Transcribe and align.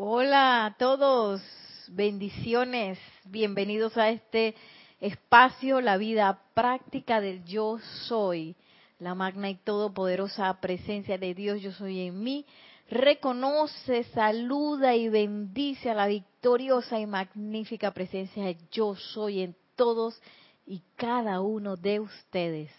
Hola 0.00 0.64
a 0.64 0.76
todos, 0.76 1.42
bendiciones, 1.88 3.00
bienvenidos 3.24 3.96
a 3.96 4.10
este 4.10 4.54
espacio, 5.00 5.80
la 5.80 5.96
vida 5.96 6.40
práctica 6.54 7.20
del 7.20 7.44
yo 7.44 7.80
soy, 8.06 8.54
la 9.00 9.16
magna 9.16 9.50
y 9.50 9.56
todopoderosa 9.56 10.60
presencia 10.60 11.18
de 11.18 11.34
Dios, 11.34 11.60
yo 11.60 11.72
soy 11.72 12.02
en 12.06 12.22
mí. 12.22 12.46
Reconoce, 12.88 14.04
saluda 14.14 14.94
y 14.94 15.08
bendice 15.08 15.90
a 15.90 15.94
la 15.94 16.06
victoriosa 16.06 17.00
y 17.00 17.06
magnífica 17.06 17.90
presencia 17.92 18.44
de 18.44 18.56
yo 18.70 18.94
soy 18.94 19.40
en 19.40 19.56
todos 19.74 20.22
y 20.64 20.80
cada 20.94 21.40
uno 21.40 21.74
de 21.74 21.98
ustedes. 21.98 22.70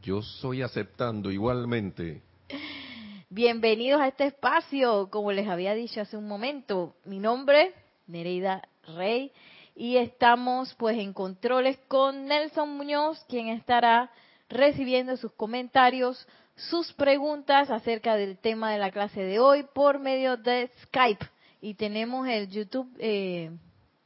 Yo 0.00 0.22
soy 0.22 0.62
aceptando 0.62 1.32
igualmente. 1.32 2.22
Bienvenidos 3.32 4.00
a 4.00 4.08
este 4.08 4.24
espacio, 4.24 5.08
como 5.08 5.30
les 5.30 5.46
había 5.46 5.72
dicho 5.72 6.00
hace 6.00 6.16
un 6.16 6.26
momento. 6.26 6.96
Mi 7.04 7.20
nombre, 7.20 7.72
Nereida 8.08 8.68
Rey, 8.96 9.30
y 9.76 9.98
estamos 9.98 10.74
pues 10.74 10.98
en 10.98 11.12
controles 11.12 11.78
con 11.86 12.26
Nelson 12.26 12.76
Muñoz, 12.76 13.24
quien 13.28 13.46
estará 13.46 14.10
recibiendo 14.48 15.16
sus 15.16 15.30
comentarios, 15.30 16.26
sus 16.56 16.92
preguntas 16.94 17.70
acerca 17.70 18.16
del 18.16 18.36
tema 18.36 18.72
de 18.72 18.78
la 18.78 18.90
clase 18.90 19.22
de 19.22 19.38
hoy 19.38 19.62
por 19.62 20.00
medio 20.00 20.36
de 20.36 20.68
Skype. 20.82 21.24
Y 21.60 21.74
tenemos 21.74 22.26
el 22.26 22.48
YouTube 22.48 22.90
eh, 22.98 23.52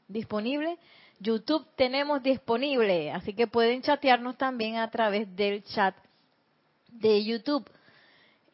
disponible. 0.06 0.76
YouTube 1.18 1.66
tenemos 1.76 2.22
disponible, 2.22 3.10
así 3.10 3.32
que 3.32 3.46
pueden 3.46 3.80
chatearnos 3.80 4.36
también 4.36 4.76
a 4.76 4.90
través 4.90 5.34
del 5.34 5.64
chat 5.64 5.96
de 6.88 7.24
YouTube. 7.24 7.66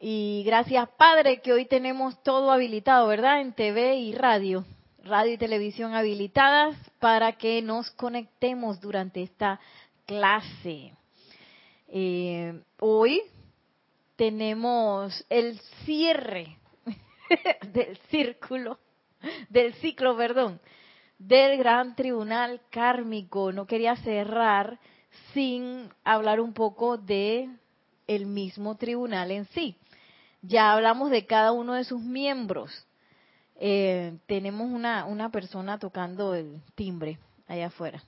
Y 0.03 0.41
gracias, 0.47 0.89
Padre, 0.97 1.41
que 1.41 1.53
hoy 1.53 1.67
tenemos 1.67 2.23
todo 2.23 2.49
habilitado, 2.49 3.07
¿verdad? 3.07 3.39
En 3.39 3.53
TV 3.53 3.97
y 3.97 4.13
radio, 4.13 4.65
radio 5.03 5.33
y 5.33 5.37
televisión 5.37 5.93
habilitadas 5.93 6.75
para 6.97 7.33
que 7.33 7.61
nos 7.61 7.91
conectemos 7.91 8.81
durante 8.81 9.21
esta 9.21 9.59
clase. 10.07 10.95
Eh, 11.87 12.63
hoy 12.79 13.21
tenemos 14.15 15.23
el 15.29 15.59
cierre 15.85 16.57
del 17.71 17.95
círculo, 18.09 18.79
del 19.49 19.75
ciclo, 19.75 20.17
perdón, 20.17 20.59
del 21.19 21.59
gran 21.59 21.95
tribunal 21.95 22.59
kármico. 22.71 23.51
No 23.51 23.67
quería 23.67 23.95
cerrar 23.97 24.79
sin 25.35 25.89
hablar 26.03 26.41
un 26.41 26.53
poco 26.53 26.97
de 26.97 27.51
el 28.07 28.25
mismo 28.25 28.77
tribunal 28.77 29.29
en 29.29 29.45
sí 29.49 29.77
ya 30.41 30.73
hablamos 30.73 31.11
de 31.11 31.25
cada 31.25 31.51
uno 31.51 31.73
de 31.73 31.83
sus 31.83 32.01
miembros. 32.01 32.71
Eh, 33.59 34.17
tenemos 34.25 34.71
una, 34.71 35.05
una 35.05 35.29
persona 35.29 35.77
tocando 35.77 36.33
el 36.33 36.61
timbre 36.75 37.19
allá 37.47 37.67
afuera. 37.67 38.03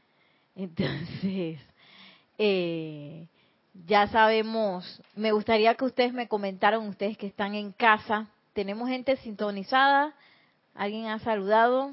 Entonces, 0.56 1.60
eh, 2.38 3.28
ya 3.86 4.08
sabemos, 4.08 5.02
me 5.14 5.32
gustaría 5.32 5.74
que 5.74 5.84
ustedes 5.84 6.12
me 6.12 6.28
comentaran, 6.28 6.86
ustedes 6.88 7.16
que 7.18 7.26
están 7.26 7.54
en 7.54 7.72
casa, 7.72 8.26
¿tenemos 8.52 8.88
gente 8.88 9.16
sintonizada? 9.18 10.14
¿Alguien 10.74 11.06
ha 11.06 11.18
saludado? 11.18 11.92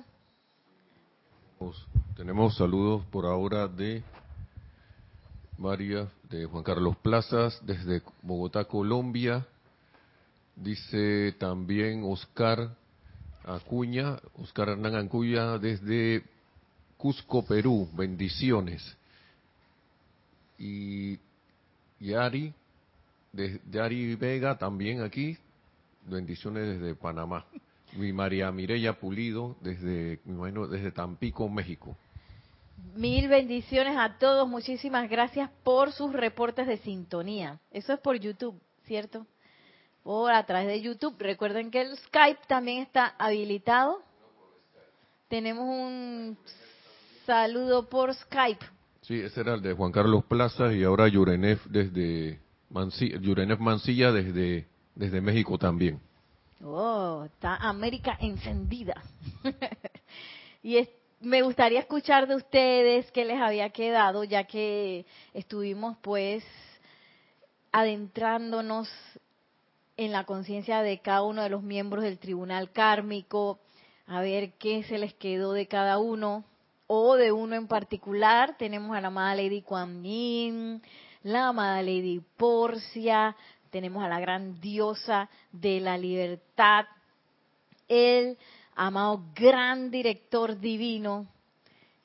Tenemos 2.16 2.56
saludos 2.58 3.06
por 3.06 3.26
ahora 3.26 3.68
de 3.68 4.04
María, 5.58 6.10
de 6.30 6.46
Juan 6.46 6.64
Carlos 6.64 6.98
Plazas, 6.98 7.60
desde 7.66 8.02
Bogotá, 8.22 8.66
Colombia, 8.66 9.46
Dice 10.56 11.34
también 11.40 12.04
Oscar 12.04 12.76
Acuña, 13.44 14.18
Oscar 14.42 14.70
Hernán 14.70 14.96
Acuña 14.96 15.58
desde 15.58 16.24
Cusco, 16.98 17.44
Perú, 17.44 17.90
bendiciones. 17.94 18.96
Y 20.58 21.20
Yari, 22.00 22.54
de 23.32 23.60
Yari 23.72 24.16
Vega 24.16 24.58
también 24.58 25.02
aquí, 25.02 25.38
bendiciones 26.06 26.80
desde 26.80 26.96
Panamá. 26.96 27.46
Mi 27.98 28.14
María 28.14 28.52
Mireya 28.52 28.94
Pulido 29.00 29.56
desde, 29.62 30.20
desde 30.26 30.92
Tampico, 30.92 31.50
México. 31.50 31.96
Mil 32.96 33.28
bendiciones 33.28 33.98
a 33.98 34.18
todos, 34.18 34.48
muchísimas 34.48 35.10
gracias 35.10 35.50
por 35.64 35.92
sus 35.92 36.14
reportes 36.14 36.68
de 36.68 36.78
sintonía. 36.78 37.60
Eso 37.72 37.94
es 37.94 38.00
por 38.00 38.20
YouTube, 38.20 38.60
¿cierto? 38.86 39.26
O 40.04 40.28
a 40.28 40.44
través 40.46 40.68
de 40.68 40.82
YouTube. 40.82 41.16
Recuerden 41.20 41.72
que 41.72 41.82
el 41.82 41.98
Skype 41.98 42.42
también 42.48 42.84
está 42.84 43.16
habilitado. 43.18 44.02
Tenemos 45.30 45.64
un 45.64 46.38
saludo 47.26 47.90
por 47.90 48.14
Skype. 48.14 48.66
Sí, 49.02 49.20
ese 49.20 49.42
era 49.42 49.56
el 49.56 49.62
de 49.62 49.74
Juan 49.74 49.92
Carlos 49.92 50.24
Plaza 50.26 50.72
y 50.74 50.84
ahora 50.84 51.08
Yurenef 51.08 51.66
desde 51.66 52.40
Mancilla, 52.70 53.20
Yurenef 53.20 53.60
Mancilla 53.60 54.12
desde, 54.12 54.68
desde 54.96 55.22
México 55.22 55.58
también. 55.58 56.00
Oh, 56.64 57.24
está 57.26 57.56
América 57.58 58.18
encendida. 58.22 59.02
y 60.64 60.88
me 61.20 61.42
gustaría 61.42 61.80
escuchar 61.80 62.28
de 62.28 62.36
ustedes 62.36 63.12
qué 63.12 63.26
les 63.26 63.42
había 63.42 63.70
quedado, 63.70 64.24
ya 64.24 64.46
que 64.46 65.06
estuvimos 65.34 65.98
pues 66.02 66.44
adentrándonos 67.74 68.90
en 69.98 70.12
la 70.12 70.26
conciencia 70.26 70.82
de 70.82 71.00
cada 71.00 71.24
uno 71.24 71.44
de 71.44 71.50
los 71.50 71.64
miembros 71.64 72.04
del 72.04 72.20
tribunal 72.20 72.72
kármico, 72.72 73.60
a 74.08 74.22
ver 74.22 74.54
qué 74.54 74.84
se 74.84 74.98
les 74.98 75.14
quedó 75.14 75.54
de 75.54 75.68
cada 75.68 75.98
uno 75.98 76.44
o 76.88 77.16
de 77.16 77.32
uno 77.32 77.56
en 77.56 77.68
particular. 77.68 78.58
Tenemos 78.58 78.96
a 78.96 79.02
la 79.02 79.08
amada 79.08 79.36
Lady 79.36 79.62
Kuan 79.62 80.04
Yin, 80.04 80.82
la 81.24 81.50
amada 81.50 81.82
Lady 81.82 82.22
Porcia, 82.38 83.36
tenemos 83.70 84.04
a 84.04 84.10
la 84.10 84.20
gran 84.20 84.60
diosa 84.60 85.30
de 85.52 85.80
la 85.80 85.98
libertad, 85.98 86.86
el 87.88 88.38
amado 88.76 89.24
gran 89.36 89.90
director 89.90 90.60
divino, 90.60 91.28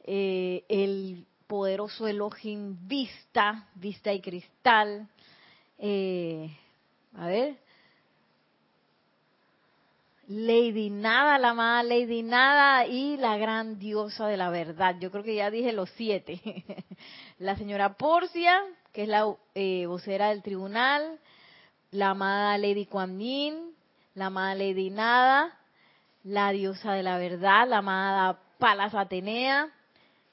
eh, 0.04 0.64
el 0.68 1.26
poderoso 1.46 2.06
Elohim 2.06 2.76
Vista, 2.86 3.68
Vista 3.74 4.12
y 4.12 4.20
Cristal. 4.20 5.08
Eh, 5.78 6.50
a 7.14 7.26
ver, 7.26 7.58
Lady 10.30 10.90
Nada, 10.90 11.38
la 11.38 11.50
amada 11.50 11.82
Lady 11.82 12.22
Nada 12.22 12.84
y 12.84 13.16
la 13.16 13.38
gran 13.38 13.78
diosa 13.78 14.26
de 14.26 14.36
la 14.36 14.50
verdad. 14.50 14.96
Yo 15.00 15.10
creo 15.10 15.24
que 15.24 15.34
ya 15.34 15.50
dije 15.50 15.72
los 15.72 15.88
siete. 15.96 16.38
la 17.38 17.56
señora 17.56 17.94
Porcia, 17.94 18.62
que 18.92 19.04
es 19.04 19.08
la 19.08 19.34
eh, 19.54 19.86
vocera 19.86 20.28
del 20.28 20.42
tribunal, 20.42 21.18
la 21.92 22.10
amada 22.10 22.58
Lady 22.58 22.84
Kuan 22.84 23.18
la 24.14 24.26
amada 24.26 24.54
Lady 24.54 24.90
Nada, 24.90 25.58
la 26.24 26.50
diosa 26.50 26.92
de 26.92 27.02
la 27.02 27.16
verdad, 27.16 27.66
la 27.66 27.78
amada 27.78 28.38
Palas 28.58 28.94
Atenea, 28.94 29.70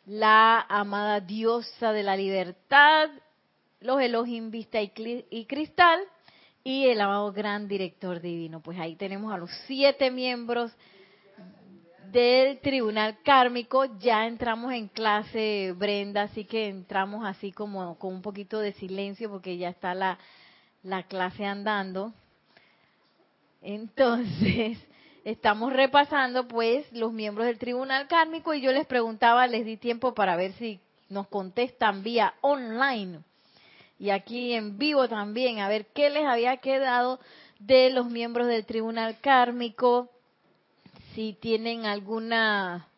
la 0.05 0.59
amada 0.59 1.21
diosa 1.21 1.93
de 1.93 2.03
la 2.03 2.17
libertad, 2.17 3.11
los 3.79 4.01
Elohim 4.01 4.51
Vista 4.51 4.81
y 4.81 5.45
Cristal, 5.45 6.01
y 6.67 6.87
el 6.87 6.99
amado 6.99 7.31
gran 7.31 7.67
director 7.67 8.19
divino. 8.19 8.59
Pues 8.59 8.79
ahí 8.79 8.95
tenemos 8.95 9.31
a 9.31 9.37
los 9.37 9.51
siete 9.67 10.09
miembros 10.09 10.75
del 12.11 12.59
tribunal 12.59 13.21
kármico. 13.23 13.85
Ya 13.99 14.25
entramos 14.25 14.73
en 14.73 14.87
clase, 14.87 15.75
Brenda, 15.77 16.23
así 16.23 16.43
que 16.43 16.67
entramos 16.67 17.23
así 17.23 17.51
como 17.51 17.99
con 17.99 18.15
un 18.15 18.23
poquito 18.23 18.59
de 18.59 18.73
silencio 18.73 19.29
porque 19.29 19.57
ya 19.57 19.69
está 19.69 19.93
la, 19.93 20.17
la 20.81 21.03
clase 21.03 21.45
andando. 21.45 22.13
Entonces, 23.61 24.79
estamos 25.23 25.71
repasando 25.71 26.47
pues 26.47 26.91
los 26.91 27.13
miembros 27.13 27.45
del 27.45 27.59
tribunal 27.59 28.07
kármico 28.07 28.55
y 28.55 28.61
yo 28.61 28.71
les 28.71 28.87
preguntaba, 28.87 29.45
les 29.45 29.65
di 29.65 29.77
tiempo 29.77 30.15
para 30.15 30.35
ver 30.35 30.53
si 30.53 30.79
nos 31.09 31.27
contestan 31.27 32.01
vía 32.01 32.33
online 32.41 33.19
y 33.97 34.09
aquí 34.09 34.53
en 34.53 34.77
vivo 34.77 35.07
también, 35.07 35.59
a 35.59 35.69
ver 35.69 35.87
qué 35.87 36.09
les 36.09 36.25
había 36.25 36.57
quedado 36.57 37.19
de 37.59 37.89
los 37.89 38.07
miembros 38.07 38.47
del 38.47 38.65
tribunal 38.65 39.19
kármico, 39.21 40.09
si 41.13 41.33
tienen 41.33 41.85
alguna 41.85 42.89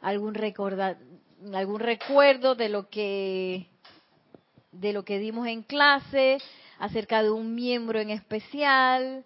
algún 0.00 0.34
recorda, 0.34 0.98
algún 1.54 1.80
recuerdo 1.80 2.54
de 2.54 2.68
lo 2.68 2.88
que 2.88 3.66
de 4.70 4.92
lo 4.92 5.04
que 5.04 5.18
dimos 5.18 5.46
en 5.46 5.62
clase 5.62 6.38
acerca 6.78 7.22
de 7.22 7.30
un 7.30 7.54
miembro 7.54 8.00
en 8.00 8.10
especial 8.10 9.24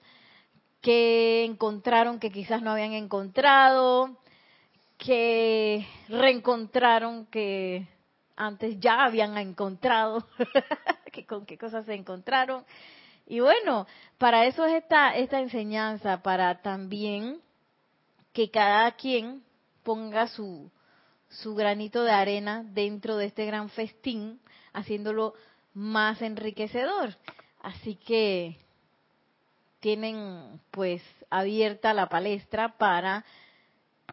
que 0.81 1.45
encontraron 1.45 2.21
que 2.21 2.31
quizás 2.31 2.63
no 2.63 2.71
habían 2.71 2.93
encontrado, 2.93 4.17
que 4.97 5.87
reencontraron 6.09 7.27
que 7.27 7.87
antes 8.37 8.79
ya 8.79 9.05
habían 9.05 9.37
encontrado, 9.37 10.27
que 11.13 11.27
con 11.27 11.47
qué 11.47 11.59
cosas 11.59 11.87
se 11.87 11.95
encontraron. 11.95 12.65
Y 13.27 13.41
bueno, 13.41 13.87
para 14.17 14.47
eso 14.47 14.65
es 14.65 14.83
esta, 14.83 15.15
esta 15.15 15.41
enseñanza, 15.41 16.23
para 16.23 16.63
también 16.63 17.41
que 18.33 18.51
cada 18.51 18.91
quien 18.93 19.43
ponga 19.83 20.29
su, 20.29 20.71
su 21.29 21.55
granito 21.55 22.03
de 22.05 22.13
arena 22.13 22.65
dentro 22.65 23.17
de 23.17 23.27
este 23.27 23.45
gran 23.45 23.69
festín, 23.69 24.41
haciéndolo 24.73 25.35
más 25.75 26.23
enriquecedor. 26.23 27.17
Así 27.61 27.97
que 27.97 28.57
tienen 29.81 30.61
pues 30.71 31.03
abierta 31.31 31.93
la 31.95 32.09
palestra 32.09 32.77
para 32.79 33.25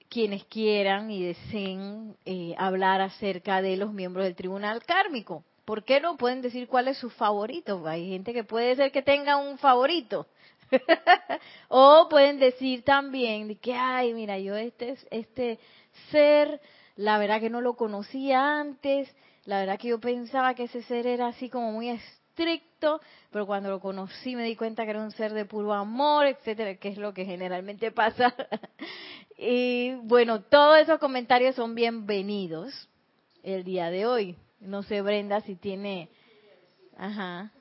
quienes 0.10 0.44
quieran 0.46 1.10
y 1.10 1.24
deseen 1.24 2.16
eh, 2.26 2.54
hablar 2.58 3.02
acerca 3.02 3.62
de 3.62 3.78
los 3.78 3.94
miembros 3.94 4.26
del 4.26 4.36
tribunal 4.36 4.84
kármico. 4.84 5.44
¿Por 5.66 5.84
qué 5.84 6.00
no 6.00 6.16
pueden 6.16 6.44
decir 6.44 6.68
cuál 6.68 6.88
es 6.88 6.98
su 6.98 7.10
favorito? 7.10 7.86
Hay 7.88 8.08
gente 8.10 8.34
que 8.34 8.44
puede 8.44 8.76
ser 8.76 8.92
que 8.92 9.02
tenga 9.02 9.38
un 9.38 9.58
favorito. 9.58 10.28
o 11.70 12.08
pueden 12.10 12.40
decir 12.40 12.84
también 12.84 13.56
que, 13.58 13.74
ay, 13.74 14.14
mira, 14.14 14.38
yo 14.38 14.56
este, 14.56 14.96
este 15.10 15.60
ser, 16.12 16.62
la 16.96 17.18
verdad 17.18 17.40
que 17.40 17.50
no 17.50 17.62
lo 17.62 17.76
conocía 17.76 18.60
antes, 18.60 19.14
la 19.46 19.60
verdad 19.60 19.80
que 19.80 19.90
yo 19.90 20.00
pensaba 20.00 20.54
que 20.54 20.64
ese 20.64 20.84
ser 20.84 21.08
era 21.08 21.28
así 21.28 21.50
como 21.50 21.72
muy 21.72 21.90
estricto, 21.90 23.02
pero 23.32 23.48
cuando 23.48 23.70
lo 23.70 23.80
conocí 23.80 24.36
me 24.36 24.44
di 24.44 24.56
cuenta 24.56 24.84
que 24.84 24.92
era 24.92 25.02
un 25.02 25.12
ser 25.12 25.34
de 25.34 25.46
puro 25.46 25.74
amor, 25.74 26.28
etcétera, 26.28 26.76
que 26.76 26.90
es 26.90 26.98
lo 26.98 27.14
que 27.14 27.26
generalmente 27.26 27.92
pasa. 27.92 28.36
y 29.38 29.96
bueno, 30.04 30.42
todos 30.42 30.80
esos 30.80 31.00
comentarios 31.00 31.56
son 31.56 31.74
bienvenidos 31.74 32.88
el 33.44 33.64
día 33.64 33.90
de 33.90 34.06
hoy. 34.06 34.38
No 34.60 34.84
sé, 34.84 35.02
Brenda, 35.02 35.42
si 35.42 35.56
tiene... 35.56 36.10
Ajá. 36.98 37.52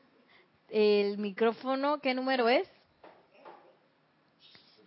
El 0.69 1.19
micrófono, 1.19 1.99
¿qué 2.00 2.14
número 2.14 2.49
es? 2.49 2.69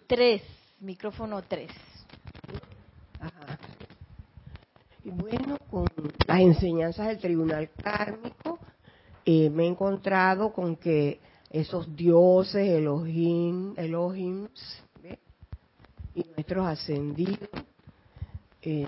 Tres, 0.08 0.42
micrófono 0.80 1.42
tres. 1.42 1.72
Ajá. 3.20 3.60
Y 5.04 5.10
bueno, 5.10 5.58
con 5.70 5.86
las 6.28 6.40
enseñanzas 6.40 7.08
del 7.08 7.20
tribunal 7.20 7.70
kármico, 7.72 8.60
eh, 9.26 9.50
me 9.50 9.64
he 9.64 9.68
encontrado 9.68 10.52
con 10.54 10.76
que 10.76 11.20
esos 11.50 11.96
dioses, 11.96 12.68
Elohim, 12.68 13.74
Elohims, 13.78 14.84
y 16.18 16.26
nuestros 16.36 16.66
ascendidos, 16.66 17.50
eh, 18.64 18.88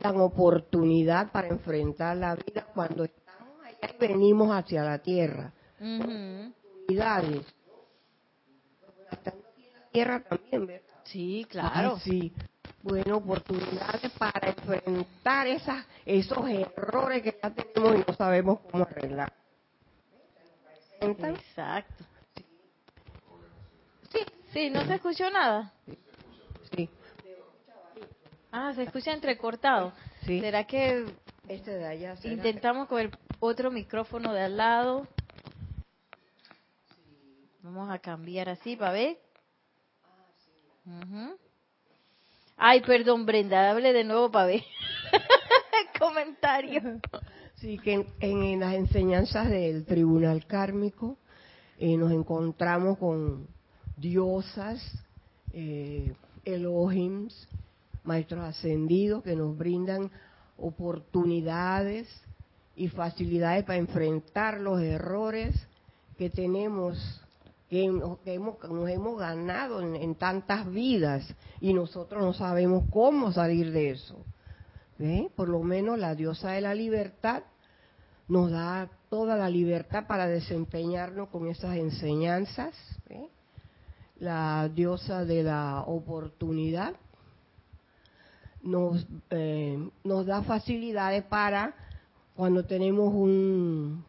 dan 0.00 0.20
oportunidad 0.20 1.30
para 1.30 1.48
enfrentar 1.48 2.16
la 2.16 2.34
vida 2.34 2.66
cuando 2.74 3.04
estamos 3.04 3.64
allá 3.64 3.94
y 3.94 3.98
venimos 3.98 4.50
hacia 4.50 4.82
la 4.82 4.98
tierra. 4.98 5.52
Oportunidades. 5.78 7.46
Estando 9.10 9.44
aquí 9.50 9.66
en 9.66 9.72
la 9.72 9.86
tierra 9.92 10.20
también, 10.20 10.66
¿verdad? 10.66 10.88
Sí, 11.04 11.46
claro. 11.48 11.94
Ah, 11.96 12.00
sí. 12.02 12.32
Bueno, 12.82 13.18
oportunidades 13.18 14.10
para 14.18 14.48
enfrentar 14.48 15.46
esas, 15.46 15.84
esos 16.06 16.48
errores 16.48 17.22
que 17.22 17.38
ya 17.42 17.50
tenemos 17.50 17.96
y 17.96 18.04
no 18.08 18.14
sabemos 18.16 18.60
cómo 18.70 18.84
arreglar. 18.84 19.32
Exacto. 21.00 22.04
Sí, 24.10 24.18
sí, 24.52 24.70
no 24.70 24.84
se 24.84 24.94
escuchó 24.94 25.30
nada. 25.30 25.72
Ah, 28.52 28.72
se 28.74 28.82
escucha 28.84 29.12
entrecortado. 29.12 29.92
Sí. 30.26 30.40
¿Será 30.40 30.64
que 30.66 31.04
Este 31.48 31.70
de 31.72 31.86
allá 31.86 32.16
será- 32.16 32.34
intentamos 32.34 32.88
con 32.88 33.00
el 33.00 33.10
otro 33.38 33.70
micrófono 33.70 34.32
de 34.32 34.42
al 34.42 34.56
lado? 34.56 35.06
Vamos 37.62 37.90
a 37.90 37.98
cambiar 37.98 38.48
así 38.48 38.76
para 38.76 38.92
ver. 38.92 39.18
Ay, 42.56 42.80
perdón, 42.82 43.26
Brenda, 43.26 43.70
hable 43.70 43.92
de 43.92 44.04
nuevo 44.04 44.30
para 44.30 44.46
ver. 44.46 44.62
Comentario. 45.98 47.00
Sí, 47.56 47.78
que 47.78 47.92
en, 47.94 48.06
en 48.20 48.60
las 48.60 48.74
enseñanzas 48.74 49.48
del 49.50 49.84
tribunal 49.84 50.46
kármico 50.46 51.18
eh, 51.78 51.96
nos 51.96 52.10
encontramos 52.12 52.98
con 52.98 53.46
diosas, 53.96 54.82
eh, 55.52 56.14
Elohims, 56.44 57.48
maestros 58.04 58.44
ascendidos 58.44 59.22
que 59.22 59.36
nos 59.36 59.56
brindan 59.56 60.10
oportunidades 60.56 62.08
y 62.76 62.88
facilidades 62.88 63.64
para 63.64 63.78
enfrentar 63.78 64.60
los 64.60 64.80
errores 64.80 65.54
que 66.16 66.30
tenemos, 66.30 67.22
que, 67.68 67.90
que 68.24 68.34
hemos, 68.34 68.56
nos 68.70 68.88
hemos 68.88 69.18
ganado 69.18 69.80
en, 69.80 70.14
tantas 70.14 70.70
vidas 70.70 71.26
y 71.60 71.72
nosotros 71.72 72.22
no 72.22 72.32
sabemos 72.32 72.84
cómo 72.90 73.32
salir 73.32 73.72
de 73.72 73.90
eso. 73.90 74.16
Por 75.34 75.48
lo 75.48 75.62
menos 75.62 75.98
la 75.98 76.14
diosa 76.14 76.50
de 76.52 76.60
la 76.60 76.74
libertad 76.74 77.42
nos 78.28 78.50
da 78.50 78.88
toda 79.08 79.36
la 79.36 79.48
libertad 79.48 80.06
para 80.06 80.26
desempeñarnos 80.26 81.28
con 81.30 81.48
esas 81.48 81.76
enseñanzas. 81.76 82.74
La 84.18 84.68
diosa 84.68 85.24
de 85.24 85.42
la 85.42 85.84
oportunidad 85.86 86.94
nos, 88.62 89.06
eh, 89.30 89.78
nos 90.04 90.26
da 90.26 90.42
facilidades 90.42 91.24
para 91.24 91.74
cuando 92.34 92.64
tenemos 92.64 93.12
un, 93.12 94.04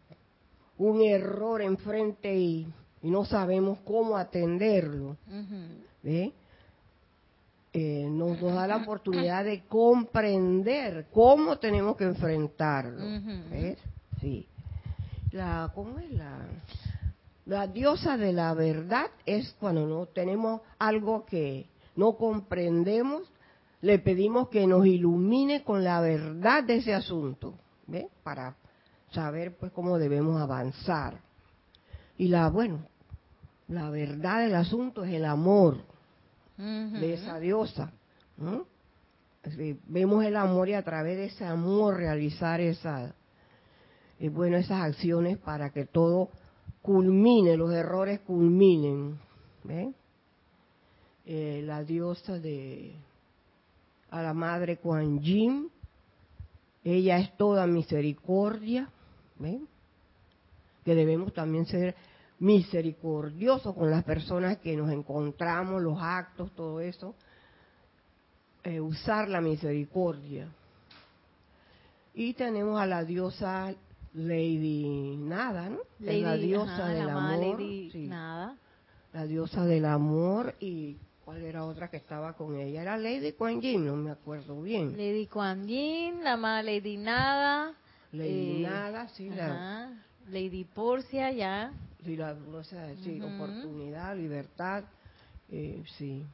un 0.77 1.01
error 1.01 1.61
enfrente 1.61 2.35
y, 2.35 2.67
y 3.01 3.11
no 3.11 3.25
sabemos 3.25 3.79
cómo 3.85 4.17
atenderlo. 4.17 5.17
Eh, 7.73 8.07
nos, 8.09 8.41
nos 8.41 8.53
da 8.53 8.67
la 8.67 8.77
oportunidad 8.83 9.45
de 9.45 9.63
comprender 9.65 11.07
cómo 11.11 11.57
tenemos 11.57 11.95
que 11.95 12.05
enfrentarlo. 12.05 12.99
¿ves? 13.49 13.77
Sí. 14.19 14.47
La, 15.31 15.71
¿Cómo 15.73 15.97
es 15.99 16.11
la? 16.11 16.39
La 17.45 17.67
diosa 17.67 18.17
de 18.17 18.33
la 18.33 18.53
verdad 18.53 19.07
es 19.25 19.55
cuando 19.59 19.87
no 19.87 20.05
tenemos 20.05 20.61
algo 20.77 21.25
que 21.25 21.65
no 21.95 22.13
comprendemos, 22.13 23.23
le 23.81 23.99
pedimos 23.99 24.49
que 24.49 24.67
nos 24.67 24.85
ilumine 24.85 25.63
con 25.63 25.83
la 25.83 25.99
verdad 26.01 26.63
de 26.63 26.77
ese 26.77 26.93
asunto, 26.93 27.55
¿ve? 27.87 28.09
Para 28.23 28.55
saber 29.11 29.57
pues 29.57 29.71
cómo 29.71 29.97
debemos 29.97 30.39
avanzar. 30.39 31.19
Y 32.17 32.27
la, 32.27 32.49
bueno, 32.49 32.85
la 33.67 33.89
verdad 33.89 34.41
del 34.41 34.55
asunto 34.55 35.03
es 35.03 35.13
el 35.13 35.25
amor 35.25 35.77
de 36.57 37.13
esa 37.13 37.39
diosa. 37.39 37.91
¿no? 38.37 38.67
Así, 39.43 39.79
vemos 39.87 40.23
el 40.23 40.35
amor 40.35 40.69
y 40.69 40.73
a 40.73 40.83
través 40.83 41.17
de 41.17 41.25
ese 41.25 41.45
amor 41.45 41.97
realizar 41.97 42.61
esa, 42.61 43.15
eh, 44.19 44.29
bueno, 44.29 44.57
esas 44.57 44.83
acciones 44.83 45.39
para 45.39 45.71
que 45.71 45.85
todo 45.85 46.29
culmine, 46.83 47.57
los 47.57 47.73
errores 47.73 48.19
culminen. 48.19 49.19
¿ve? 49.63 49.93
Eh, 51.25 51.63
la 51.65 51.83
diosa 51.83 52.37
de 52.37 52.95
a 54.11 54.21
la 54.21 54.33
madre 54.33 54.77
Kuan 54.77 55.19
Yin, 55.19 55.71
ella 56.83 57.17
es 57.17 57.35
toda 57.37 57.65
misericordia, 57.65 58.89
¿ve? 59.39 59.61
que 60.83 60.95
debemos 60.95 61.33
también 61.33 61.65
ser 61.65 61.95
misericordiosos 62.39 63.75
con 63.75 63.91
las 63.91 64.03
personas 64.03 64.57
que 64.57 64.75
nos 64.75 64.91
encontramos, 64.91 65.81
los 65.81 65.97
actos, 66.01 66.51
todo 66.55 66.79
eso, 66.81 67.15
eh, 68.63 68.79
usar 68.79 69.29
la 69.29 69.41
misericordia. 69.41 70.47
Y 72.13 72.33
tenemos 72.33 72.79
a 72.81 72.85
la 72.85 73.03
diosa 73.03 73.73
Lady 74.13 75.15
Nada, 75.17 75.69
¿no? 75.69 75.79
Es 75.99 76.21
la 76.21 76.35
Lady, 76.35 76.47
diosa 76.47 76.73
ajá, 76.73 76.87
del 76.89 77.05
la 77.05 77.13
amor. 77.13 77.59
Lady 77.59 77.91
sí, 77.91 78.07
Nada. 78.07 78.57
la 79.13 79.25
diosa 79.25 79.65
del 79.65 79.85
amor 79.85 80.55
y 80.59 80.97
¿cuál 81.31 81.45
era 81.45 81.63
otra 81.63 81.89
que 81.89 81.95
estaba 81.95 82.33
con 82.33 82.59
ella? 82.59 82.81
Era 82.81 82.97
Lady 82.97 83.31
Kuan 83.31 83.61
Yin, 83.61 83.85
no 83.85 83.95
me 83.95 84.11
acuerdo 84.11 84.61
bien. 84.61 84.91
Lady 84.97 85.27
Kuan 85.27 85.65
Yin, 85.65 86.25
la 86.25 86.33
amada 86.33 86.61
Lady 86.61 86.97
Nada. 86.97 87.73
Lady 88.11 88.59
eh, 88.59 88.63
Nada, 88.63 89.07
sí, 89.15 89.29
la, 89.29 89.45
ajá, 89.53 89.93
Lady 90.29 90.65
Porcia, 90.65 91.31
ya. 91.31 91.71
sí, 92.03 92.17
la 92.17 92.35
sea, 92.65 92.93
sí, 92.97 93.21
Ujú. 93.21 93.27
oportunidad, 93.27 94.13
libertad, 94.17 94.83
eh, 95.49 95.81
sí. 95.97 96.25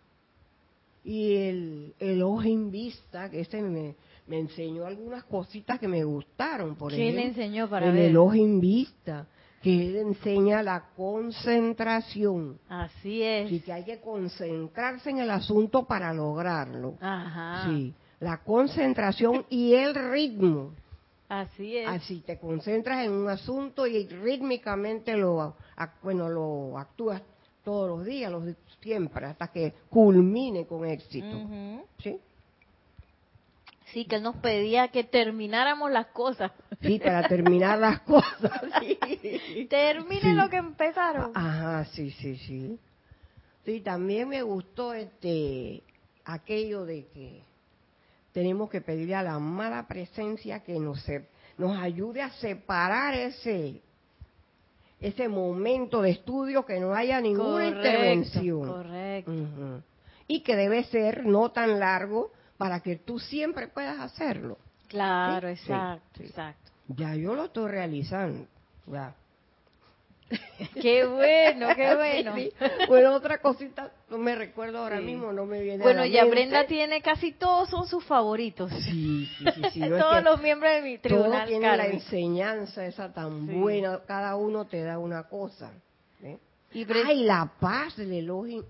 Y 1.04 1.36
el, 1.36 1.94
el 2.00 2.24
ojo 2.24 2.42
en 2.42 2.72
vista, 2.72 3.30
que 3.30 3.42
este 3.42 3.62
me, 3.62 3.94
me 4.26 4.40
enseñó 4.40 4.88
algunas 4.88 5.24
cositas 5.26 5.78
que 5.80 5.88
me 5.88 6.04
gustaron, 6.04 6.76
por 6.76 6.92
¿Qué 6.92 6.98
le 6.98 7.10
ejemplo. 7.10 7.28
enseñó 7.28 7.70
para 7.70 7.92
el 7.92 7.94
ver? 7.98 8.10
elogio 8.10 8.44
en 8.44 8.60
vista, 8.60 9.28
que 9.68 9.88
él 9.88 9.96
enseña 9.98 10.64
la 10.64 10.86
concentración. 10.96 12.58
Así 12.70 13.22
es. 13.22 13.48
Así 13.48 13.60
que 13.60 13.74
hay 13.74 13.84
que 13.84 14.00
concentrarse 14.00 15.10
en 15.10 15.20
el 15.20 15.30
asunto 15.30 15.86
para 15.86 16.14
lograrlo. 16.14 16.96
Ajá. 17.02 17.66
Sí, 17.66 17.94
la 18.22 18.38
concentración 18.38 19.46
y 19.50 19.74
el 19.74 19.94
ritmo. 19.94 20.72
Así 21.28 21.78
es. 21.78 21.88
Así 21.90 22.22
te 22.26 22.40
concentras 22.40 23.06
en 23.06 23.12
un 23.12 23.28
asunto 23.28 23.86
y 23.86 24.08
rítmicamente 24.08 25.18
lo, 25.18 25.56
bueno, 26.02 26.30
lo 26.30 26.78
actúas, 26.78 27.22
todos 27.66 27.90
los 27.90 28.06
días, 28.06 28.32
los, 28.32 28.46
siempre, 28.80 29.26
hasta 29.26 29.50
que 29.50 29.74
culmine 29.90 30.66
con 30.66 30.86
éxito. 30.86 31.38
¿Sí? 32.00 32.18
Sí, 33.94 34.06
que 34.06 34.18
él 34.18 34.24
nos 34.24 34.36
pedía 34.38 34.90
que 34.90 35.04
termináramos 35.04 35.92
las 35.92 36.08
cosas. 36.08 36.52
Sí, 36.82 37.00
para 37.00 37.28
terminar 37.28 37.80
las 37.80 38.02
cosas. 38.02 38.52
Sí. 39.22 39.66
Terminen 39.70 40.22
Sí. 40.22 40.34
lo 40.34 40.50
que 40.50 40.58
empezaron. 40.58 41.32
Ajá, 41.34 41.86
sí, 41.86 42.12
sí, 42.12 42.38
sí. 42.38 42.80
Sí, 43.66 43.82
también 43.82 44.30
me 44.30 44.42
gustó 44.42 44.94
este 44.94 45.84
aquello 46.26 46.86
de 46.86 47.08
que 47.08 47.42
tenemos 48.34 48.70
que 48.70 48.82
pedirle 48.82 49.16
a 49.16 49.24
la 49.24 49.34
amada 49.34 49.88
presencia 49.88 50.64
que 50.64 50.80
nos 50.80 51.04
nos 51.58 51.78
ayude 51.80 52.22
a 52.22 52.30
separar 52.32 53.14
ese 53.16 53.82
ese 55.00 55.28
momento 55.28 56.02
de 56.02 56.12
estudio 56.12 56.66
que 56.66 56.80
no 56.80 56.94
haya 56.94 57.20
ninguna 57.22 57.66
Correcto, 57.66 57.78
intervención. 57.78 58.68
Correcto. 58.68 59.32
Ujú. 59.32 59.82
Y 60.28 60.42
que 60.42 60.56
debe 60.56 60.84
ser 60.86 61.26
no 61.26 61.52
tan 61.52 61.80
largo 61.80 62.32
para 62.58 62.80
que 62.82 62.96
tú 62.96 63.20
siempre 63.20 63.68
puedas 63.68 64.00
hacerlo. 64.00 64.58
Claro, 64.88 65.48
Sí, 65.50 65.54
exacto, 65.62 66.18
sí. 66.18 66.24
exacto. 66.26 66.72
Ya 66.90 67.16
yo 67.16 67.36
lo 67.36 67.46
estoy 67.46 67.70
realizando. 67.72 68.48
Ya. 68.88 69.14
Qué 70.82 71.06
bueno, 71.06 71.70
qué 71.76 71.96
bueno. 71.96 72.36
Sí. 72.36 72.52
Bueno, 72.90 73.14
otra 73.16 73.38
cosita, 73.40 73.92
no 74.10 74.18
me 74.18 74.36
recuerdo 74.36 74.80
ahora 74.80 75.00
mismo, 75.00 75.32
no 75.32 75.46
me 75.46 75.62
viene 75.62 75.82
a 75.82 75.86
Bueno, 75.86 76.02
la 76.02 76.08
ya 76.08 76.22
mente. 76.24 76.36
Brenda 76.36 76.66
tiene 76.68 77.02
casi 77.02 77.32
todos 77.32 77.70
son 77.70 77.88
sus 77.88 78.04
favoritos. 78.04 78.70
Sí, 78.84 79.30
sí, 79.40 79.46
sí, 79.72 79.80
no 79.80 79.98
Todos 80.00 80.24
los 80.24 80.42
miembros 80.42 80.70
de 80.74 80.82
mi 80.82 80.98
tribunal 80.98 81.48
tiene 81.48 81.66
la 81.68 81.78
kármico. 81.78 82.04
enseñanza 82.04 82.86
esa 82.86 83.14
tan 83.14 83.48
buena, 83.62 84.02
cada 84.06 84.36
uno 84.36 84.66
te 84.66 84.84
da 84.84 85.00
una 85.00 85.24
cosa. 85.24 85.72
¿eh? 86.22 86.38
Y 86.74 86.86
Ay, 86.92 87.24
la 87.24 87.50
paz 87.60 87.96
del 87.96 88.12
elogio. 88.12 88.66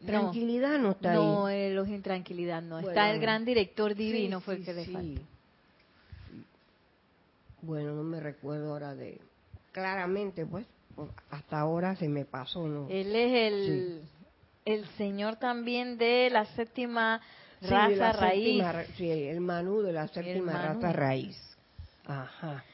No. 0.00 0.06
Tranquilidad 0.06 0.78
no 0.78 0.92
está 0.92 1.14
No, 1.14 1.46
ahí. 1.46 1.62
el 1.62 1.78
ojo 1.78 1.92
en 1.92 2.02
tranquilidad 2.02 2.62
no. 2.62 2.76
Bueno, 2.76 2.88
Está 2.90 3.10
el 3.10 3.20
gran 3.20 3.44
director 3.44 3.92
Sí, 3.92 3.98
divino, 3.98 4.40
fue 4.40 4.54
el 4.54 4.60
sí, 4.60 4.66
que 4.66 4.72
le 4.74 4.84
sí. 4.84 4.92
Sí. 4.94 5.18
Bueno, 7.62 7.92
no 7.94 8.02
me 8.04 8.20
recuerdo 8.20 8.72
ahora 8.72 8.94
de... 8.94 9.20
Claramente, 9.72 10.46
pues, 10.46 10.66
hasta 11.30 11.58
ahora 11.60 11.96
se 11.96 12.08
me 12.08 12.24
pasó, 12.24 12.66
¿no? 12.68 12.86
Él 12.88 13.14
es 13.14 13.52
el, 13.52 14.02
el 14.64 14.86
señor 14.96 15.36
también 15.36 15.98
de 15.98 16.30
la 16.30 16.44
séptima 16.56 17.20
raza 17.60 17.88
la 17.96 18.12
raíz. 18.12 18.44
séptima 18.62 18.84
sí, 18.96 19.10
el 19.10 19.40
Manú 19.40 19.82
de 19.82 19.92
la 19.92 20.06
séptima 20.08 20.52
raza 20.52 20.92
raíz. 20.92 21.36
Ajá. 22.06 22.64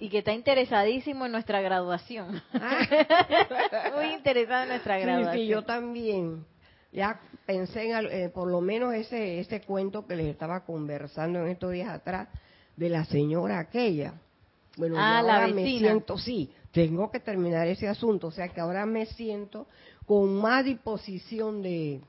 Sí. 0.00 0.06
Y 0.06 0.08
que 0.08 0.18
está 0.18 0.32
interesadísimo 0.32 1.26
en 1.26 1.32
nuestra 1.32 1.60
graduación. 1.60 2.42
Muy 3.96 4.14
interesado 4.14 4.62
en 4.64 4.68
nuestra 4.70 4.96
Sí, 4.96 5.02
graduación. 5.02 5.34
sí, 5.36 5.46
yo 5.46 5.62
también. 5.62 6.44
Ya 6.92 7.20
pensé 7.46 7.88
en, 7.90 8.06
eh, 8.10 8.28
por 8.30 8.50
lo 8.50 8.60
menos 8.60 8.94
ese, 8.94 9.38
ese 9.38 9.60
cuento 9.60 10.06
que 10.06 10.16
les 10.16 10.26
estaba 10.26 10.64
conversando 10.64 11.40
en 11.40 11.48
estos 11.48 11.70
días 11.72 11.88
atrás 11.88 12.28
de 12.76 12.88
la 12.88 13.04
señora 13.04 13.60
aquella. 13.60 14.14
Bueno, 14.76 14.96
Ah, 14.98 15.18
ahora 15.20 15.46
me 15.48 15.64
siento, 15.64 16.16
sí, 16.18 16.50
tengo 16.72 17.10
que 17.10 17.20
terminar 17.20 17.66
ese 17.68 17.86
asunto, 17.88 18.28
o 18.28 18.30
sea 18.30 18.48
que 18.48 18.60
ahora 18.60 18.86
me 18.86 19.04
siento 19.06 19.66
con 20.06 20.34
más 20.40 20.64
disposición 20.64 21.60
de, 21.62 22.00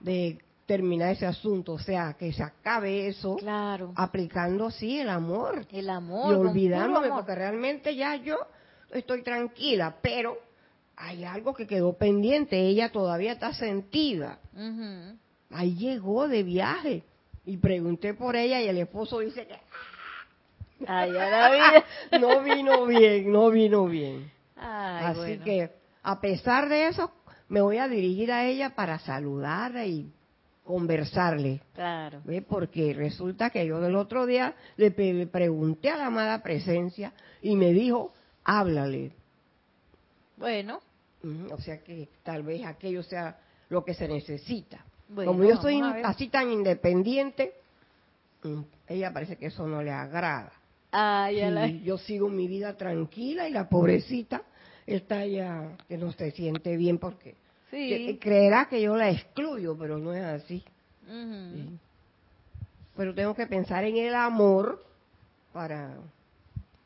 de 0.00 0.38
terminar 0.70 1.10
ese 1.10 1.26
asunto, 1.26 1.72
o 1.72 1.78
sea, 1.80 2.14
que 2.16 2.32
se 2.32 2.44
acabe 2.44 3.08
eso, 3.08 3.34
Claro. 3.38 3.92
aplicando, 3.96 4.70
sí, 4.70 5.00
el 5.00 5.08
amor, 5.08 5.66
El 5.72 5.90
amor. 5.90 6.30
y 6.32 6.36
olvidándome, 6.36 7.06
amor. 7.08 7.18
porque 7.18 7.34
realmente 7.34 7.96
ya 7.96 8.14
yo 8.14 8.36
estoy 8.92 9.24
tranquila, 9.24 9.96
pero 10.00 10.38
hay 10.96 11.24
algo 11.24 11.54
que 11.54 11.66
quedó 11.66 11.94
pendiente, 11.94 12.56
ella 12.56 12.92
todavía 12.92 13.32
está 13.32 13.52
sentida. 13.52 14.38
Ahí 15.50 15.74
llegó 15.74 16.28
de 16.28 16.44
viaje 16.44 17.02
y 17.44 17.56
pregunté 17.56 18.14
por 18.14 18.36
ella 18.36 18.60
y 18.62 18.68
el 18.68 18.78
esposo 18.78 19.18
dice 19.18 19.48
que 19.48 19.56
Ay, 20.86 21.10
no 22.20 22.42
vino 22.44 22.86
bien, 22.86 23.32
no 23.32 23.50
vino 23.50 23.86
bien. 23.86 24.30
Ay, 24.56 25.04
Así 25.06 25.18
bueno. 25.20 25.44
que 25.44 25.70
a 26.04 26.20
pesar 26.20 26.68
de 26.68 26.86
eso, 26.86 27.10
me 27.48 27.60
voy 27.60 27.78
a 27.78 27.88
dirigir 27.88 28.30
a 28.30 28.46
ella 28.46 28.76
para 28.76 29.00
saludarla 29.00 29.84
y 29.86 30.12
conversarle. 30.64 31.60
Claro. 31.74 32.20
¿Ve? 32.24 32.42
Porque 32.42 32.92
resulta 32.94 33.50
que 33.50 33.66
yo 33.66 33.80
del 33.80 33.96
otro 33.96 34.26
día 34.26 34.54
le, 34.76 34.90
pregunté 34.90 35.90
a 35.90 35.96
la 35.96 36.06
amada 36.06 36.42
presencia 36.42 37.12
y 37.42 37.56
me 37.56 37.72
dijo, 37.72 38.12
háblale. 38.44 39.12
Bueno, 40.36 40.80
O 41.52 41.60
sea 41.60 41.78
que 41.82 42.08
tal 42.22 42.42
vez 42.42 42.64
aquello 42.64 43.02
sea 43.02 43.38
lo 43.68 43.84
que 43.84 43.92
se 43.94 44.08
necesita. 44.08 44.84
Bueno, 45.08 45.32
Como 45.32 45.44
yo 45.44 45.56
soy 45.60 45.80
así 46.04 46.28
tan 46.28 46.50
independiente, 46.50 47.52
mm, 48.42 48.60
ella 48.88 49.12
parece 49.12 49.36
que 49.36 49.46
eso 49.46 49.66
no 49.66 49.82
le 49.82 49.90
agrada. 49.90 50.52
ay, 50.92 51.40
a 51.42 51.50
la- 51.50 51.66
yo 51.68 51.98
sigo 51.98 52.28
mi 52.28 52.48
vida 52.48 52.76
tranquila 52.76 53.48
y 53.48 53.52
la 53.52 53.68
pobrecita 53.68 54.42
está 54.86 55.24
ya 55.26 55.76
que 55.88 55.96
no 55.98 56.10
se 56.12 56.30
siente 56.32 56.76
bien 56.76 56.98
porque 56.98 57.32
que- 57.32 57.49
sí. 57.70 58.18
creerá 58.20 58.66
que 58.68 58.80
yo 58.82 58.96
la 58.96 59.10
excluyo, 59.10 59.76
pero 59.78 59.98
no 59.98 60.12
es 60.14 60.24
así. 60.24 60.62
Sí. 61.06 61.78
Pero 62.96 63.14
tengo 63.14 63.34
que 63.34 63.46
pensar 63.46 63.84
en 63.84 63.96
el 63.96 64.14
amor 64.14 64.84
para 65.52 65.96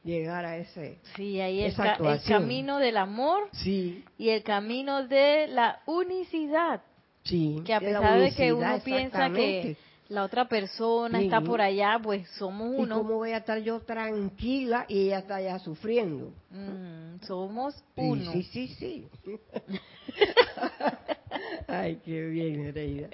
llegar 0.05 0.45
a 0.45 0.57
ese. 0.59 0.99
Sí, 1.17 1.41
ahí 1.41 1.61
el, 1.61 1.73
Esa 1.73 1.97
camino 2.27 2.79
del 2.79 2.97
amor 2.97 3.49
Sí, 3.53 4.05
y 4.19 4.29
el 4.29 4.43
camino 4.43 5.07
de 5.07 5.47
la 5.49 5.81
unicidad. 5.87 6.83
sí. 7.25 7.63
Que 7.65 7.75
a 7.75 7.81
pesar 7.81 8.21
de 8.21 8.33
que 8.35 8.53
uno 8.53 8.79
piensa 8.85 9.31
que 9.31 9.77
la 10.09 10.23
otra 10.25 10.47
persona 10.47 11.19
Sí. 11.19 11.25
está 11.25 11.41
por 11.41 11.61
allá, 11.63 11.99
pues 12.03 12.29
somos 12.39 12.75
¿Y 12.75 12.83
uno. 12.83 12.99
cómo 12.99 13.15
voy 13.15 13.31
a 13.33 13.39
estar 13.39 13.59
yo 13.61 13.81
tranquila 13.81 14.85
y 14.89 15.07
ella 15.07 15.19
está 15.21 15.41
ya 15.41 15.59
sufriendo? 15.59 16.31
Mm, 16.51 17.25
somos 17.27 17.75
Sí, 17.75 17.83
uno. 17.97 18.33
Sí, 18.33 18.43
sí, 18.45 18.69
sí. 18.79 19.09
Ay, 21.69 21.99
qué 22.05 22.27
bien, 22.27 22.63
Nereida. 22.65 23.09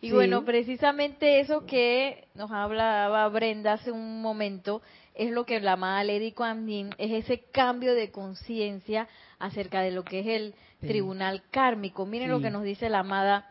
Y 0.00 0.08
Sí. 0.08 0.14
bueno, 0.14 0.44
precisamente 0.44 1.40
eso 1.40 1.66
que 1.66 2.26
nos 2.34 2.50
hablaba 2.50 3.28
Brenda 3.28 3.74
hace 3.74 3.92
un 3.92 4.22
momento 4.22 4.80
es 5.14 5.30
lo 5.30 5.44
que 5.44 5.60
la 5.60 5.72
amada 5.72 6.02
Lady 6.04 6.32
Kuan 6.32 6.66
Yin, 6.66 6.94
es 6.96 7.10
ese 7.24 7.40
cambio 7.52 7.94
de 7.94 8.10
conciencia 8.10 9.08
acerca 9.38 9.82
de 9.82 9.90
lo 9.90 10.04
que 10.04 10.20
es 10.20 10.26
el 10.26 10.54
Sí. 10.80 10.86
tribunal 10.86 11.42
kármico. 11.50 12.06
Miren 12.06 12.30
lo 12.30 12.40
que 12.40 12.48
nos 12.50 12.62
dice 12.62 12.88
la 12.88 13.00
amada 13.00 13.46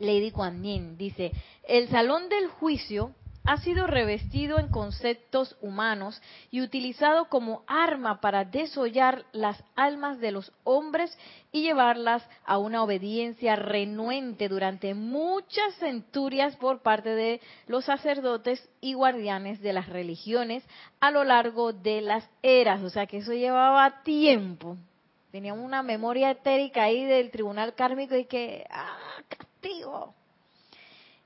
Lady 0.00 0.32
Kuan 0.32 0.62
Yin. 0.64 0.96
Dice, 0.98 1.30
el 1.68 1.88
salón 1.88 2.28
del 2.28 2.48
juicio 2.48 3.12
ha 3.48 3.56
sido 3.56 3.86
revestido 3.86 4.58
en 4.58 4.68
conceptos 4.68 5.56
humanos 5.62 6.20
y 6.50 6.60
utilizado 6.60 7.30
como 7.30 7.64
arma 7.66 8.20
para 8.20 8.44
desollar 8.44 9.24
las 9.32 9.64
almas 9.74 10.20
de 10.20 10.32
los 10.32 10.52
hombres 10.64 11.16
y 11.50 11.62
llevarlas 11.62 12.22
a 12.44 12.58
una 12.58 12.82
obediencia 12.82 13.56
renuente 13.56 14.50
durante 14.50 14.92
muchas 14.92 15.74
centurias 15.76 16.56
por 16.56 16.82
parte 16.82 17.08
de 17.08 17.40
los 17.66 17.86
sacerdotes 17.86 18.68
y 18.82 18.92
guardianes 18.92 19.62
de 19.62 19.72
las 19.72 19.88
religiones 19.88 20.62
a 21.00 21.10
lo 21.10 21.24
largo 21.24 21.72
de 21.72 22.02
las 22.02 22.28
eras. 22.42 22.82
O 22.82 22.90
sea 22.90 23.06
que 23.06 23.16
eso 23.16 23.32
llevaba 23.32 24.02
tiempo. 24.02 24.76
Teníamos 25.32 25.64
una 25.64 25.82
memoria 25.82 26.32
etérica 26.32 26.82
ahí 26.82 27.02
del 27.06 27.30
tribunal 27.30 27.74
kármico 27.74 28.14
y 28.14 28.26
que, 28.26 28.66
¡ah, 28.68 29.22
castigo! 29.26 30.17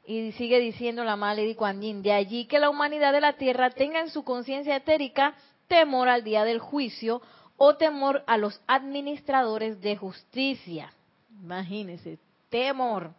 Y 0.05 0.33
sigue 0.33 0.59
diciendo 0.59 1.05
la 1.05 1.17
madre 1.17 1.43
Lady 1.43 1.55
Kuan 1.55 2.03
de 2.03 2.13
allí 2.13 2.47
que 2.47 2.59
la 2.59 2.71
humanidad 2.71 3.13
de 3.13 3.21
la 3.21 3.35
tierra 3.35 3.71
tenga 3.71 4.01
en 4.01 4.11
su 4.11 4.25
conciencia 4.25 4.77
etérica 4.77 5.35
temor 5.69 6.09
al 6.09 6.25
día 6.25 6.45
del 6.45 6.59
juicio 6.59 7.23
o 7.57 7.77
temor 7.77 8.25
a 8.27 8.37
los 8.37 8.61
administradores 8.67 9.81
de 9.81 9.97
justicia. 9.97 10.93
Imagínense, 11.43 12.19
temor. 12.51 13.13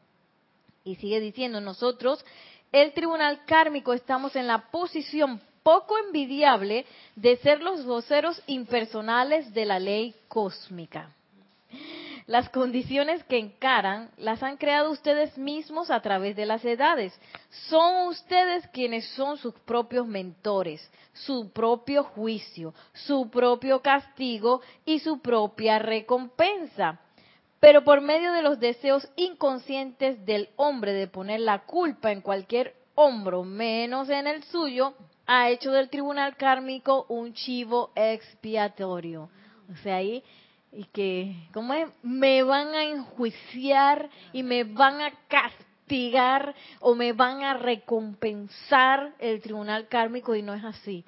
Y 0.83 0.95
sigue 0.95 1.21
diciendo, 1.21 1.61
nosotros, 1.61 2.25
el 2.71 2.91
tribunal 2.93 3.45
kármico, 3.45 3.93
estamos 3.93 4.35
en 4.35 4.47
la 4.47 4.69
posición 4.69 5.39
poco 5.63 5.97
envidiable 5.97 6.85
de 7.15 7.37
ser 7.37 7.61
los 7.61 7.85
voceros 7.85 8.41
impersonales 8.47 9.53
de 9.53 9.65
la 9.65 9.79
ley 9.79 10.13
cósmica. 10.27 11.09
Las 12.25 12.49
condiciones 12.49 13.23
que 13.25 13.37
encaran 13.37 14.09
las 14.17 14.43
han 14.43 14.57
creado 14.57 14.91
ustedes 14.91 15.37
mismos 15.37 15.91
a 15.91 16.01
través 16.01 16.35
de 16.35 16.45
las 16.45 16.63
edades. 16.63 17.19
Son 17.67 18.07
ustedes 18.07 18.65
quienes 18.69 19.05
son 19.09 19.37
sus 19.37 19.53
propios 19.65 20.07
mentores, 20.07 20.89
su 21.11 21.51
propio 21.51 22.03
juicio, 22.03 22.73
su 22.93 23.29
propio 23.29 23.81
castigo 23.81 24.61
y 24.85 24.99
su 24.99 25.19
propia 25.19 25.79
recompensa. 25.79 26.99
Pero 27.59 27.83
por 27.83 28.01
medio 28.01 28.31
de 28.31 28.41
los 28.41 28.59
deseos 28.59 29.07
inconscientes 29.15 30.25
del 30.25 30.49
hombre 30.55 30.93
de 30.93 31.07
poner 31.07 31.41
la 31.41 31.65
culpa 31.65 32.11
en 32.11 32.21
cualquier 32.21 32.75
hombro 32.95 33.43
menos 33.43 34.09
en 34.09 34.27
el 34.27 34.43
suyo, 34.43 34.93
ha 35.25 35.49
hecho 35.49 35.71
del 35.71 35.89
tribunal 35.89 36.35
kármico 36.37 37.05
un 37.09 37.33
chivo 37.33 37.91
expiatorio. 37.95 39.29
O 39.71 39.77
sea, 39.77 39.97
ahí 39.97 40.23
y 40.75 40.85
que, 40.85 41.47
¿cómo 41.53 41.73
es? 41.73 41.87
Me 42.01 42.43
van 42.43 42.73
a 42.73 42.83
enjuiciar 42.83 44.09
y 44.31 44.43
me 44.43 44.63
van 44.63 45.01
a 45.01 45.11
castigar 45.27 46.55
o 46.79 46.95
me 46.95 47.13
van 47.13 47.43
a 47.43 47.55
recompensar 47.55 49.13
el 49.19 49.41
tribunal 49.41 49.87
kármico 49.87 50.35
y 50.35 50.41
no 50.41 50.53
es 50.53 50.63
así. 50.63 51.05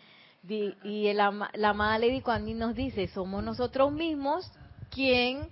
Y 0.48 1.12
la, 1.14 1.50
la 1.54 1.70
amada 1.70 1.98
Lady 1.98 2.22
Kuan 2.22 2.58
nos 2.58 2.76
dice, 2.76 3.08
somos 3.08 3.44
nosotros 3.44 3.92
mismos 3.92 4.52
quien, 4.92 5.50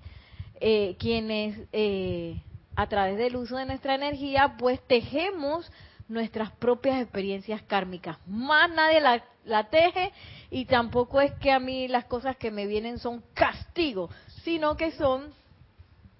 eh, 0.62 0.96
quienes 1.00 1.68
eh, 1.72 2.42
a 2.76 2.88
través 2.88 3.18
del 3.18 3.36
uso 3.36 3.58
de 3.58 3.66
nuestra 3.66 3.96
energía, 3.96 4.56
pues 4.58 4.80
tejemos 4.88 5.72
nuestras 6.08 6.52
propias 6.52 7.02
experiencias 7.02 7.62
kármicas. 7.64 8.18
Más 8.28 8.70
nadie 8.70 9.02
la, 9.02 9.24
la, 9.46 9.70
teje 9.70 10.12
y 10.50 10.66
tampoco 10.66 11.22
es 11.22 11.32
que 11.34 11.52
a 11.52 11.60
mí 11.60 11.88
las 11.88 12.06
cosas 12.06 12.38
que 12.38 12.52
me 12.52 12.68
vienen 12.68 13.00
son 13.00 13.24
castigo, 13.34 14.10
sino 14.44 14.78
que 14.78 14.92
son 14.92 15.34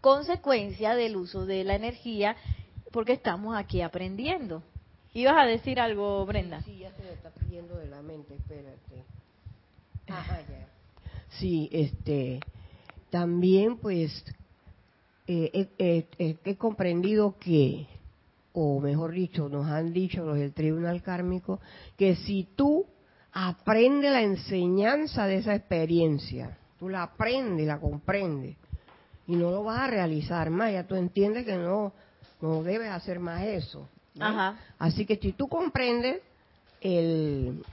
consecuencia 0.02 0.96
del 0.96 1.16
uso 1.16 1.46
de 1.46 1.64
la 1.64 1.76
energía 1.76 2.36
porque 2.92 3.14
estamos 3.14 3.56
aquí 3.56 3.82
aprendiendo. 3.82 4.64
¿Ibas 5.14 5.36
a 5.38 5.46
decir 5.46 5.80
algo, 5.80 6.26
Brenda? 6.26 6.62
Sí, 6.64 6.80
ya 6.80 6.92
se 6.92 7.04
me 7.04 7.12
está 7.12 7.30
pidiendo 7.30 7.76
de 7.76 7.88
la 7.88 8.02
mente, 8.02 8.36
espérate. 8.36 9.04
Ajá, 10.08 10.42
ya. 10.42 10.68
Sí, 11.40 11.70
este, 11.72 12.40
también 13.10 13.78
pues 13.78 14.26
eh, 15.28 15.68
he 16.44 16.56
comprendido 16.56 17.38
que, 17.40 17.88
o 18.54 18.80
mejor 18.80 19.14
dicho, 19.14 19.50
nos 19.50 19.68
han 19.68 19.94
dicho 19.94 20.26
los 20.26 20.38
del 20.38 20.54
Tribunal 20.54 21.02
Kármico, 21.02 21.60
que 21.98 22.16
si 22.16 22.48
tú 22.56 22.86
aprendes 23.34 24.12
la 24.12 24.22
enseñanza 24.22 25.26
de 25.26 25.38
esa 25.38 25.56
experiencia, 25.56 26.58
tú 26.78 26.90
la 26.90 27.04
aprendes, 27.04 27.66
la 27.66 27.80
comprendes, 27.80 28.56
y 29.28 29.36
no 29.36 29.52
lo 29.52 29.64
vas 29.64 29.80
a 29.80 29.88
realizar 29.88 30.50
más, 30.50 30.72
ya 30.72 30.86
tú 30.86 30.96
entiendes 30.96 31.46
que 31.46 31.56
no, 31.58 31.94
no 32.42 32.64
debes 32.64 32.92
hacer 32.92 33.20
más 33.20 33.42
eso. 33.44 33.88
Así 34.78 35.06
que 35.06 35.16
si 35.16 35.32
tú 35.32 35.48
comprendes 35.48 36.22
el, 36.82 37.64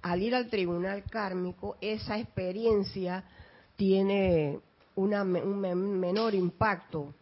al 0.00 0.22
ir 0.22 0.34
al 0.34 0.48
tribunal 0.48 1.02
kármico, 1.04 1.76
esa 1.80 2.18
experiencia 2.18 3.24
tiene 3.76 4.60
una, 4.94 5.22
un 5.22 6.00
menor 6.00 6.34
impacto. 6.34 7.14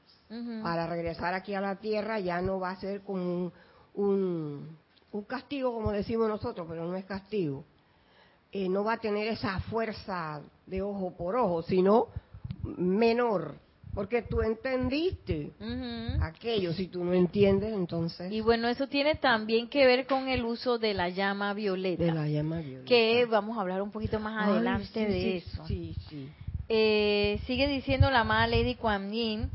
Para 0.62 0.86
regresar 0.86 1.34
aquí 1.34 1.54
a 1.54 1.60
la 1.60 1.74
tierra 1.74 2.20
ya 2.20 2.40
no 2.40 2.60
va 2.60 2.70
a 2.70 2.76
ser 2.76 3.00
como 3.00 3.24
un, 3.24 3.52
un, 3.94 4.78
castigo, 5.26 5.72
como 5.72 5.92
decimos 5.92 6.28
nosotros, 6.28 6.66
pero 6.68 6.86
no 6.86 6.96
es 6.96 7.04
castigo. 7.04 7.64
Eh, 8.52 8.68
no 8.68 8.82
va 8.82 8.94
a 8.94 8.98
tener 8.98 9.28
esa 9.28 9.60
fuerza 9.60 10.40
de 10.66 10.82
ojo 10.82 11.14
por 11.16 11.36
ojo, 11.36 11.62
sino 11.62 12.08
menor. 12.62 13.54
Porque 13.94 14.22
tú 14.22 14.40
entendiste 14.40 15.50
aquello, 16.22 16.72
si 16.72 16.86
tú 16.86 17.04
no 17.04 17.12
entiendes, 17.12 17.72
entonces... 17.72 18.30
Y 18.30 18.40
bueno, 18.40 18.68
eso 18.68 18.86
tiene 18.86 19.16
también 19.16 19.68
que 19.68 19.84
ver 19.84 20.06
con 20.06 20.28
el 20.28 20.44
uso 20.44 20.78
de 20.78 20.94
la 20.94 21.08
llama 21.08 21.54
violeta. 21.54 22.04
De 22.04 22.12
la 22.12 22.28
llama 22.28 22.60
violeta. 22.60 22.84
Que 22.88 23.26
vamos 23.26 23.58
a 23.58 23.62
hablar 23.62 23.82
un 23.82 23.90
poquito 23.90 24.20
más 24.20 24.48
adelante 24.48 25.06
de 25.06 25.38
eso. 25.38 25.66
Sí, 25.66 25.96
sí. 26.08 26.28
Eh, 26.68 27.40
sigue 27.46 27.66
diciendo 27.66 28.10
la 28.12 28.20
amada 28.20 28.46
Lady 28.46 28.76
Kuan 28.76 29.10
Yin, 29.10 29.50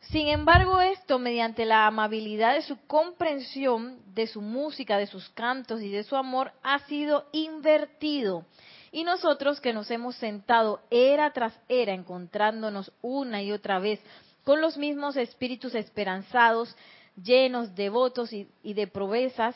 sin 0.00 0.28
embargo 0.28 0.80
esto 0.80 1.18
mediante 1.18 1.64
la 1.64 1.86
amabilidad 1.86 2.54
de 2.54 2.62
su 2.62 2.78
comprensión 2.86 3.98
de 4.14 4.26
su 4.26 4.40
música, 4.40 4.96
de 4.96 5.06
sus 5.06 5.28
cantos 5.30 5.82
y 5.82 5.90
de 5.90 6.04
su 6.04 6.16
amor 6.16 6.52
ha 6.62 6.78
sido 6.86 7.26
invertido. 7.32 8.44
Y 8.90 9.04
nosotros 9.04 9.60
que 9.60 9.74
nos 9.74 9.90
hemos 9.90 10.16
sentado 10.16 10.80
era 10.90 11.32
tras 11.32 11.52
era 11.68 11.92
encontrándonos 11.92 12.90
una 13.02 13.42
y 13.42 13.52
otra 13.52 13.78
vez 13.78 14.00
con 14.44 14.62
los 14.62 14.78
mismos 14.78 15.16
espíritus 15.16 15.74
esperanzados, 15.74 16.74
llenos 17.22 17.74
de 17.74 17.90
votos 17.90 18.32
y, 18.32 18.48
y 18.62 18.72
de 18.72 18.86
proezas, 18.86 19.54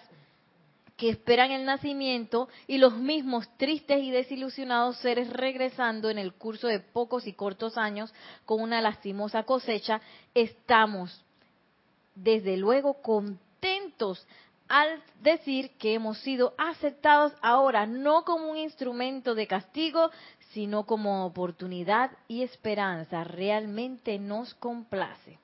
que 1.03 1.11
esperan 1.11 1.51
el 1.51 1.65
nacimiento 1.65 2.49
y 2.69 2.79
los 2.79 2.95
mismos 2.97 3.49
tristes 3.57 4.05
y 4.05 4.13
desilusionados 4.13 4.99
seres 4.99 5.29
regresando 5.31 6.11
en 6.11 6.17
el 6.17 6.33
curso 6.33 6.69
de 6.69 6.79
pocos 6.79 7.27
y 7.27 7.33
cortos 7.33 7.77
años 7.77 8.15
con 8.45 8.61
una 8.61 8.81
lastimosa 8.81 9.43
cosecha, 9.43 10.01
estamos 10.33 11.25
desde 12.15 12.57
luego 12.57 13.03
contentos 13.03 14.25
al 14.69 15.03
decir 15.21 15.73
que 15.77 15.95
hemos 15.95 16.19
sido 16.19 16.55
aceptados 16.57 17.33
ahora 17.43 17.85
no 17.85 18.23
como 18.25 18.49
un 18.49 18.59
instrumento 18.59 19.35
de 19.35 19.49
castigo, 19.49 20.13
sino 20.53 20.87
como 20.87 21.27
oportunidad 21.27 22.13
y 22.29 22.43
esperanza. 22.43 23.25
Realmente 23.25 24.21
nos 24.21 24.55
complace. 24.55 25.41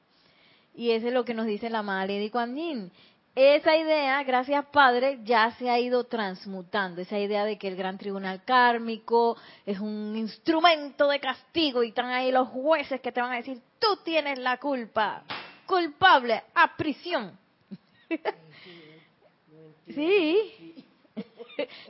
Y 0.76 0.92
eso 0.92 1.08
es 1.08 1.12
lo 1.12 1.24
que 1.24 1.34
nos 1.34 1.46
dice 1.46 1.68
la 1.68 1.82
Madre 1.82 2.20
de 2.20 2.30
Kuan 2.30 2.54
esa 3.40 3.76
idea, 3.76 4.22
gracias 4.24 4.64
Padre, 4.66 5.20
ya 5.22 5.52
se 5.52 5.70
ha 5.70 5.78
ido 5.78 6.04
transmutando. 6.04 7.00
Esa 7.00 7.18
idea 7.18 7.44
de 7.44 7.56
que 7.58 7.68
el 7.68 7.76
gran 7.76 7.96
tribunal 7.98 8.42
kármico 8.44 9.36
es 9.64 9.78
un 9.78 10.16
instrumento 10.16 11.08
de 11.08 11.20
castigo 11.20 11.82
y 11.82 11.88
están 11.88 12.06
ahí 12.06 12.32
los 12.32 12.48
jueces 12.48 13.00
que 13.00 13.12
te 13.12 13.20
van 13.20 13.32
a 13.32 13.36
decir, 13.36 13.60
tú 13.78 13.98
tienes 14.04 14.38
la 14.38 14.58
culpa, 14.58 15.22
culpable, 15.66 16.42
a 16.54 16.76
prisión. 16.76 17.38
Sí. 19.88 20.84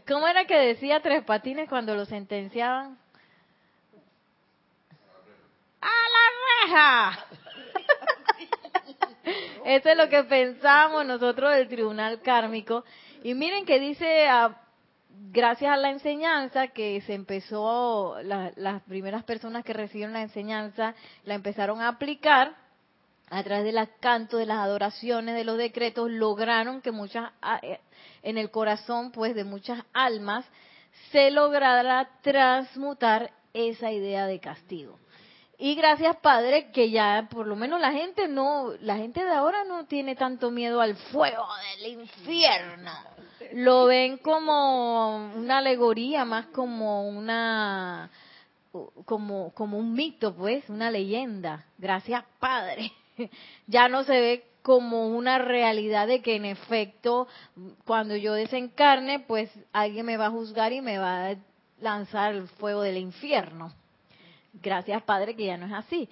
¿Cómo 0.07 0.29
era 0.29 0.45
que 0.45 0.57
decía 0.57 1.01
Tres 1.01 1.25
Patines 1.25 1.69
cuando 1.69 1.95
lo 1.95 2.05
sentenciaban? 2.05 2.97
¡A 5.81 5.87
la 5.87 6.29
reja! 6.67 7.27
Eso 9.69 9.91
es 9.91 9.99
lo 9.99 10.09
que 10.09 10.25
pensamos 10.25 11.05
nosotros 11.05 11.53
del 11.53 11.69
tribunal 11.69 12.23
kármico. 12.23 12.87
Y 13.23 13.35
miren 13.35 13.67
que 13.67 13.79
dice, 13.79 14.27
ah, 14.27 14.63
gracias 15.31 15.71
a 15.71 15.77
la 15.77 15.91
enseñanza 15.91 16.69
que 16.69 17.03
se 17.03 17.13
empezó, 17.13 18.17
las 18.23 18.83
primeras 18.85 19.25
personas 19.25 19.67
que 19.67 19.75
recibieron 19.75 20.15
la 20.15 20.23
enseñanza 20.23 20.95
la 21.25 21.35
empezaron 21.35 21.83
a 21.83 21.89
aplicar 21.89 22.57
a 23.29 23.43
través 23.43 23.67
de 23.67 23.73
los 23.73 23.91
cantos, 24.01 24.41
de 24.41 24.47
las 24.47 24.57
adoraciones, 24.57 25.35
de 25.35 25.45
los 25.45 25.59
decretos, 25.59 26.11
lograron 26.11 26.81
que 26.81 26.91
muchas, 26.91 27.31
ah, 27.43 27.61
eh, 27.63 27.79
en 28.23 28.39
el 28.39 28.51
corazón 28.51 29.13
pues 29.13 29.35
de 29.35 29.45
muchas 29.45 29.85
almas, 29.93 30.47
se 31.13 31.31
lograra 31.31 32.09
transmutar 32.23 33.33
esa 33.53 33.93
idea 33.93 34.27
de 34.27 34.41
castigo. 34.41 34.99
Y 35.61 35.75
gracias, 35.75 36.15
Padre, 36.17 36.71
que 36.71 36.91
ya 36.91 37.27
por 37.29 37.45
lo 37.45 37.57
menos 37.57 37.81
la 37.81 37.91
gente 37.91 38.29
no, 38.29 38.75
la 38.81 38.97
gente 38.97 39.25
de 39.25 39.33
ahora 39.33 39.65
no 39.65 39.87
tiene 39.87 40.15
tanto 40.15 40.53
miedo 40.53 40.81
al 40.81 40.95
fuego 40.95 41.45
del 41.81 42.01
infierno. 42.01 42.93
Lo 43.55 43.87
ven 43.87 44.19
como 44.19 45.33
una 45.35 45.59
alegoría, 45.59 46.25
más 46.25 46.47
como 46.47 47.09
una, 47.09 48.09
como, 49.05 49.53
como 49.53 49.79
un 49.79 49.95
mito, 49.95 50.33
pues, 50.33 50.69
una 50.69 50.93
leyenda. 50.93 51.65
Gracias, 51.77 52.25
Padre. 52.39 52.93
Ya 53.67 53.89
no 53.89 54.05
se 54.05 54.13
ve 54.13 54.45
como 54.63 55.09
una 55.09 55.39
realidad 55.39 56.07
de 56.07 56.23
que 56.23 56.37
en 56.37 56.45
efecto, 56.45 57.27
cuando 57.85 58.15
yo 58.15 58.33
desencarne, 58.33 59.19
pues 59.19 59.51
alguien 59.73 60.07
me 60.07 60.17
va 60.17 60.27
a 60.27 60.31
juzgar 60.31 60.73
y 60.73 60.81
me 60.81 60.99
va 60.99 61.31
a 61.31 61.37
lanzar 61.81 62.35
el 62.35 62.47
fuego 62.47 62.83
del 62.83 62.99
infierno. 62.99 63.73
Gracias, 64.53 65.03
Padre, 65.03 65.37
que 65.37 65.47
ya 65.47 65.57
no 65.57 65.67
es 65.67 65.73
así. 65.73 66.09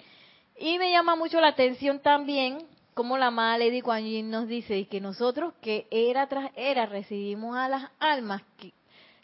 Y 0.59 0.77
me 0.79 0.91
llama 0.91 1.15
mucho 1.15 1.39
la 1.39 1.49
atención 1.49 1.99
también 1.99 2.59
como 2.97 3.19
la 3.19 3.27
amada 3.27 3.59
Lady 3.59 3.81
Kuan 3.81 4.31
nos 4.31 4.47
dice 4.47 4.87
que 4.87 4.99
nosotros 4.99 5.53
que 5.61 5.85
era 5.91 6.27
tras 6.27 6.49
era 6.55 6.87
recibimos 6.87 7.55
a 7.55 7.69
las 7.69 7.91
almas 7.99 8.41
que, 8.57 8.73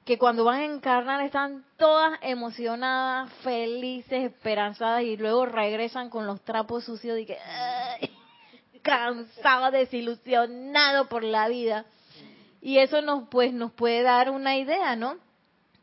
que 0.06 0.20
cuando 0.20 0.44
van 0.44 0.60
a 0.60 0.66
encarnar 0.66 1.22
están 1.22 1.66
todas 1.78 2.20
emocionadas, 2.22 3.34
felices, 3.42 4.26
esperanzadas 4.26 5.02
y 5.02 5.18
luego 5.18 5.48
regresan 5.48 6.12
con 6.12 6.28
los 6.28 6.42
trapos 6.42 6.84
sucios 6.84 7.18
y 7.18 7.26
que 7.26 7.38
cansado, 8.84 9.72
desilusionado 9.72 11.10
por 11.10 11.24
la 11.24 11.48
vida. 11.48 11.86
Y 12.62 12.78
eso 12.78 13.02
nos 13.02 13.28
pues 13.30 13.54
nos 13.54 13.72
puede 13.72 14.04
dar 14.04 14.30
una 14.30 14.56
idea, 14.56 14.96
¿no? 14.96 15.18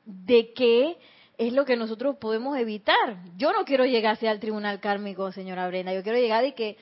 De 0.05 0.53
que 0.53 0.97
es 1.40 1.55
lo 1.55 1.64
que 1.64 1.74
nosotros 1.74 2.16
podemos 2.16 2.59
evitar. 2.59 3.16
Yo 3.38 3.55
no 3.55 3.64
quiero 3.64 3.87
llegar 3.87 4.12
hacia 4.12 4.31
el 4.31 4.40
tribunal 4.40 4.79
kármico, 4.79 5.33
señora 5.33 5.66
Brenda. 5.68 5.94
Yo 5.94 6.03
quiero 6.03 6.18
llegar 6.18 6.44
y 6.44 6.53
que, 6.53 6.76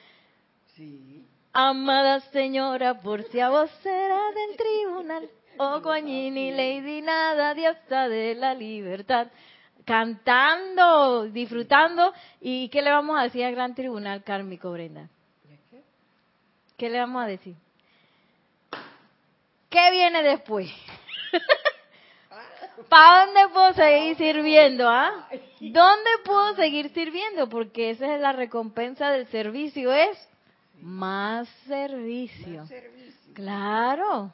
sí. 0.75 1.25
amada 1.53 2.18
señora, 2.33 3.01
por 3.01 3.23
si 3.31 3.38
a 3.38 3.51
vos 3.51 3.71
será 3.85 4.21
del 4.33 4.57
tribunal, 4.57 5.31
oh 5.59 5.81
coñini, 5.81 6.51
lady 6.51 7.03
nada, 7.03 7.55
diosa 7.55 8.09
de 8.09 8.35
la 8.35 8.53
libertad, 8.55 9.29
cantando, 9.85 11.27
disfrutando. 11.27 12.12
¿Y 12.40 12.68
qué 12.71 12.83
le 12.83 12.90
vamos 12.90 13.16
a 13.16 13.23
decir 13.23 13.44
al 13.44 13.55
gran 13.55 13.77
tribunal 13.77 14.25
kármico, 14.25 14.73
Brenda? 14.73 15.09
¿Qué 16.77 16.90
le 16.90 16.99
vamos 16.99 17.23
a 17.23 17.29
decir? 17.29 17.55
¿Qué 19.71 19.90
viene 19.92 20.25
después? 20.25 20.68
¿Para 22.88 23.27
dónde 23.27 23.41
puedo 23.53 23.73
seguir 23.75 24.17
sirviendo? 24.17 24.88
¿Ah? 24.88 25.29
¿Dónde 25.61 26.11
puedo 26.25 26.55
seguir 26.55 26.91
sirviendo? 26.91 27.49
Porque 27.49 27.91
esa 27.91 28.14
es 28.14 28.21
la 28.21 28.33
recompensa 28.33 29.11
del 29.11 29.27
servicio, 29.29 29.93
es 29.93 30.17
más 30.81 31.49
servicio. 31.67 32.67
Claro. 33.35 34.33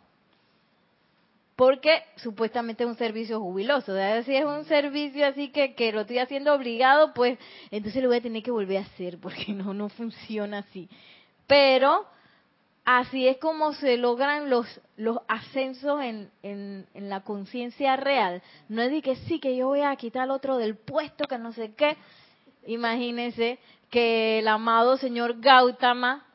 Porque 1.56 2.02
supuestamente 2.16 2.84
es 2.84 2.90
un 2.90 2.96
servicio 2.96 3.40
jubiloso. 3.40 3.92
¿verdad? 3.94 4.24
Si 4.24 4.34
es 4.34 4.44
un 4.44 4.64
servicio 4.64 5.26
así 5.26 5.50
que, 5.50 5.74
que 5.74 5.92
lo 5.92 6.00
estoy 6.02 6.18
haciendo 6.18 6.52
obligado, 6.52 7.14
pues 7.14 7.38
entonces 7.70 8.02
lo 8.02 8.08
voy 8.08 8.18
a 8.18 8.22
tener 8.22 8.42
que 8.42 8.50
volver 8.50 8.78
a 8.78 8.80
hacer 8.80 9.18
porque 9.18 9.46
no, 9.52 9.72
no 9.72 9.88
funciona 9.88 10.58
así. 10.58 10.88
Pero 11.46 12.06
así 12.84 13.26
es 13.26 13.38
como 13.38 13.72
se 13.72 13.96
logran 13.96 14.50
los, 14.50 14.66
los 14.96 15.18
ascensos 15.28 16.00
en, 16.02 16.30
en, 16.42 16.86
la 16.94 17.20
conciencia 17.20 17.96
real. 17.96 18.42
No 18.68 18.82
es 18.82 18.90
de 18.90 19.02
que 19.02 19.16
sí, 19.16 19.40
que 19.40 19.56
yo 19.56 19.68
voy 19.68 19.80
a 19.80 19.96
quitar 19.96 20.22
al 20.22 20.30
otro 20.30 20.58
del 20.58 20.76
puesto, 20.76 21.26
que 21.26 21.38
no 21.38 21.52
sé 21.52 21.74
qué. 21.74 21.96
Imagínense 22.66 23.58
que 23.90 24.40
el 24.40 24.48
amado 24.48 24.96
señor 24.96 25.40
Gautama 25.40 26.26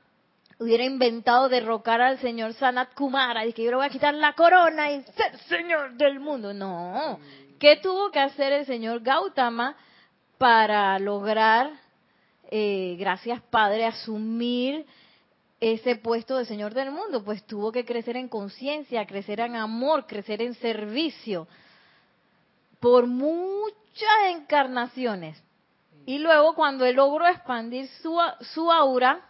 hubiera 0.59 0.83
inventado 0.83 1.49
derrocar 1.49 2.01
al 2.01 2.19
señor 2.19 2.53
Sanat 2.53 2.93
Kumara 2.93 3.45
y 3.45 3.53
que 3.53 3.63
yo 3.63 3.71
le 3.71 3.77
voy 3.77 3.85
a 3.85 3.89
quitar 3.89 4.13
la 4.13 4.33
corona 4.33 4.91
y 4.91 5.01
ser 5.03 5.37
señor 5.47 5.93
del 5.93 6.19
mundo. 6.19 6.53
No. 6.53 7.19
¿Qué 7.59 7.77
tuvo 7.77 8.11
que 8.11 8.19
hacer 8.19 8.53
el 8.53 8.65
señor 8.65 9.01
Gautama 9.01 9.75
para 10.37 10.97
lograr, 10.99 11.71
eh, 12.49 12.95
gracias 12.97 13.41
Padre, 13.49 13.85
asumir 13.85 14.85
ese 15.59 15.95
puesto 15.95 16.37
de 16.37 16.45
señor 16.45 16.73
del 16.73 16.91
mundo? 16.91 17.23
Pues 17.23 17.43
tuvo 17.45 17.71
que 17.71 17.85
crecer 17.85 18.17
en 18.17 18.27
conciencia, 18.27 19.05
crecer 19.05 19.39
en 19.39 19.55
amor, 19.55 20.05
crecer 20.05 20.41
en 20.41 20.53
servicio 20.55 21.47
por 22.79 23.07
muchas 23.07 24.09
encarnaciones. 24.29 25.41
Y 26.05 26.19
luego 26.19 26.55
cuando 26.55 26.85
él 26.85 26.95
logró 26.95 27.27
expandir 27.27 27.87
su, 28.01 28.17
su 28.53 28.71
aura, 28.71 29.25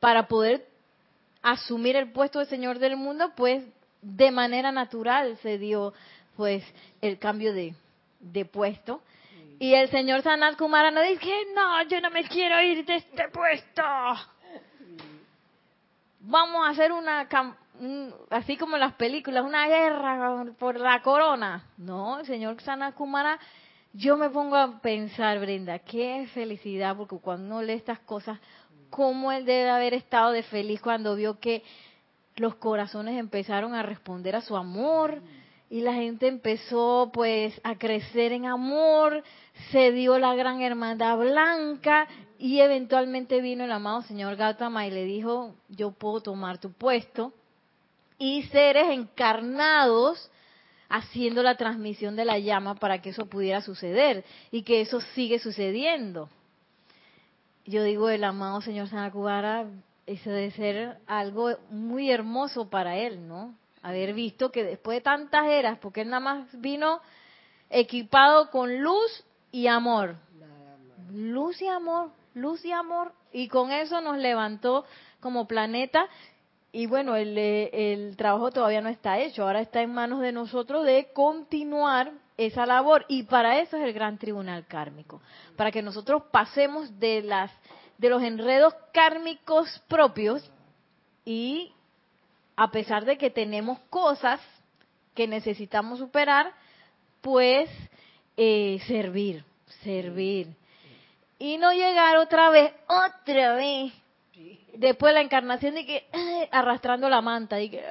para 0.00 0.26
poder 0.26 0.66
asumir 1.42 1.94
el 1.94 2.10
puesto 2.10 2.38
de 2.40 2.46
Señor 2.46 2.78
del 2.78 2.96
mundo, 2.96 3.32
pues 3.36 3.62
de 4.02 4.30
manera 4.30 4.72
natural 4.72 5.38
se 5.42 5.58
dio 5.58 5.92
pues 6.36 6.64
el 7.02 7.18
cambio 7.18 7.52
de, 7.52 7.74
de 8.18 8.44
puesto. 8.46 9.02
Y 9.58 9.74
el 9.74 9.90
señor 9.90 10.22
Sanat 10.22 10.56
Kumara 10.56 10.90
no 10.90 11.02
dice, 11.02 11.30
no, 11.54 11.82
yo 11.82 12.00
no 12.00 12.10
me 12.10 12.24
quiero 12.24 12.62
ir 12.62 12.82
de 12.86 12.96
este 12.96 13.28
puesto. 13.28 13.82
Vamos 16.22 16.66
a 16.66 16.70
hacer 16.70 16.92
una, 16.92 17.26
así 18.28 18.58
como 18.58 18.76
en 18.76 18.80
las 18.80 18.92
películas, 18.92 19.42
una 19.42 19.66
guerra 19.66 20.44
por 20.58 20.78
la 20.78 21.00
corona. 21.00 21.64
No, 21.78 22.20
el 22.20 22.26
señor 22.26 22.60
Sanat 22.60 22.94
Kumara, 22.94 23.38
yo 23.94 24.18
me 24.18 24.28
pongo 24.28 24.56
a 24.56 24.80
pensar, 24.82 25.40
Brenda, 25.40 25.78
qué 25.78 26.28
felicidad, 26.34 26.94
porque 26.94 27.16
cuando 27.16 27.46
uno 27.46 27.62
lee 27.62 27.72
estas 27.72 28.00
cosas, 28.00 28.38
cómo 28.90 29.32
él 29.32 29.46
debe 29.46 29.70
haber 29.70 29.94
estado 29.94 30.32
de 30.32 30.42
feliz 30.42 30.82
cuando 30.82 31.16
vio 31.16 31.40
que 31.40 31.62
los 32.36 32.54
corazones 32.56 33.18
empezaron 33.18 33.74
a 33.74 33.82
responder 33.82 34.36
a 34.36 34.42
su 34.42 34.56
amor 34.56 35.22
y 35.70 35.80
la 35.80 35.94
gente 35.94 36.26
empezó 36.28 37.10
pues 37.14 37.58
a 37.64 37.76
crecer 37.76 38.32
en 38.32 38.44
amor, 38.44 39.22
se 39.70 39.90
dio 39.92 40.18
la 40.18 40.34
gran 40.34 40.60
hermandad 40.60 41.16
blanca 41.16 42.08
y 42.40 42.60
eventualmente 42.60 43.40
vino 43.40 43.64
el 43.64 43.72
amado 43.72 44.02
señor 44.02 44.36
Gautama 44.36 44.86
y 44.86 44.90
le 44.90 45.04
dijo, 45.04 45.54
yo 45.68 45.92
puedo 45.92 46.20
tomar 46.20 46.58
tu 46.58 46.72
puesto 46.72 47.32
y 48.18 48.42
seres 48.44 48.88
encarnados 48.90 50.30
haciendo 50.88 51.42
la 51.42 51.56
transmisión 51.56 52.16
de 52.16 52.24
la 52.24 52.38
llama 52.38 52.74
para 52.74 53.00
que 53.00 53.10
eso 53.10 53.26
pudiera 53.26 53.60
suceder 53.60 54.24
y 54.50 54.62
que 54.62 54.80
eso 54.80 55.00
sigue 55.14 55.38
sucediendo 55.38 56.28
yo 57.70 57.84
digo, 57.84 58.10
el 58.10 58.24
amado 58.24 58.60
señor 58.60 58.88
Sanakubara, 58.88 59.66
eso 60.06 60.30
debe 60.30 60.50
ser 60.50 60.98
algo 61.06 61.50
muy 61.70 62.10
hermoso 62.10 62.68
para 62.68 62.96
él, 62.96 63.26
¿no? 63.28 63.54
Haber 63.82 64.12
visto 64.12 64.50
que 64.50 64.64
después 64.64 64.98
de 64.98 65.02
tantas 65.02 65.46
eras, 65.46 65.78
porque 65.78 66.02
él 66.02 66.08
nada 66.08 66.20
más 66.20 66.60
vino 66.60 67.00
equipado 67.70 68.50
con 68.50 68.82
luz 68.82 69.24
y 69.52 69.68
amor. 69.68 70.16
Luz 71.12 71.60
y 71.62 71.68
amor, 71.68 72.10
luz 72.34 72.64
y 72.64 72.72
amor. 72.72 73.12
Y 73.32 73.48
con 73.48 73.72
eso 73.72 74.00
nos 74.00 74.18
levantó 74.18 74.84
como 75.20 75.46
planeta. 75.46 76.06
Y 76.72 76.86
bueno, 76.86 77.16
el, 77.16 77.36
el 77.36 78.16
trabajo 78.16 78.50
todavía 78.50 78.80
no 78.80 78.88
está 78.88 79.18
hecho. 79.18 79.42
Ahora 79.42 79.60
está 79.60 79.82
en 79.82 79.92
manos 79.92 80.20
de 80.20 80.32
nosotros 80.32 80.84
de 80.84 81.10
continuar 81.12 82.12
esa 82.36 82.64
labor 82.64 83.04
y 83.08 83.24
para 83.24 83.60
eso 83.60 83.76
es 83.76 83.82
el 83.82 83.92
gran 83.92 84.16
tribunal 84.16 84.66
kármico, 84.66 85.20
para 85.56 85.70
que 85.70 85.82
nosotros 85.82 86.22
pasemos 86.30 86.98
de 86.98 87.22
las 87.22 87.50
de 87.98 88.08
los 88.08 88.22
enredos 88.22 88.74
kármicos 88.94 89.68
propios 89.86 90.50
y 91.26 91.74
a 92.56 92.70
pesar 92.70 93.04
de 93.04 93.18
que 93.18 93.28
tenemos 93.28 93.78
cosas 93.90 94.40
que 95.14 95.28
necesitamos 95.28 95.98
superar, 95.98 96.54
pues 97.20 97.68
eh, 98.38 98.80
servir, 98.86 99.44
servir 99.82 100.48
y 101.40 101.58
no 101.58 101.72
llegar 101.72 102.18
otra 102.18 102.50
vez, 102.50 102.72
otra 102.86 103.54
vez 103.54 103.92
después 104.74 105.10
de 105.10 105.14
la 105.14 105.22
encarnación 105.22 105.74
de 105.74 105.84
que 105.84 106.06
arrastrando 106.52 107.08
la 107.08 107.20
manta 107.20 107.60
y 107.60 107.70
que 107.70 107.82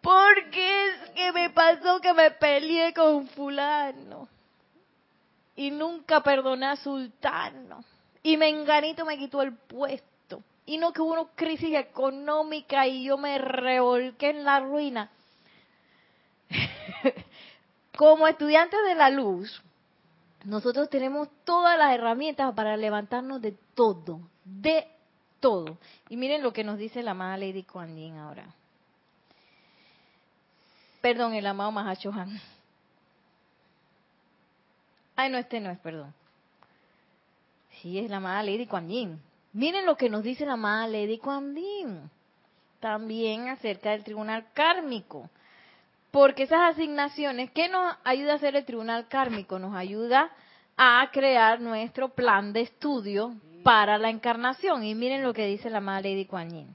porque 0.00 0.86
es 0.86 1.10
que 1.10 1.32
me 1.32 1.50
pasó 1.50 2.00
que 2.00 2.14
me 2.14 2.30
peleé 2.30 2.94
con 2.94 3.28
fulano. 3.28 4.28
Y 5.54 5.70
nunca 5.70 6.22
perdoné 6.22 6.66
a 6.66 6.76
sultano. 6.76 7.84
Y 8.22 8.36
menganito 8.36 9.04
me 9.04 9.18
quitó 9.18 9.42
el 9.42 9.54
puesto. 9.54 10.42
Y 10.64 10.78
no 10.78 10.92
que 10.92 11.02
hubo 11.02 11.12
una 11.12 11.28
crisis 11.34 11.74
económica 11.74 12.86
y 12.86 13.04
yo 13.04 13.18
me 13.18 13.36
revolqué 13.38 14.30
en 14.30 14.44
la 14.44 14.60
ruina. 14.60 15.10
Como 17.96 18.26
estudiantes 18.28 18.78
de 18.86 18.94
la 18.94 19.10
luz, 19.10 19.62
nosotros 20.48 20.88
tenemos 20.88 21.28
todas 21.44 21.78
las 21.78 21.92
herramientas 21.92 22.54
para 22.54 22.74
levantarnos 22.74 23.42
de 23.42 23.52
todo, 23.74 24.20
de 24.44 24.88
todo. 25.40 25.76
Y 26.08 26.16
miren 26.16 26.42
lo 26.42 26.54
que 26.54 26.64
nos 26.64 26.78
dice 26.78 27.02
la 27.02 27.10
amada 27.10 27.36
Lady 27.36 27.64
Kuan 27.64 27.94
Yin 27.94 28.16
ahora. 28.16 28.46
Perdón, 31.02 31.34
el 31.34 31.46
amado 31.46 31.70
Mahachohan. 31.70 32.40
Ay, 35.16 35.28
no, 35.28 35.36
este 35.36 35.60
no 35.60 35.70
es, 35.70 35.78
perdón. 35.80 36.14
Sí, 37.82 37.98
es 37.98 38.08
la 38.08 38.16
amada 38.16 38.42
Lady 38.42 38.66
Kuan 38.66 38.88
Yin. 38.88 39.20
Miren 39.52 39.84
lo 39.84 39.96
que 39.98 40.08
nos 40.08 40.22
dice 40.22 40.46
la 40.46 40.54
amada 40.54 40.86
Lady 40.86 41.18
Kuan 41.18 41.54
Yin. 41.54 42.10
También 42.80 43.48
acerca 43.48 43.90
del 43.90 44.02
tribunal 44.02 44.46
kármico. 44.54 45.28
Porque 46.18 46.42
esas 46.42 46.74
asignaciones, 46.74 47.52
¿qué 47.52 47.68
nos 47.68 47.94
ayuda 48.02 48.32
a 48.32 48.34
hacer 48.34 48.56
el 48.56 48.64
tribunal 48.64 49.06
kármico? 49.06 49.60
Nos 49.60 49.76
ayuda 49.76 50.32
a 50.76 51.08
crear 51.12 51.60
nuestro 51.60 52.08
plan 52.08 52.52
de 52.52 52.62
estudio 52.62 53.36
para 53.62 53.98
la 53.98 54.10
encarnación. 54.10 54.82
Y 54.82 54.96
miren 54.96 55.22
lo 55.22 55.32
que 55.32 55.46
dice 55.46 55.70
la 55.70 55.78
amada 55.78 56.00
Lady 56.00 56.24
Kuan 56.24 56.50
Yin. 56.50 56.74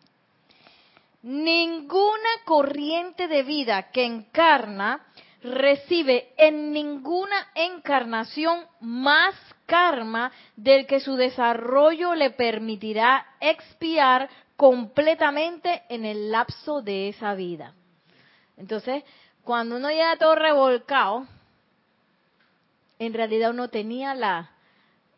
Ninguna 1.24 2.30
corriente 2.46 3.28
de 3.28 3.44
vida 3.44 3.92
que 3.92 4.06
encarna 4.06 5.06
recibe 5.42 6.32
en 6.38 6.72
ninguna 6.72 7.36
encarnación 7.54 8.62
más 8.80 9.36
karma 9.66 10.32
del 10.56 10.88
que 10.88 11.02
su 11.02 11.18
desarrollo 11.18 12.16
le 12.16 12.30
permitirá 12.30 13.28
expiar 13.42 14.30
completamente 14.56 15.84
en 15.90 16.06
el 16.06 16.32
lapso 16.32 16.82
de 16.82 17.10
esa 17.10 17.34
vida. 17.34 17.74
Entonces, 18.56 19.04
cuando 19.44 19.76
uno 19.76 19.90
llega 19.90 20.18
todo 20.18 20.36
revolcado, 20.36 21.28
en 23.00 23.14
realidad 23.14 23.52
uno 23.52 23.68
tenía 23.70 24.16
la 24.16 24.50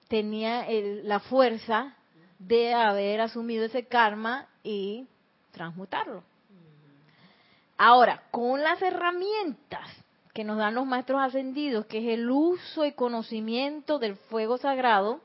tenía 0.07 0.65
la 1.03 1.19
fuerza 1.19 1.95
de 2.39 2.73
haber 2.73 3.21
asumido 3.21 3.65
ese 3.65 3.85
karma 3.85 4.47
y 4.63 5.07
transmutarlo. 5.51 6.23
Ahora, 7.77 8.23
con 8.31 8.61
las 8.61 8.81
herramientas 8.81 9.89
que 10.33 10.43
nos 10.43 10.57
dan 10.57 10.75
los 10.75 10.85
maestros 10.85 11.21
ascendidos, 11.21 11.85
que 11.85 11.99
es 11.99 12.19
el 12.19 12.29
uso 12.29 12.85
y 12.85 12.91
conocimiento 12.91 13.99
del 13.99 14.15
fuego 14.15 14.57
sagrado, 14.57 15.21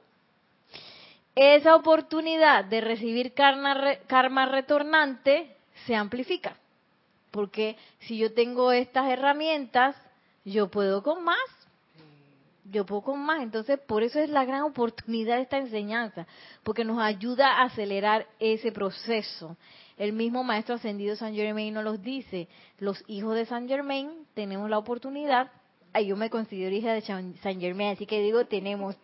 esa 1.35 1.75
oportunidad 1.75 2.65
de 2.65 2.81
recibir 2.81 3.35
karma, 3.35 3.77
karma 4.07 4.47
retornante 4.47 5.57
se 5.87 5.95
amplifica. 5.95 6.57
Porque 7.31 7.77
si 8.01 8.19
yo 8.19 8.33
tengo 8.33 8.73
estas 8.73 9.09
herramientas, 9.11 9.97
yo 10.45 10.69
puedo 10.69 11.03
con 11.03 11.23
más. 11.25 11.39
yo 12.65 12.87
puedo 12.87 13.03
con 13.03 13.21
más. 13.21 13.43
Entonces, 13.43 13.79
por 13.81 14.03
eso 14.03 14.21
es 14.21 14.31
la 14.31 14.45
gran 14.45 14.63
oportunidad 14.63 15.37
de 15.37 15.43
esta 15.43 15.59
enseñanza, 15.59 16.27
porque 16.63 16.85
nos 16.85 17.01
ayuda 17.01 17.53
a 17.55 17.65
acelerar 17.65 18.27
ese 18.39 18.71
proceso. 18.73 19.57
El 19.97 20.13
mismo 20.13 20.45
Maestro 20.45 20.77
Ascendido 20.77 21.17
San 21.17 21.35
Germain 21.35 21.75
nos 21.75 21.85
los 21.85 22.03
dice, 22.03 22.49
los 22.79 23.03
hijos 23.07 23.35
de 23.35 23.45
San 23.45 23.69
Germain 23.69 24.27
tenemos 24.35 24.71
la 24.71 24.79
oportunidad, 24.79 25.51
ay, 25.93 26.07
yo 26.07 26.17
me 26.17 26.31
considero 26.31 26.75
hija 26.75 26.95
de 26.95 27.03
San 27.03 27.61
Germain, 27.61 27.91
así 27.91 28.07
que 28.07 28.23
digo 28.23 28.47
tenemos. 28.47 28.97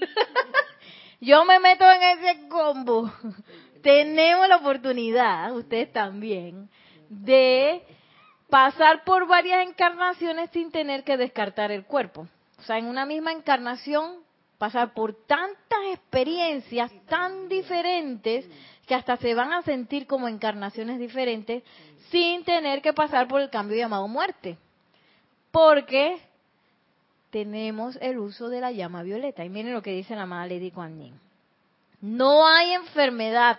yo 1.20 1.44
me 1.44 1.58
meto 1.60 1.84
en 1.90 2.02
ese 2.02 2.48
combo. 2.48 3.12
tenemos 3.82 4.48
la 4.48 4.56
oportunidad, 4.56 5.54
ustedes 5.54 5.92
también, 5.92 6.70
de 7.20 7.82
pasar 8.48 9.04
por 9.04 9.26
varias 9.26 9.66
encarnaciones 9.66 10.50
sin 10.50 10.70
tener 10.70 11.04
que 11.04 11.16
descartar 11.16 11.70
el 11.70 11.84
cuerpo. 11.84 12.26
O 12.58 12.62
sea, 12.62 12.78
en 12.78 12.86
una 12.86 13.04
misma 13.04 13.32
encarnación 13.32 14.16
pasar 14.56 14.94
por 14.94 15.14
tantas 15.26 15.78
experiencias 15.92 16.90
tan 17.08 17.48
diferentes 17.48 18.46
que 18.86 18.94
hasta 18.94 19.16
se 19.16 19.34
van 19.34 19.52
a 19.52 19.62
sentir 19.62 20.06
como 20.06 20.28
encarnaciones 20.28 20.98
diferentes 20.98 21.62
sin 22.10 22.44
tener 22.44 22.80
que 22.80 22.92
pasar 22.92 23.28
por 23.28 23.40
el 23.40 23.50
cambio 23.50 23.76
llamado 23.76 24.08
muerte. 24.08 24.56
Porque 25.50 26.20
tenemos 27.30 27.98
el 28.00 28.18
uso 28.18 28.48
de 28.48 28.60
la 28.60 28.72
llama 28.72 29.02
violeta. 29.02 29.44
Y 29.44 29.48
miren 29.48 29.74
lo 29.74 29.82
que 29.82 29.92
dice 29.92 30.14
la 30.14 30.22
amada 30.22 30.46
Lady 30.46 30.70
Kuan. 30.70 31.20
No 32.00 32.46
hay 32.46 32.72
enfermedad, 32.72 33.58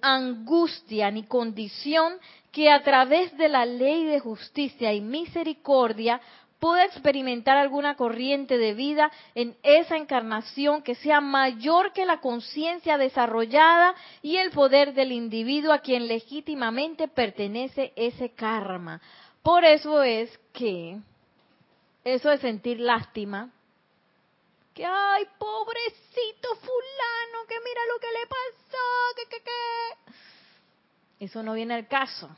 angustia 0.00 1.10
ni 1.10 1.24
condición 1.24 2.14
que 2.52 2.70
a 2.70 2.82
través 2.82 3.36
de 3.36 3.48
la 3.48 3.64
ley 3.64 4.04
de 4.04 4.20
justicia 4.20 4.92
y 4.92 5.00
misericordia 5.00 6.20
pueda 6.58 6.84
experimentar 6.84 7.56
alguna 7.56 7.96
corriente 7.96 8.58
de 8.58 8.74
vida 8.74 9.10
en 9.34 9.56
esa 9.62 9.96
encarnación 9.96 10.82
que 10.82 10.94
sea 10.94 11.20
mayor 11.20 11.92
que 11.92 12.04
la 12.04 12.20
conciencia 12.20 12.98
desarrollada 12.98 13.94
y 14.20 14.36
el 14.36 14.50
poder 14.50 14.92
del 14.92 15.12
individuo 15.12 15.72
a 15.72 15.78
quien 15.78 16.06
legítimamente 16.06 17.08
pertenece 17.08 17.92
ese 17.96 18.34
karma. 18.34 19.00
Por 19.42 19.64
eso 19.64 20.02
es 20.02 20.38
que 20.52 20.98
eso 22.04 22.28
de 22.28 22.38
sentir 22.38 22.78
lástima, 22.78 23.50
que 24.74 24.84
ay, 24.84 25.24
pobrecito 25.38 26.48
fulano, 26.56 27.46
que 27.48 27.56
mira 27.64 27.80
lo 27.92 28.00
que 28.00 28.06
le 28.06 28.26
pasó, 28.26 29.14
que, 29.16 29.28
que, 29.28 29.42
que 29.42 30.12
eso 31.20 31.42
no 31.42 31.52
viene 31.52 31.74
al 31.74 31.86
caso. 31.86 32.28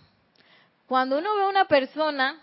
Cuando 0.86 1.16
uno 1.18 1.34
ve 1.36 1.42
a 1.44 1.48
una 1.48 1.64
persona 1.66 2.42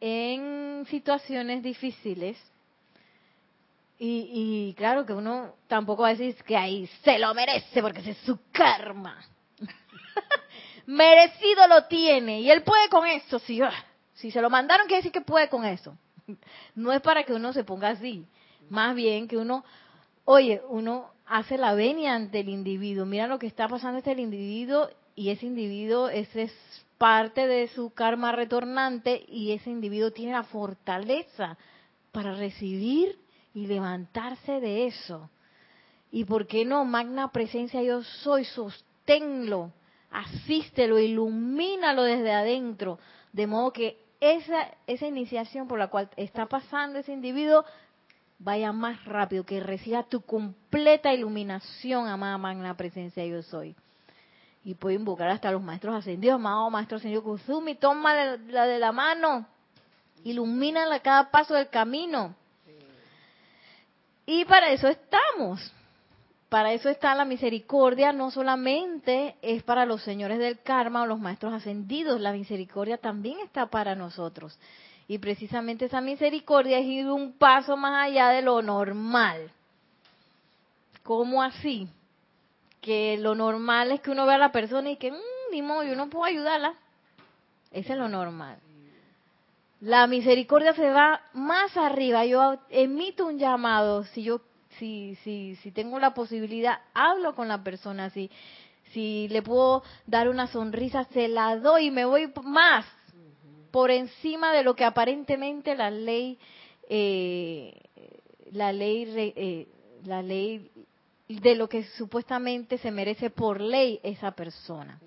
en 0.00 0.86
situaciones 0.88 1.62
difíciles, 1.62 2.38
y, 4.02 4.72
claro 4.78 5.04
que 5.04 5.12
uno 5.12 5.56
tampoco 5.68 6.04
va 6.04 6.08
a 6.08 6.14
decir 6.14 6.34
que 6.44 6.56
ahí 6.56 6.86
se 7.04 7.18
lo 7.18 7.34
merece 7.34 7.82
porque 7.82 8.00
ese 8.00 8.12
es 8.12 8.18
su 8.18 8.38
karma. 8.50 9.22
Merecido 10.86 11.68
lo 11.68 11.84
tiene 11.84 12.40
y 12.40 12.50
él 12.50 12.62
puede 12.62 12.88
con 12.88 13.06
eso. 13.06 13.38
Si, 13.40 13.60
ah, 13.60 13.70
si 14.14 14.30
se 14.30 14.40
lo 14.40 14.48
mandaron, 14.48 14.86
quiere 14.86 15.00
decir 15.00 15.12
que 15.12 15.20
puede 15.20 15.50
con 15.50 15.66
eso. 15.66 15.98
No 16.74 16.92
es 16.92 17.02
para 17.02 17.24
que 17.24 17.34
uno 17.34 17.52
se 17.52 17.62
ponga 17.62 17.90
así. 17.90 18.24
Más 18.70 18.94
bien 18.94 19.28
que 19.28 19.36
uno, 19.36 19.64
oye, 20.24 20.62
uno 20.70 21.10
hace 21.26 21.58
la 21.58 21.74
venia 21.74 22.14
ante 22.14 22.40
el 22.40 22.48
individuo. 22.48 23.04
Mira 23.04 23.26
lo 23.26 23.38
que 23.38 23.48
está 23.48 23.68
pasando 23.68 23.98
este 23.98 24.12
individuo 24.12 24.88
y 25.14 25.30
ese 25.30 25.46
individuo, 25.46 26.08
ese 26.08 26.42
es 26.42 26.52
parte 26.98 27.46
de 27.46 27.68
su 27.68 27.90
karma 27.90 28.32
retornante 28.32 29.24
y 29.28 29.52
ese 29.52 29.70
individuo 29.70 30.10
tiene 30.10 30.32
la 30.32 30.44
fortaleza 30.44 31.56
para 32.12 32.34
recibir 32.34 33.18
y 33.54 33.66
levantarse 33.66 34.60
de 34.60 34.86
eso. 34.86 35.30
¿Y 36.12 36.24
por 36.24 36.46
qué 36.46 36.64
no? 36.64 36.84
Magna 36.84 37.32
presencia 37.32 37.82
yo 37.82 38.02
soy, 38.02 38.44
sosténlo, 38.44 39.72
asístelo, 40.10 40.98
ilumínalo 40.98 42.02
desde 42.02 42.32
adentro, 42.32 42.98
de 43.32 43.46
modo 43.46 43.72
que 43.72 43.98
esa, 44.20 44.68
esa 44.86 45.06
iniciación 45.06 45.68
por 45.68 45.78
la 45.78 45.88
cual 45.88 46.10
está 46.16 46.46
pasando 46.46 46.98
ese 46.98 47.12
individuo 47.12 47.64
vaya 48.38 48.72
más 48.72 49.04
rápido, 49.04 49.44
que 49.44 49.60
reciba 49.60 50.02
tu 50.02 50.22
completa 50.22 51.12
iluminación, 51.12 52.08
amada 52.08 52.38
magna 52.38 52.76
presencia 52.76 53.24
yo 53.24 53.42
soy 53.42 53.76
y 54.64 54.74
puede 54.74 54.96
invocar 54.96 55.28
hasta 55.30 55.50
los 55.50 55.62
maestros 55.62 55.94
ascendidos, 55.94 56.36
amado 56.36 56.68
maestro 56.70 56.98
ascendido 56.98 57.22
Kuzumi, 57.22 57.76
toma 57.76 58.14
la 58.14 58.66
de 58.66 58.78
la 58.78 58.92
mano, 58.92 59.46
ilumínala 60.24 61.00
cada 61.00 61.30
paso 61.30 61.54
del 61.54 61.68
camino. 61.68 62.34
Y 64.26 64.44
para 64.44 64.70
eso 64.70 64.88
estamos. 64.88 65.72
Para 66.50 66.72
eso 66.72 66.88
está 66.88 67.14
la 67.14 67.24
misericordia, 67.24 68.12
no 68.12 68.32
solamente 68.32 69.36
es 69.40 69.62
para 69.62 69.86
los 69.86 70.02
señores 70.02 70.40
del 70.40 70.60
karma 70.60 71.02
o 71.02 71.06
los 71.06 71.20
maestros 71.20 71.52
ascendidos, 71.52 72.20
la 72.20 72.32
misericordia 72.32 72.98
también 72.98 73.38
está 73.38 73.66
para 73.66 73.94
nosotros. 73.94 74.58
Y 75.06 75.18
precisamente 75.18 75.84
esa 75.84 76.00
misericordia 76.00 76.78
es 76.78 76.86
ir 76.86 77.08
un 77.08 77.34
paso 77.34 77.76
más 77.76 78.04
allá 78.04 78.30
de 78.30 78.42
lo 78.42 78.62
normal. 78.62 79.52
¿Cómo 81.04 81.40
así? 81.40 81.88
Que 82.80 83.18
lo 83.18 83.34
normal 83.34 83.92
es 83.92 84.00
que 84.00 84.10
uno 84.10 84.26
vea 84.26 84.36
a 84.36 84.38
la 84.38 84.52
persona 84.52 84.90
y 84.90 84.96
que, 84.96 85.10
mmm, 85.12 85.52
ni 85.52 85.62
modo, 85.62 85.84
yo 85.84 85.94
no 85.94 86.08
puedo 86.08 86.24
ayudarla. 86.24 86.74
Ese 87.70 87.92
es 87.92 87.98
lo 87.98 88.08
normal. 88.08 88.58
La 89.80 90.06
misericordia 90.06 90.74
se 90.74 90.90
va 90.90 91.22
más 91.32 91.76
arriba. 91.76 92.24
Yo 92.26 92.58
emito 92.68 93.26
un 93.26 93.38
llamado. 93.38 94.04
Si 94.04 94.22
yo, 94.22 94.40
si, 94.78 95.16
si, 95.22 95.56
si 95.56 95.70
tengo 95.70 95.98
la 95.98 96.12
posibilidad, 96.12 96.80
hablo 96.94 97.34
con 97.34 97.48
la 97.48 97.62
persona. 97.62 98.10
Si, 98.10 98.30
si 98.92 99.28
le 99.28 99.42
puedo 99.42 99.82
dar 100.06 100.28
una 100.28 100.48
sonrisa, 100.48 101.04
se 101.12 101.28
la 101.28 101.56
doy 101.56 101.86
y 101.86 101.90
me 101.90 102.04
voy 102.04 102.32
más 102.42 102.84
por 103.70 103.90
encima 103.90 104.52
de 104.52 104.64
lo 104.64 104.74
que 104.74 104.84
aparentemente 104.84 105.74
la 105.76 105.90
ley, 105.90 106.38
eh, 106.88 107.72
la 108.52 108.72
ley, 108.72 109.04
eh, 109.16 109.68
la 110.04 110.22
ley 110.22 110.70
de 111.38 111.54
lo 111.54 111.68
que 111.68 111.84
supuestamente 111.84 112.78
se 112.78 112.90
merece 112.90 113.30
por 113.30 113.60
ley 113.60 114.00
esa 114.02 114.32
persona. 114.32 114.98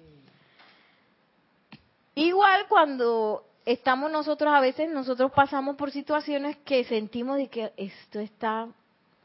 Igual 2.16 2.68
cuando 2.70 3.44
estamos 3.66 4.12
nosotros 4.12 4.54
a 4.54 4.60
veces 4.60 4.90
nosotros 4.90 5.32
pasamos 5.32 5.76
por 5.76 5.92
situaciones 5.92 6.58
que 6.58 6.84
sentimos 6.86 7.38
de 7.38 7.48
que 7.48 7.74
esto 7.76 8.20
está 8.20 8.68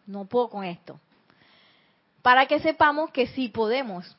no 0.06 0.24
puedo 0.24 0.48
con 0.48 0.64
esto. 0.64 0.98
Para 2.22 2.46
que 2.46 2.58
sepamos 2.60 3.10
que 3.10 3.26
sí 3.28 3.48
podemos 3.48 4.16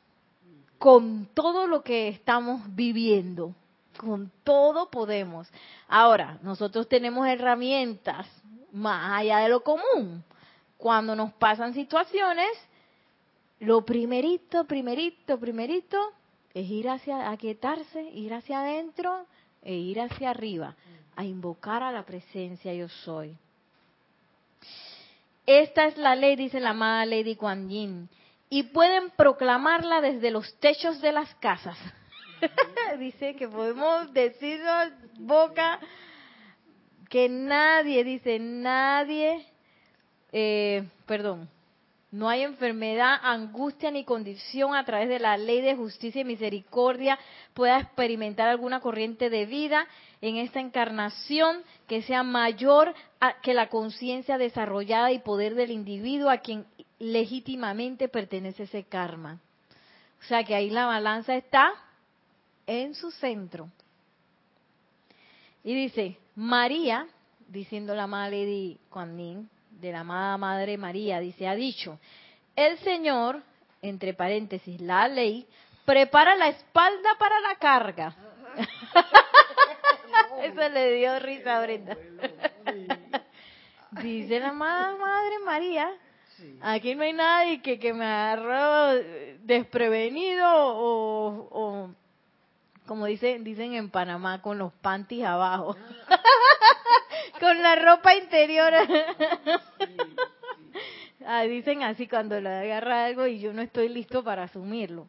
con 0.78 1.28
todo 1.34 1.68
lo 1.68 1.84
que 1.84 2.08
estamos 2.08 2.62
viviendo, 2.74 3.54
con 3.98 4.32
todo 4.46 4.90
podemos. 4.90 5.50
Ahora, 5.90 6.38
nosotros 6.42 6.88
tenemos 6.88 7.28
herramientas 7.28 8.26
más 8.72 9.20
allá 9.20 9.40
de 9.40 9.50
lo 9.50 9.62
común. 9.62 10.24
Cuando 10.78 11.16
nos 11.16 11.34
pasan 11.34 11.74
situaciones 11.74 12.48
lo 13.60 13.84
primerito, 13.84 14.66
primerito, 14.66 15.40
primerito 15.40 15.98
es 16.54 16.70
ir 16.70 16.90
hacia, 16.90 17.30
aquietarse, 17.30 18.02
ir 18.02 18.34
hacia 18.34 18.62
adentro 18.62 19.26
e 19.62 19.74
ir 19.74 20.00
hacia 20.00 20.30
arriba, 20.30 20.76
a 21.16 21.26
invocar 21.26 21.84
a 21.84 21.92
la 21.92 22.04
presencia 22.04 22.74
yo 22.74 22.88
soy. 22.88 23.36
Esta 25.46 25.86
es 25.88 25.98
la 25.98 26.16
ley, 26.16 26.36
dice 26.36 26.60
la 26.60 26.70
amada 26.70 27.06
Lady 27.06 27.36
Kuan 27.36 27.70
Yin, 27.70 28.10
y 28.50 28.64
pueden 28.64 29.10
proclamarla 29.12 30.00
desde 30.02 30.32
los 30.32 30.56
techos 30.60 31.02
de 31.02 31.12
las 31.12 31.34
casas. 31.36 31.78
dice 33.00 33.36
que 33.36 33.48
podemos 33.48 34.14
decirnos 34.14 34.92
boca 35.18 35.80
que 37.10 37.28
nadie, 37.28 38.04
dice 38.04 38.40
nadie, 38.40 39.46
eh, 40.32 40.88
perdón, 41.06 41.50
no 42.12 42.28
hay 42.28 42.42
enfermedad, 42.42 43.20
angustia 43.22 43.92
ni 43.92 44.04
condición 44.04 44.76
a 44.76 44.84
través 44.84 45.10
de 45.10 45.20
la 45.20 45.38
ley 45.38 45.62
de 45.62 45.76
justicia 45.76 46.22
y 46.22 46.26
misericordia 46.26 47.20
pueda 47.54 47.80
experimentar 47.80 48.48
alguna 48.50 48.80
corriente 48.80 49.30
de 49.30 49.46
vida 49.46 49.88
en 50.22 50.38
esta 50.38 50.60
encarnación 50.60 51.64
que 51.88 52.02
sea 52.02 52.24
mayor 52.24 52.96
que 53.44 53.54
la 53.54 53.70
conciencia 53.70 54.40
desarrollada 54.40 55.12
y 55.12 55.20
poder 55.20 55.54
del 55.54 55.70
individuo 55.70 56.32
a 56.32 56.40
quien 56.40 56.66
legítimamente 56.98 58.08
pertenece 58.08 58.64
ese 58.64 58.84
karma. 58.84 59.40
O 60.20 60.24
sea 60.24 60.44
que 60.44 60.56
ahí 60.56 60.72
la 60.72 60.88
balanza 60.88 61.36
está 61.36 61.72
en 62.66 62.96
su 62.96 63.12
centro. 63.12 63.70
Y 65.64 65.76
dice, 65.76 66.18
María, 66.36 67.08
diciendo 67.48 67.94
la 67.94 68.08
madre 68.08 68.46
de 68.46 68.78
de 69.80 69.92
la 69.92 70.02
amada 70.02 70.38
Madre 70.38 70.78
María, 70.78 71.20
dice, 71.20 71.48
ha 71.48 71.56
dicho, 71.56 72.00
el 72.56 72.78
Señor, 72.80 73.42
entre 73.82 74.14
paréntesis, 74.14 74.80
la 74.82 75.08
ley, 75.08 75.48
prepara 75.86 76.36
la 76.36 76.50
espalda 76.50 77.10
para 77.18 77.40
la 77.40 77.56
carga. 77.56 78.16
Eso 80.44 80.70
le 80.70 80.94
dio 80.94 81.20
risa 81.20 81.58
a 81.58 81.62
Brenda. 81.62 81.98
Dice 83.92 84.40
la 84.40 84.52
Madre 84.52 85.40
María. 85.44 85.90
Aquí 86.62 86.96
no 86.96 87.04
hay 87.04 87.14
nadie 87.14 87.62
que, 87.62 87.80
que 87.80 87.94
me 87.94 88.06
agarró 88.06 89.02
desprevenido 89.42 90.48
o, 90.48 91.48
o, 91.52 91.96
como 92.90 93.06
dicen, 93.06 93.44
dicen 93.44 93.76
en 93.76 93.92
Panamá, 93.92 94.42
con 94.42 94.58
los 94.58 94.74
panties 94.74 95.24
abajo. 95.24 95.78
con 97.40 97.62
la 97.62 97.76
ropa 97.76 98.16
interior. 98.16 98.74
Ah, 101.24 101.44
dicen 101.44 101.84
así 101.84 102.08
cuando 102.08 102.42
le 102.42 102.50
agarra 102.50 103.06
algo 103.06 103.28
y 103.28 103.40
yo 103.40 103.54
no 103.54 103.62
estoy 103.62 103.90
listo 103.90 104.24
para 104.24 104.42
asumirlo. 104.44 105.08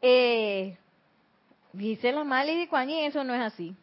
Eh, 0.00 0.76
dice 1.72 2.12
la 2.12 2.22
Mali 2.22 2.56
de 2.56 2.68
Kuan 2.68 2.88
eso 2.90 3.24
no 3.24 3.34
es 3.34 3.40
así. 3.40 3.74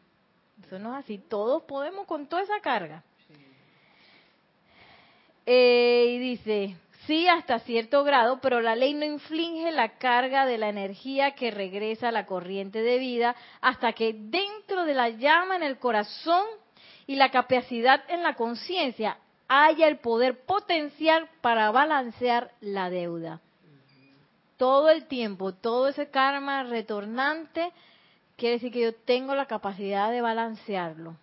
Eso 0.66 0.80
no 0.80 0.98
es 0.98 1.04
así. 1.04 1.18
Todos 1.18 1.64
podemos 1.64 2.08
con 2.08 2.28
toda 2.28 2.44
esa 2.44 2.62
carga. 2.62 3.04
Eh, 5.46 6.06
y 6.12 6.20
dice, 6.20 6.78
sí, 7.08 7.28
hasta 7.28 7.60
cierto 7.60 8.04
grado, 8.04 8.40
pero 8.42 8.62
la 8.62 8.76
ley 8.76 8.94
no 8.94 9.06
inflige 9.06 9.72
la 9.72 9.98
carga 9.98 10.46
de 10.46 10.58
la 10.58 10.70
energía 10.70 11.32
que 11.32 11.50
regresa 11.50 12.10
a 12.10 12.12
la 12.12 12.26
corriente 12.26 12.82
de 12.82 13.00
vida 13.00 13.36
hasta 13.62 13.94
que 13.94 14.14
dentro 14.14 14.86
de 14.86 14.94
la 14.94 15.10
llama 15.10 15.56
en 15.56 15.64
el 15.64 15.80
corazón 15.80 16.46
y 17.08 17.16
la 17.16 17.32
capacidad 17.32 18.04
en 18.10 18.22
la 18.22 18.36
conciencia 18.36 19.18
haya 19.48 19.88
el 19.88 19.98
poder 20.00 20.46
potencial 20.46 21.30
para 21.42 21.72
balancear 21.72 22.52
la 22.60 22.90
deuda. 22.90 23.40
Todo 24.58 24.90
el 24.90 25.06
tiempo, 25.06 25.54
todo 25.54 25.88
ese 25.88 26.10
karma 26.10 26.64
retornante, 26.64 27.72
quiere 28.36 28.56
decir 28.56 28.72
que 28.72 28.82
yo 28.82 28.94
tengo 28.94 29.34
la 29.36 29.46
capacidad 29.46 30.12
de 30.12 30.22
balancearlo. 30.22 31.16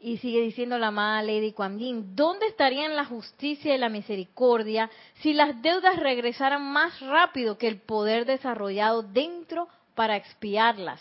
Y 0.00 0.18
sigue 0.18 0.40
diciendo 0.42 0.78
la 0.78 0.88
amada 0.88 1.22
Lady 1.22 1.52
Kuan 1.52 1.78
¿dónde 2.14 2.46
estarían 2.46 2.94
la 2.94 3.04
justicia 3.04 3.74
y 3.74 3.78
la 3.78 3.88
misericordia 3.88 4.88
si 5.22 5.32
las 5.32 5.60
deudas 5.60 5.98
regresaran 5.98 6.62
más 6.62 7.00
rápido 7.00 7.58
que 7.58 7.66
el 7.66 7.80
poder 7.80 8.24
desarrollado 8.24 9.02
dentro 9.02 9.68
para 9.96 10.16
expiarlas? 10.16 11.00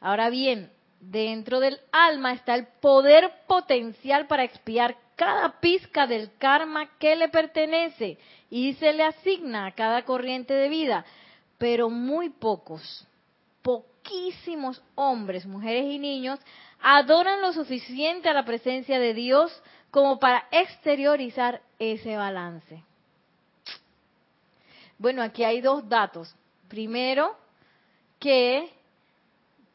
Ahora 0.00 0.30
bien, 0.30 0.70
dentro 1.00 1.60
del 1.60 1.78
alma 1.92 2.32
está 2.32 2.54
el 2.54 2.66
poder 2.80 3.32
potencial 3.46 4.26
para 4.26 4.44
expiar 4.44 4.96
cada 5.14 5.60
pizca 5.60 6.06
del 6.06 6.30
karma 6.38 6.88
que 6.98 7.14
le 7.16 7.28
pertenece 7.28 8.18
y 8.48 8.72
se 8.74 8.94
le 8.94 9.02
asigna 9.02 9.66
a 9.66 9.72
cada 9.72 10.06
corriente 10.06 10.54
de 10.54 10.70
vida, 10.70 11.04
pero 11.58 11.90
muy 11.90 12.30
pocos, 12.30 13.06
poquísimos 13.60 14.82
hombres, 14.94 15.44
mujeres 15.44 15.84
y 15.84 15.98
niños 15.98 16.40
adoran 16.82 17.40
lo 17.40 17.52
suficiente 17.52 18.28
a 18.28 18.34
la 18.34 18.44
presencia 18.44 18.98
de 18.98 19.14
Dios 19.14 19.62
como 19.90 20.18
para 20.18 20.46
exteriorizar 20.50 21.60
ese 21.78 22.16
balance. 22.16 22.82
Bueno, 24.98 25.22
aquí 25.22 25.44
hay 25.44 25.60
dos 25.60 25.88
datos. 25.88 26.34
Primero, 26.68 27.36
que 28.18 28.70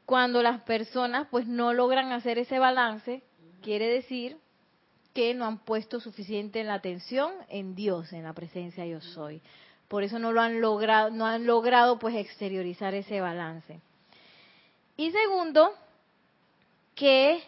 cuando 0.05 0.41
las 0.41 0.61
personas 0.61 1.27
pues 1.29 1.47
no 1.47 1.73
logran 1.73 2.11
hacer 2.11 2.37
ese 2.37 2.59
balance, 2.59 3.23
quiere 3.61 3.87
decir 3.87 4.37
que 5.13 5.33
no 5.33 5.45
han 5.45 5.59
puesto 5.59 5.99
suficiente 5.99 6.63
la 6.63 6.75
atención 6.75 7.31
en 7.49 7.73
Dios, 7.73 8.13
en 8.13 8.23
la 8.23 8.33
presencia 8.33 8.85
yo 8.85 9.01
soy. 9.01 9.41
Por 9.87 10.03
eso 10.03 10.19
no 10.19 10.31
lo 10.31 10.41
han 10.41 10.61
logrado, 10.61 11.09
no 11.09 11.25
han 11.25 11.45
logrado 11.45 11.97
pues 11.99 12.15
exteriorizar 12.15 12.93
ese 12.93 13.21
balance. 13.21 13.79
Y 14.97 15.11
segundo, 15.11 15.71
que 16.95 17.43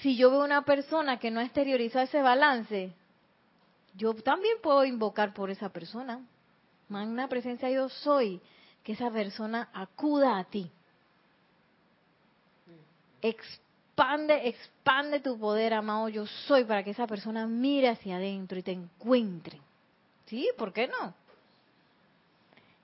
si 0.00 0.16
yo 0.16 0.30
veo 0.30 0.44
una 0.44 0.64
persona 0.64 1.18
que 1.18 1.30
no 1.30 1.40
ha 1.40 1.44
exteriorizado 1.44 2.04
ese 2.04 2.22
balance, 2.22 2.92
yo 3.94 4.14
también 4.14 4.56
puedo 4.62 4.84
invocar 4.84 5.34
por 5.34 5.50
esa 5.50 5.70
persona. 5.70 6.20
Magna 6.88 7.28
presencia 7.28 7.70
yo 7.70 7.88
soy, 7.88 8.40
que 8.84 8.92
esa 8.92 9.10
persona 9.10 9.68
acuda 9.72 10.38
a 10.38 10.44
ti 10.44 10.70
expande, 13.22 14.48
expande 14.48 15.20
tu 15.20 15.38
poder, 15.38 15.74
amado 15.74 16.08
yo 16.08 16.26
soy, 16.26 16.64
para 16.64 16.82
que 16.82 16.90
esa 16.90 17.06
persona 17.06 17.46
mire 17.46 17.88
hacia 17.88 18.16
adentro 18.16 18.58
y 18.58 18.62
te 18.62 18.72
encuentre. 18.72 19.60
¿Sí? 20.26 20.48
¿Por 20.56 20.72
qué 20.72 20.88
no? 20.88 21.14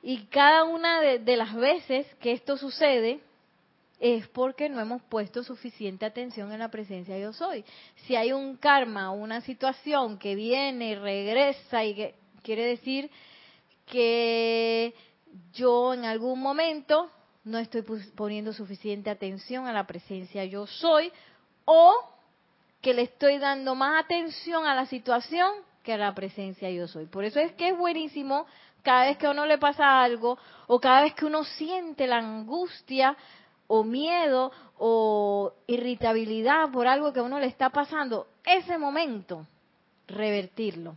Y 0.02 0.24
cada 0.26 0.64
una 0.64 1.00
de, 1.00 1.36
las 1.36 1.54
veces 1.54 2.06
que 2.20 2.32
esto 2.32 2.56
sucede 2.56 3.20
es 3.98 4.28
porque 4.28 4.68
no 4.68 4.80
hemos 4.80 5.02
puesto 5.02 5.42
suficiente 5.42 6.04
atención 6.04 6.52
en 6.52 6.58
la 6.58 6.70
presencia 6.70 7.18
yo 7.18 7.32
soy. 7.32 7.64
Si 8.06 8.14
hay 8.14 8.32
un 8.32 8.56
karma, 8.56 9.10
una 9.10 9.40
situación 9.40 10.18
que 10.18 10.34
viene 10.34 10.90
y 10.90 10.94
regresa 10.94 11.84
y 11.84 11.94
que 11.94 12.14
quiere 12.42 12.64
decir 12.66 13.10
que 13.86 14.94
yo 15.52 15.94
en 15.94 16.04
algún 16.04 16.40
momento 16.40 17.10
no 17.44 17.58
estoy 17.58 17.82
poniendo 18.14 18.52
suficiente 18.52 19.08
atención 19.08 19.66
a 19.66 19.72
la 19.72 19.86
presencia 19.86 20.44
yo 20.44 20.66
soy 20.66 21.12
o 21.64 21.94
que 22.80 22.92
le 22.92 23.02
estoy 23.02 23.38
dando 23.38 23.74
más 23.74 24.04
atención 24.04 24.66
a 24.66 24.74
la 24.74 24.86
situación 24.86 25.50
que 25.82 25.92
a 25.92 25.96
la 25.96 26.14
presencia 26.14 26.70
yo 26.70 26.88
soy. 26.88 27.06
Por 27.06 27.24
eso 27.24 27.40
es 27.40 27.52
que 27.52 27.68
es 27.68 27.78
buenísimo 27.78 28.46
cada 28.82 29.06
vez 29.06 29.16
que 29.16 29.26
a 29.26 29.30
uno 29.30 29.46
le 29.46 29.58
pasa 29.58 30.02
algo 30.02 30.38
o 30.66 30.80
cada 30.80 31.02
vez 31.02 31.14
que 31.14 31.24
uno 31.24 31.44
siente 31.44 32.06
la 32.06 32.18
angustia 32.18 33.16
o 33.66 33.84
miedo 33.84 34.52
o 34.78 35.52
irritabilidad 35.66 36.70
por 36.70 36.86
algo 36.86 37.12
que 37.12 37.20
a 37.20 37.24
uno 37.24 37.40
le 37.40 37.46
está 37.46 37.70
pasando, 37.70 38.26
ese 38.44 38.78
momento, 38.78 39.46
revertirlo. 40.06 40.96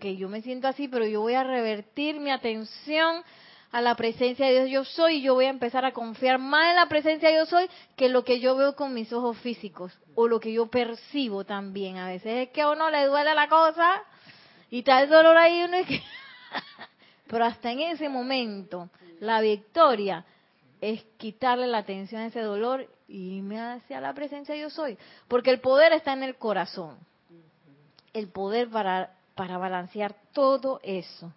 Que, 0.00 0.16
yo 0.16 0.28
me 0.28 0.40
siento 0.40 0.66
así, 0.66 0.88
pero 0.88 1.06
yo 1.06 1.20
voy 1.20 1.34
a 1.34 1.44
revertir 1.44 2.18
mi 2.18 2.30
atención 2.30 3.22
a 3.70 3.80
la 3.80 3.94
presencia 3.96 4.46
de 4.46 4.64
Dios 4.64 4.70
yo 4.70 4.84
soy, 4.84 5.16
y 5.16 5.22
yo 5.22 5.34
voy 5.34 5.46
a 5.46 5.50
empezar 5.50 5.84
a 5.84 5.92
confiar 5.92 6.38
más 6.38 6.70
en 6.70 6.76
la 6.76 6.88
presencia 6.88 7.28
de 7.28 7.36
yo 7.36 7.46
soy 7.46 7.68
que 7.96 8.08
lo 8.08 8.24
que 8.24 8.40
yo 8.40 8.56
veo 8.56 8.76
con 8.76 8.94
mis 8.94 9.12
ojos 9.12 9.36
físicos 9.38 9.92
o 10.14 10.28
lo 10.28 10.40
que 10.40 10.52
yo 10.52 10.68
percibo 10.68 11.44
también. 11.44 11.98
A 11.98 12.08
veces 12.08 12.46
es 12.46 12.48
que 12.50 12.62
a 12.62 12.70
uno 12.70 12.88
le 12.90 13.04
duele 13.06 13.34
la 13.34 13.48
cosa 13.48 14.02
y 14.70 14.78
está 14.78 15.02
el 15.02 15.10
dolor 15.10 15.36
ahí 15.36 15.64
uno 15.64 15.76
que... 15.86 16.00
Pero 17.26 17.44
hasta 17.44 17.72
en 17.72 17.80
ese 17.80 18.08
momento, 18.08 18.88
la 19.20 19.40
victoria 19.40 20.24
es 20.84 21.02
quitarle 21.16 21.66
la 21.66 21.78
atención 21.78 22.20
a 22.20 22.26
ese 22.26 22.40
dolor 22.40 22.86
y 23.08 23.38
irme 23.38 23.58
hacia 23.58 24.02
la 24.02 24.12
presencia 24.12 24.54
yo 24.54 24.68
soy. 24.68 24.98
Porque 25.28 25.50
el 25.50 25.60
poder 25.60 25.94
está 25.94 26.12
en 26.12 26.22
el 26.22 26.36
corazón. 26.36 26.98
El 28.12 28.28
poder 28.28 28.68
para, 28.68 29.14
para 29.34 29.56
balancear 29.56 30.14
todo 30.32 30.80
eso. 30.82 31.32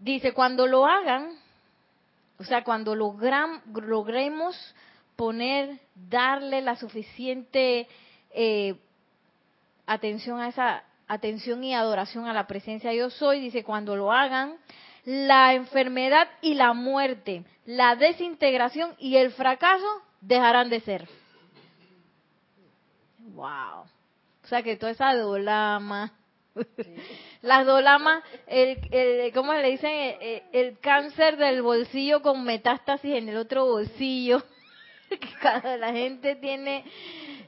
Dice, 0.00 0.34
cuando 0.34 0.66
lo 0.66 0.86
hagan, 0.86 1.30
o 2.38 2.44
sea, 2.44 2.62
cuando 2.62 2.94
logran, 2.94 3.62
logremos 3.72 4.54
poner, 5.16 5.80
darle 5.94 6.60
la 6.60 6.76
suficiente 6.76 7.88
eh, 8.32 8.78
atención 9.86 10.40
a 10.40 10.48
esa 10.48 10.84
atención 11.08 11.64
y 11.64 11.74
adoración 11.74 12.26
a 12.26 12.34
la 12.34 12.46
presencia 12.46 12.92
yo 12.92 13.08
soy, 13.08 13.40
dice, 13.40 13.64
cuando 13.64 13.96
lo 13.96 14.12
hagan, 14.12 14.58
la 15.08 15.54
enfermedad 15.54 16.28
y 16.42 16.52
la 16.52 16.74
muerte, 16.74 17.42
la 17.64 17.96
desintegración 17.96 18.94
y 18.98 19.16
el 19.16 19.30
fracaso 19.30 19.86
dejarán 20.20 20.68
de 20.68 20.80
ser. 20.80 21.08
Wow. 23.32 23.86
O 24.44 24.46
sea 24.46 24.62
que 24.62 24.76
toda 24.76 24.92
esa 24.92 25.14
dolama, 25.14 26.12
las 27.40 27.64
dolamas, 27.64 28.22
el, 28.48 29.32
¿cómo 29.32 29.54
le 29.54 29.70
dicen? 29.70 29.90
El, 30.52 30.78
cáncer 30.78 31.38
del 31.38 31.62
bolsillo 31.62 32.20
con 32.20 32.44
metástasis 32.44 33.14
en 33.14 33.30
el 33.30 33.38
otro 33.38 33.64
bolsillo. 33.64 34.42
Cada 35.40 35.78
la 35.78 35.90
gente 35.90 36.36
tiene, 36.36 36.84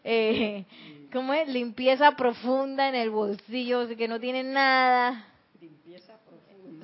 eh, 0.02 0.64
¿cómo 1.12 1.34
es? 1.34 1.46
Limpieza 1.46 2.12
profunda 2.12 2.88
en 2.88 2.94
el 2.94 3.10
bolsillo, 3.10 3.86
que 3.98 4.08
no 4.08 4.18
tiene 4.18 4.44
nada. 4.44 5.29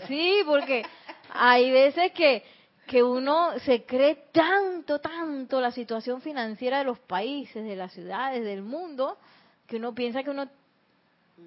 Sí, 0.06 0.42
porque 0.44 0.84
hay 1.30 1.70
veces 1.70 2.12
que, 2.12 2.44
que 2.86 3.02
uno 3.02 3.58
se 3.60 3.84
cree 3.84 4.26
tanto, 4.32 5.00
tanto 5.00 5.60
la 5.60 5.70
situación 5.70 6.20
financiera 6.20 6.78
de 6.78 6.84
los 6.84 6.98
países, 6.98 7.64
de 7.64 7.76
las 7.76 7.92
ciudades, 7.92 8.44
del 8.44 8.62
mundo, 8.62 9.18
que 9.66 9.76
uno 9.76 9.94
piensa 9.94 10.22
que 10.22 10.30
uno 10.30 10.48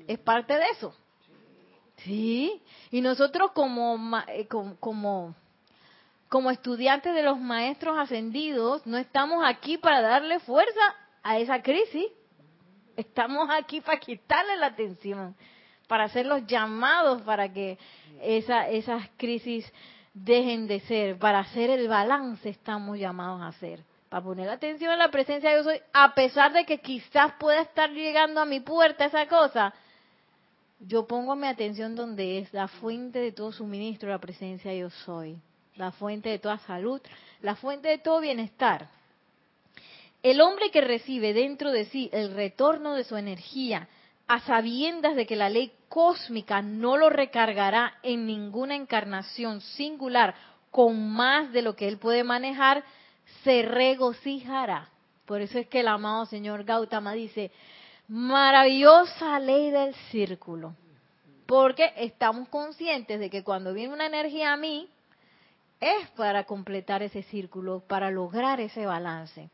es 0.08 0.20
parte 0.20 0.58
de 0.58 0.66
eso. 0.72 0.93
Sí, 1.97 2.62
y 2.91 3.02
nosotros 3.02 3.52
como, 3.52 3.97
eh, 4.28 4.47
como, 4.47 5.36
como, 6.30 6.52
estudiantes 6.52 7.14
de 7.14 7.24
los 7.24 7.38
maestros 7.39 7.97
ascendidos, 7.97 8.86
no 8.88 8.97
estamos 8.97 9.43
aquí 9.45 9.78
para 9.78 10.02
darle 10.02 10.39
fuerza 10.39 10.95
a 11.24 11.39
esa 11.39 11.62
crisis, 11.62 12.06
estamos 12.95 13.50
aquí 13.52 13.82
para 13.82 14.00
quitarle 14.00 14.56
la 14.58 14.68
atención, 14.68 15.36
para 15.90 16.04
hacer 16.04 16.28
los 16.28 16.46
llamados 16.46 17.24
para 17.24 17.52
que 17.52 17.80
esa, 18.22 18.70
esas 18.70 19.10
crisis 19.18 19.66
dejen 20.14 20.68
de 20.68 20.82
ser, 20.82 21.18
para 21.18 21.40
hacer 21.40 21.72
el 21.72 21.88
balance 21.88 22.48
estamos 22.48 23.00
llamados 23.00 23.42
a 23.42 23.48
hacer. 23.48 23.84
para 24.08 24.24
poner 24.24 24.50
atención 24.50 24.92
a 24.92 24.96
la 24.96 25.10
presencia 25.10 25.50
de 25.50 25.58
yo 25.58 25.64
soy, 25.64 25.82
a 25.92 26.14
pesar 26.14 26.54
de 26.54 26.64
que 26.64 26.78
quizás 26.78 27.34
pueda 27.40 27.62
estar 27.62 27.90
llegando 27.90 28.40
a 28.40 28.46
mi 28.46 28.60
puerta 28.60 29.06
esa 29.06 29.28
cosa, 29.28 29.74
yo 30.80 31.08
pongo 31.08 31.36
mi 31.36 31.48
atención 31.48 31.96
donde 31.96 32.38
es 32.38 32.54
la 32.54 32.68
fuente 32.68 33.18
de 33.18 33.32
todo 33.32 33.52
suministro, 33.52 34.10
la 34.10 34.20
presencia 34.20 34.72
yo 34.76 34.92
soy, 34.92 35.38
la 35.76 35.92
fuente 35.92 36.30
de 36.30 36.38
toda 36.38 36.60
salud, 36.60 37.02
la 37.42 37.56
fuente 37.56 37.88
de 37.88 37.98
todo 37.98 38.22
bienestar. 38.22 38.90
El 40.22 40.40
hombre 40.42 40.70
que 40.70 40.82
recibe 40.82 41.34
dentro 41.34 41.72
de 41.72 41.86
sí 41.86 42.12
el 42.14 42.36
retorno 42.36 42.94
de 42.94 43.06
su 43.06 43.18
energía, 43.18 43.88
a 44.28 44.40
sabiendas 44.42 45.16
de 45.16 45.26
que 45.26 45.36
la 45.36 45.50
ley 45.50 45.72
cósmica 45.90 46.62
no 46.62 46.96
lo 46.96 47.10
recargará 47.10 47.98
en 48.04 48.26
ninguna 48.26 48.76
encarnación 48.76 49.60
singular 49.62 50.36
con 50.72 51.12
más 51.12 51.52
de 51.52 51.62
lo 51.62 51.76
que 51.76 51.88
él 51.88 51.98
puede 51.98 52.24
manejar, 52.24 52.84
se 53.44 53.64
regocijará. 53.64 54.90
Por 55.26 55.42
eso 55.42 55.60
es 55.60 55.68
que 55.68 55.82
el 55.82 55.88
amado 55.88 56.26
señor 56.26 56.64
Gautama 56.64 57.14
dice, 57.14 57.52
maravillosa 58.08 59.40
ley 59.40 59.72
del 59.72 59.94
círculo. 60.12 60.76
Porque 61.46 61.92
estamos 61.98 62.48
conscientes 62.50 63.20
de 63.20 63.30
que 63.30 63.44
cuando 63.44 63.74
viene 63.74 63.94
una 63.94 64.06
energía 64.06 64.54
a 64.54 64.58
mí, 64.58 64.88
es 65.80 66.08
para 66.10 66.44
completar 66.44 67.02
ese 67.02 67.24
círculo, 67.24 67.82
para 67.88 68.12
lograr 68.12 68.60
ese 68.60 68.86
balance. 68.86 69.50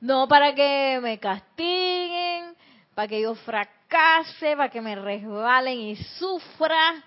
No 0.00 0.28
para 0.28 0.54
que 0.54 0.98
me 1.02 1.18
castiguen, 1.18 2.54
para 3.00 3.08
que 3.08 3.22
yo 3.22 3.34
fracase, 3.34 4.54
para 4.54 4.68
que 4.68 4.82
me 4.82 4.94
resbalen 4.94 5.80
y 5.80 5.96
sufra, 5.96 7.02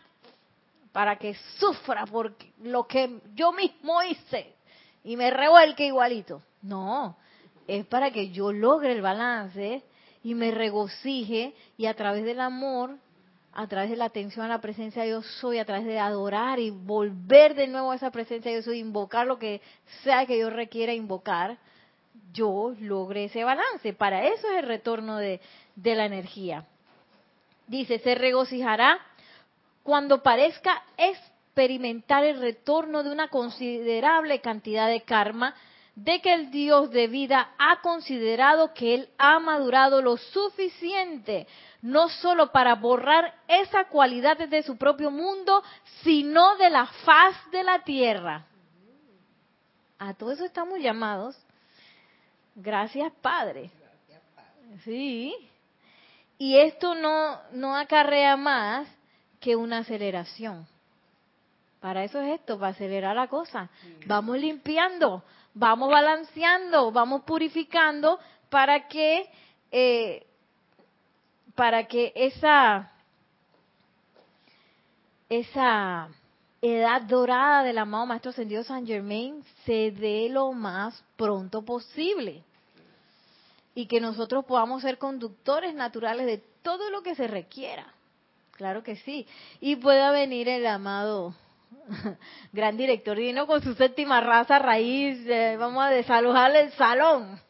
para 0.91 1.17
que 1.17 1.35
sufra 1.59 2.07
por 2.07 2.35
lo 2.63 2.87
que 2.87 3.19
yo 3.35 3.51
mismo 3.51 4.01
hice 4.01 4.55
y 5.03 5.15
me 5.15 5.29
revuelque 5.29 5.85
igualito. 5.85 6.41
No, 6.63 7.15
es 7.67 7.85
para 7.85 8.09
que 8.09 8.31
yo 8.31 8.51
logre 8.51 8.93
el 8.93 9.03
balance 9.03 9.83
y 10.23 10.33
me 10.33 10.49
regocije 10.49 11.53
y 11.77 11.85
a 11.85 11.93
través 11.93 12.23
del 12.23 12.39
amor, 12.39 12.97
a 13.53 13.67
través 13.67 13.91
de 13.91 13.97
la 13.97 14.05
atención 14.05 14.47
a 14.47 14.49
la 14.49 14.61
presencia 14.61 15.03
de 15.03 15.09
Dios 15.09 15.27
soy, 15.39 15.59
a 15.59 15.65
través 15.65 15.85
de 15.85 15.99
adorar 15.99 16.59
y 16.59 16.71
volver 16.71 17.53
de 17.53 17.67
nuevo 17.67 17.91
a 17.91 17.95
esa 17.97 18.09
presencia 18.09 18.49
de 18.49 18.57
Dios 18.57 18.65
soy, 18.65 18.79
invocar 18.79 19.27
lo 19.27 19.37
que 19.37 19.61
sea 20.03 20.25
que 20.25 20.39
yo 20.39 20.49
requiera 20.49 20.91
invocar, 20.91 21.59
yo 22.31 22.73
logre 22.79 23.25
ese 23.25 23.43
balance. 23.43 23.93
Para 23.93 24.25
eso 24.25 24.49
es 24.49 24.59
el 24.59 24.67
retorno 24.67 25.17
de, 25.17 25.39
de 25.75 25.95
la 25.95 26.05
energía. 26.05 26.65
Dice, 27.67 27.99
se 27.99 28.15
regocijará 28.15 28.99
cuando 29.83 30.23
parezca 30.23 30.83
experimentar 30.97 32.23
el 32.23 32.39
retorno 32.39 33.03
de 33.03 33.11
una 33.11 33.27
considerable 33.27 34.41
cantidad 34.41 34.87
de 34.87 35.01
karma, 35.01 35.53
de 35.95 36.21
que 36.21 36.33
el 36.33 36.49
Dios 36.49 36.89
de 36.89 37.07
vida 37.07 37.51
ha 37.59 37.81
considerado 37.81 38.73
que 38.73 38.95
Él 38.95 39.09
ha 39.19 39.37
madurado 39.39 40.01
lo 40.01 40.17
suficiente, 40.17 41.47
no 41.83 42.09
solo 42.09 42.51
para 42.51 42.75
borrar 42.75 43.35
esa 43.47 43.85
cualidad 43.85 44.37
de 44.37 44.63
su 44.63 44.77
propio 44.77 45.11
mundo, 45.11 45.61
sino 46.01 46.55
de 46.57 46.69
la 46.71 46.87
faz 46.87 47.35
de 47.51 47.63
la 47.63 47.83
tierra. 47.83 48.45
A 49.99 50.15
todo 50.15 50.31
eso 50.31 50.45
estamos 50.45 50.79
llamados 50.79 51.37
Gracias, 52.55 53.11
Padre. 53.21 53.71
Sí. 54.83 55.33
Y 56.37 56.57
esto 56.57 56.95
no, 56.95 57.39
no 57.51 57.75
acarrea 57.75 58.35
más 58.35 58.87
que 59.39 59.55
una 59.55 59.79
aceleración. 59.79 60.67
Para 61.79 62.03
eso 62.03 62.21
es 62.21 62.39
esto, 62.39 62.57
para 62.57 62.71
acelerar 62.71 63.15
la 63.15 63.27
cosa. 63.27 63.69
Vamos 64.05 64.37
limpiando, 64.37 65.23
vamos 65.53 65.89
balanceando, 65.89 66.91
vamos 66.91 67.23
purificando 67.23 68.19
para 68.49 68.87
que 68.87 69.29
eh, 69.71 70.25
para 71.55 71.85
que 71.85 72.13
esa 72.15 72.91
esa 75.27 76.09
edad 76.63 77.01
dorada 77.01 77.63
del 77.63 77.77
amado 77.77 78.05
Maestro 78.05 78.31
Ascendido 78.31 78.63
San 78.63 78.87
Germain 78.87 79.43
se 79.65 79.91
dé 79.91 80.29
lo 80.29 80.53
más 80.53 81.03
pronto 81.17 81.63
posible. 81.63 82.41
Y 83.75 83.87
que 83.87 83.99
nosotros 83.99 84.45
podamos 84.45 84.81
ser 84.81 84.97
conductores 84.97 85.73
naturales 85.75 86.25
de 86.25 86.37
todo 86.61 86.89
lo 86.89 87.01
que 87.03 87.15
se 87.15 87.27
requiera. 87.27 87.93
Claro 88.51 88.81
que 88.81 88.95
sí. 88.97 89.27
Y 89.59 89.75
pueda 89.75 90.11
venir 90.11 90.47
el 90.47 90.65
amado 90.65 91.35
gran 92.53 92.77
director 92.77 93.17
divino 93.17 93.45
con 93.45 93.61
su 93.61 93.73
séptima 93.73 94.21
raza 94.21 94.59
raíz. 94.59 95.19
Eh, 95.27 95.57
vamos 95.57 95.83
a 95.83 95.89
desalojar 95.89 96.55
el 96.55 96.71
salón, 96.73 97.41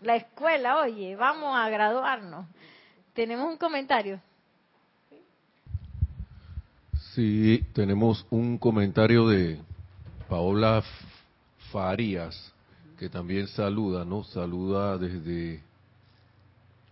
la 0.00 0.16
escuela, 0.16 0.80
oye, 0.80 1.14
vamos 1.14 1.56
a 1.56 1.68
graduarnos. 1.68 2.46
¿Tenemos 3.12 3.48
un 3.48 3.58
comentario? 3.58 4.20
Sí, 7.16 7.64
tenemos 7.72 8.26
un 8.28 8.58
comentario 8.58 9.26
de 9.26 9.58
Paola 10.28 10.84
Farías, 11.72 12.52
que 12.98 13.08
también 13.08 13.48
saluda, 13.48 14.04
¿no? 14.04 14.22
Saluda 14.22 14.98
desde, 14.98 15.62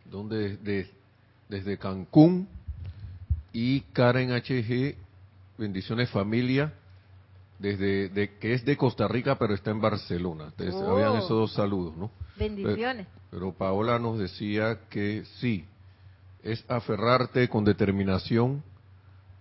¿dónde? 0.07 0.89
desde 1.47 1.77
Cancún. 1.77 2.49
Y 3.53 3.81
Karen 3.93 4.31
HG, 4.31 4.97
bendiciones 5.59 6.09
familia, 6.09 6.73
desde 7.59 8.09
de, 8.09 8.39
que 8.39 8.55
es 8.55 8.65
de 8.65 8.79
Costa 8.79 9.07
Rica, 9.07 9.39
pero 9.39 9.53
está 9.53 9.73
en 9.73 9.83
Barcelona. 9.83 10.45
Entonces, 10.47 10.75
oh. 10.75 10.93
Habían 10.93 11.17
esos 11.17 11.29
dos 11.29 11.53
saludos, 11.53 11.99
¿no? 11.99 12.11
Bendiciones. 12.39 13.07
pero 13.31 13.53
Paola 13.53 13.99
nos 13.99 14.19
decía 14.19 14.89
que 14.89 15.23
sí, 15.39 15.67
es 16.43 16.65
aferrarte 16.67 17.47
con 17.51 17.67
determinación 17.67 18.63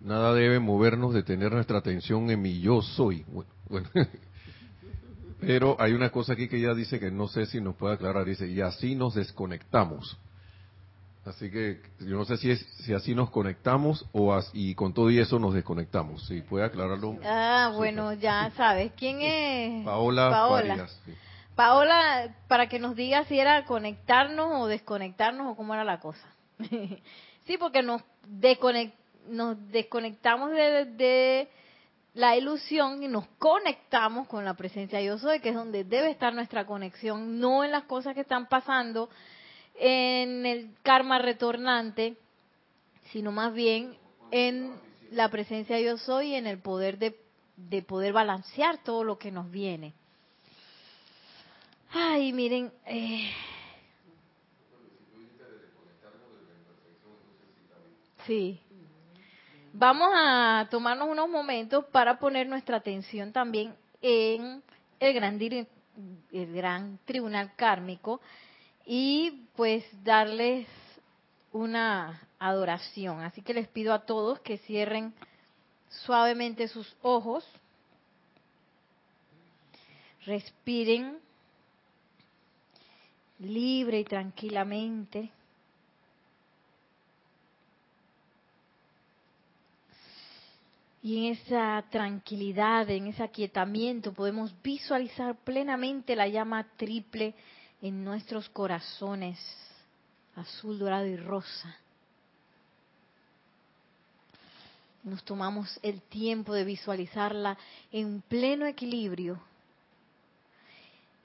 Nada 0.04 0.34
debe 0.34 0.60
movernos 0.60 1.14
de 1.14 1.24
tener 1.24 1.54
nuestra 1.54 1.78
atención 1.78 2.30
en 2.30 2.42
mi 2.42 2.60
yo 2.60 2.82
soy. 2.82 3.26
Bueno, 3.70 3.90
Pero 5.40 5.78
hay 5.80 5.94
una 5.94 6.10
cosa 6.10 6.34
aquí 6.34 6.48
que 6.48 6.58
ella 6.58 6.74
dice 6.74 7.00
que 7.00 7.10
no 7.10 7.28
sé 7.28 7.46
si 7.46 7.62
nos 7.62 7.76
puede 7.76 7.96
aclarar. 7.96 8.26
Dice, 8.26 8.48
y 8.48 8.62
así 8.62 8.96
nos 8.96 9.16
desconectamos. 9.16 10.18
Así 11.26 11.50
que 11.50 11.82
yo 12.00 12.18
no 12.18 12.26
sé 12.26 12.36
si 12.36 12.52
es 12.52 12.60
si 12.84 12.94
así 12.94 13.16
nos 13.16 13.30
conectamos 13.30 14.06
o 14.12 14.38
y 14.52 14.76
con 14.76 14.94
todo 14.94 15.10
y 15.10 15.20
eso 15.20 15.40
nos 15.40 15.54
desconectamos. 15.54 16.28
Si 16.28 16.42
puede 16.42 16.66
aclararlo. 16.66 17.18
Ah, 17.24 17.72
bueno, 17.76 18.12
ya 18.14 18.52
sabes. 18.58 18.92
¿Quién 18.98 19.22
es? 19.22 19.86
Paola, 19.86 20.30
Paola. 20.30 20.88
Paola, 21.56 22.36
para 22.50 22.68
que 22.68 22.80
nos 22.80 22.96
diga 22.98 23.24
si 23.26 23.40
era 23.40 23.64
conectarnos 23.64 24.62
o 24.62 24.68
desconectarnos 24.68 25.48
o 25.48 25.56
cómo 25.56 25.74
era 25.74 25.86
la 25.86 26.02
cosa. 26.02 26.28
sí, 27.46 27.58
porque 27.58 27.84
nos 27.84 28.02
desconectamos 28.28 29.03
nos 29.28 29.58
desconectamos 29.72 30.52
de, 30.52 31.48
la 32.14 32.38
ilusión 32.38 33.02
y 33.02 33.08
nos 33.08 33.26
conectamos 33.40 34.28
con 34.28 34.46
la 34.46 34.54
presencia 34.54 35.00
de 35.00 35.06
yo 35.06 35.18
soy, 35.18 35.40
que 35.40 35.50
es 35.50 35.56
donde 35.56 35.84
debe 35.84 36.12
estar 36.12 36.34
nuestra 36.34 36.66
conexión, 36.66 37.40
no 37.40 37.64
en 37.64 37.72
las 37.72 37.86
cosas 37.86 38.14
que 38.14 38.22
están 38.22 38.48
pasando 38.48 39.10
en 39.76 40.46
el 40.46 40.76
karma 40.84 41.18
retornante, 41.18 42.16
sino 43.12 43.32
más 43.32 43.52
bien 43.54 43.98
en 44.30 44.76
la 45.12 45.30
presencia 45.30 45.76
de 45.76 45.86
yo 45.86 45.98
soy 45.98 46.30
y 46.30 46.36
en 46.36 46.46
el 46.46 46.60
poder 46.60 47.00
de, 47.00 47.20
de 47.58 47.82
poder 47.82 48.14
balancear 48.14 48.84
todo 48.84 49.04
lo 49.04 49.18
que 49.18 49.32
nos 49.32 49.50
viene. 49.50 49.94
Ay, 51.96 52.34
miren, 52.34 52.72
eh, 52.86 53.32
sí, 58.26 58.60
Vamos 59.86 60.14
a 60.16 60.66
tomarnos 60.72 61.10
unos 61.10 61.28
momentos 61.28 61.84
para 61.92 62.18
poner 62.18 62.48
nuestra 62.48 62.78
atención 62.78 63.34
también 63.34 63.76
en 64.02 64.64
el 64.98 65.14
gran, 66.54 67.00
tribunal 67.04 67.54
kármico 67.58 68.22
y 68.86 69.46
pues 69.58 69.84
darles 70.02 70.70
una 71.52 72.22
adoración. 72.40 73.20
Así 73.26 73.42
que 73.42 73.54
les 73.54 73.68
pido 73.68 73.94
a 73.94 74.06
todos 74.06 74.40
que 74.40 74.58
cierren 74.60 75.14
suavemente 75.90 76.70
sus 76.70 76.96
ojos, 77.02 77.46
respiren 80.26 81.20
libre 83.38 84.00
y 84.00 84.06
tranquilamente. 84.06 85.30
Y 91.04 91.18
en 91.18 91.34
esa 91.34 91.84
tranquilidad, 91.90 92.90
en 92.90 93.08
ese 93.08 93.24
aquietamiento, 93.24 94.14
podemos 94.14 94.56
visualizar 94.64 95.36
plenamente 95.36 96.16
la 96.16 96.30
llama 96.30 96.66
triple 96.78 97.36
en 97.82 98.06
nuestros 98.06 98.48
corazones, 98.48 99.38
azul, 100.38 100.80
dorado 100.80 101.06
y 101.06 101.18
rosa. 101.18 101.76
Nos 105.04 105.22
tomamos 105.26 105.78
el 105.84 106.02
tiempo 106.04 106.54
de 106.54 106.64
visualizarla 106.64 107.58
en 107.92 108.22
pleno 108.22 108.66
equilibrio 108.66 109.38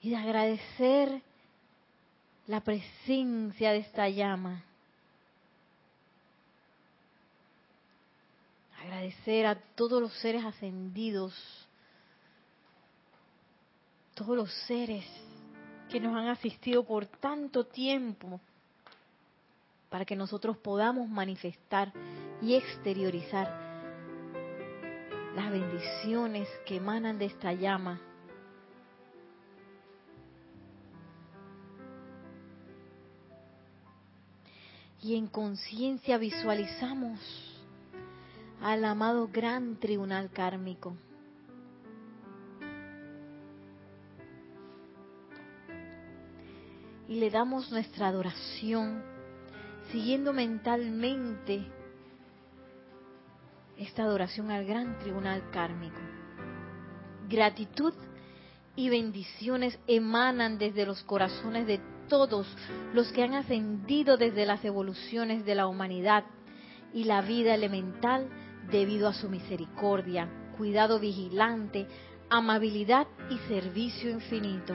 y 0.03 0.11
de 0.11 0.17
agradecer 0.17 1.23
la 2.49 2.61
presencia 2.63 3.71
de 3.71 3.79
esta 3.79 4.09
llama. 4.09 4.65
Agradecer 8.89 9.45
a 9.45 9.55
todos 9.55 10.01
los 10.01 10.15
seres 10.15 10.43
ascendidos, 10.47 11.35
todos 14.15 14.35
los 14.35 14.51
seres 14.67 15.05
que 15.91 16.01
nos 16.01 16.17
han 16.17 16.29
asistido 16.29 16.85
por 16.85 17.05
tanto 17.05 17.67
tiempo 17.67 18.41
para 19.91 20.07
que 20.07 20.17
nosotros 20.17 20.57
podamos 20.57 21.07
manifestar 21.07 21.93
y 22.41 22.55
exteriorizar 22.55 23.55
las 25.37 25.51
bendiciones 25.51 26.49
que 26.65 26.77
emanan 26.77 27.19
de 27.19 27.27
esta 27.27 27.53
llama. 27.53 28.01
Y 35.03 35.15
en 35.15 35.27
conciencia 35.27 36.17
visualizamos 36.17 37.58
al 38.63 38.85
amado 38.85 39.29
gran 39.33 39.77
tribunal 39.77 40.31
kármico. 40.31 40.97
Y 47.09 47.21
le 47.21 47.31
damos 47.31 47.71
nuestra 47.71 48.09
adoración 48.09 49.03
siguiendo 49.91 50.33
mentalmente 50.33 51.65
esta 53.79 54.03
adoración 54.03 54.51
al 54.51 54.67
gran 54.67 54.99
tribunal 54.99 55.43
kármico. 55.51 56.01
Gratitud 57.29 57.95
y 58.77 58.91
bendiciones 58.91 59.79
emanan 59.87 60.59
desde 60.59 60.85
los 60.85 61.03
corazones 61.05 61.67
de 61.67 61.81
todos 62.09 62.47
los 62.93 63.11
que 63.13 63.23
han 63.23 63.35
ascendido 63.35 64.17
desde 64.17 64.47
las 64.47 64.65
evoluciones 64.65 65.45
de 65.45 65.55
la 65.55 65.67
humanidad 65.67 66.25
y 66.93 67.05
la 67.05 67.23
vida 67.23 67.55
elemental 67.55 68.29
debido 68.71 69.09
a 69.09 69.15
su 69.15 69.29
misericordia, 69.29 70.29
cuidado 70.57 70.99
vigilante, 70.99 71.87
amabilidad 72.31 73.07
y 73.31 73.39
servicio 73.49 74.11
infinito 74.11 74.75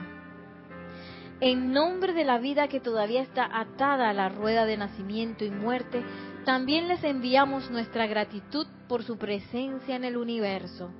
en 1.44 1.74
nombre 1.74 2.14
de 2.14 2.24
la 2.24 2.38
vida 2.38 2.70
que 2.70 2.80
todavía 2.80 3.22
está 3.22 3.50
atada 3.52 4.10
a 4.10 4.14
la 4.14 4.30
rueda 4.30 4.66
de 4.66 4.78
nacimiento 4.78 5.44
y 5.44 5.52
muerte, 5.52 6.02
también 6.46 6.88
les 6.88 7.04
enviamos 7.04 7.70
nuestra 7.70 8.08
gratitud 8.08 8.66
por 8.88 9.04
su 9.04 9.18
presencia 9.18 9.98
en 9.98 10.06
el 10.06 10.16
universo. 10.16 10.92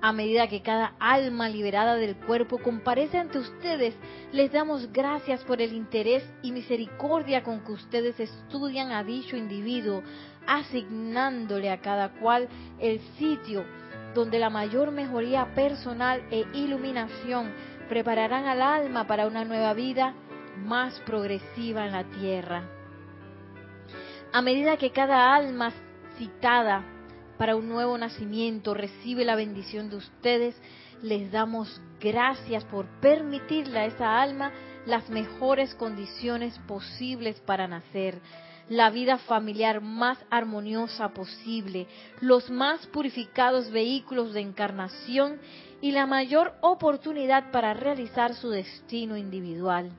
A 0.00 0.12
medida 0.12 0.48
que 0.48 0.62
cada 0.62 0.94
alma 0.98 1.50
liberada 1.50 1.96
del 1.96 2.16
cuerpo 2.16 2.56
comparece 2.56 3.18
ante 3.18 3.38
ustedes, 3.38 3.94
les 4.32 4.50
damos 4.50 4.90
gracias 4.92 5.44
por 5.44 5.60
el 5.60 5.74
interés 5.74 6.24
y 6.42 6.50
misericordia 6.50 7.42
con 7.42 7.62
que 7.64 7.72
ustedes 7.72 8.18
estudian 8.18 8.92
a 8.92 9.04
dicho 9.04 9.36
individuo, 9.36 10.02
asignándole 10.46 11.70
a 11.70 11.80
cada 11.80 12.10
cual 12.14 12.48
el 12.78 13.00
sitio 13.18 13.64
donde 14.14 14.38
la 14.38 14.50
mayor 14.50 14.90
mejoría 14.90 15.54
personal 15.54 16.22
e 16.30 16.44
iluminación 16.54 17.50
prepararán 17.88 18.46
al 18.46 18.62
alma 18.62 19.06
para 19.06 19.26
una 19.26 19.44
nueva 19.44 19.74
vida 19.74 20.14
más 20.64 20.98
progresiva 21.00 21.86
en 21.86 21.92
la 21.92 22.04
tierra. 22.04 22.64
A 24.32 24.42
medida 24.42 24.76
que 24.76 24.90
cada 24.90 25.34
alma 25.34 25.72
citada 26.16 26.84
para 27.38 27.56
un 27.56 27.68
nuevo 27.68 27.96
nacimiento 27.98 28.74
recibe 28.74 29.24
la 29.24 29.36
bendición 29.36 29.90
de 29.90 29.96
ustedes, 29.96 30.54
les 31.02 31.32
damos 31.32 31.80
gracias 32.00 32.64
por 32.64 32.86
permitirle 33.00 33.78
a 33.78 33.86
esa 33.86 34.22
alma 34.22 34.52
las 34.86 35.08
mejores 35.10 35.74
condiciones 35.74 36.58
posibles 36.60 37.40
para 37.40 37.68
nacer, 37.68 38.20
la 38.68 38.90
vida 38.90 39.18
familiar 39.18 39.80
más 39.80 40.18
armoniosa 40.30 41.08
posible, 41.08 41.86
los 42.20 42.50
más 42.50 42.86
purificados 42.88 43.70
vehículos 43.70 44.32
de 44.32 44.40
encarnación 44.40 45.38
y 45.80 45.92
la 45.92 46.06
mayor 46.06 46.54
oportunidad 46.60 47.50
para 47.50 47.74
realizar 47.74 48.34
su 48.34 48.50
destino 48.50 49.16
individual. 49.16 49.90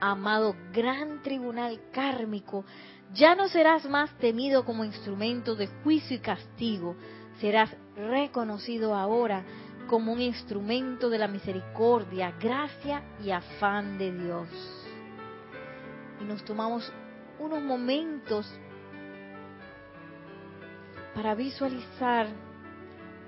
Amado 0.00 0.56
gran 0.72 1.22
tribunal 1.22 1.80
kármico, 1.92 2.64
ya 3.12 3.34
no 3.34 3.48
serás 3.48 3.88
más 3.88 4.10
temido 4.18 4.64
como 4.64 4.84
instrumento 4.84 5.54
de 5.54 5.66
juicio 5.82 6.16
y 6.16 6.20
castigo, 6.20 6.96
serás 7.40 7.70
reconocido 7.96 8.94
ahora 8.94 9.44
como 9.88 10.12
un 10.12 10.20
instrumento 10.20 11.10
de 11.10 11.18
la 11.18 11.28
misericordia, 11.28 12.32
gracia 12.40 13.02
y 13.22 13.30
afán 13.30 13.98
de 13.98 14.12
Dios. 14.12 14.79
Y 16.20 16.24
nos 16.24 16.44
tomamos 16.44 16.92
unos 17.38 17.62
momentos 17.62 18.46
para 21.14 21.34
visualizar 21.34 22.28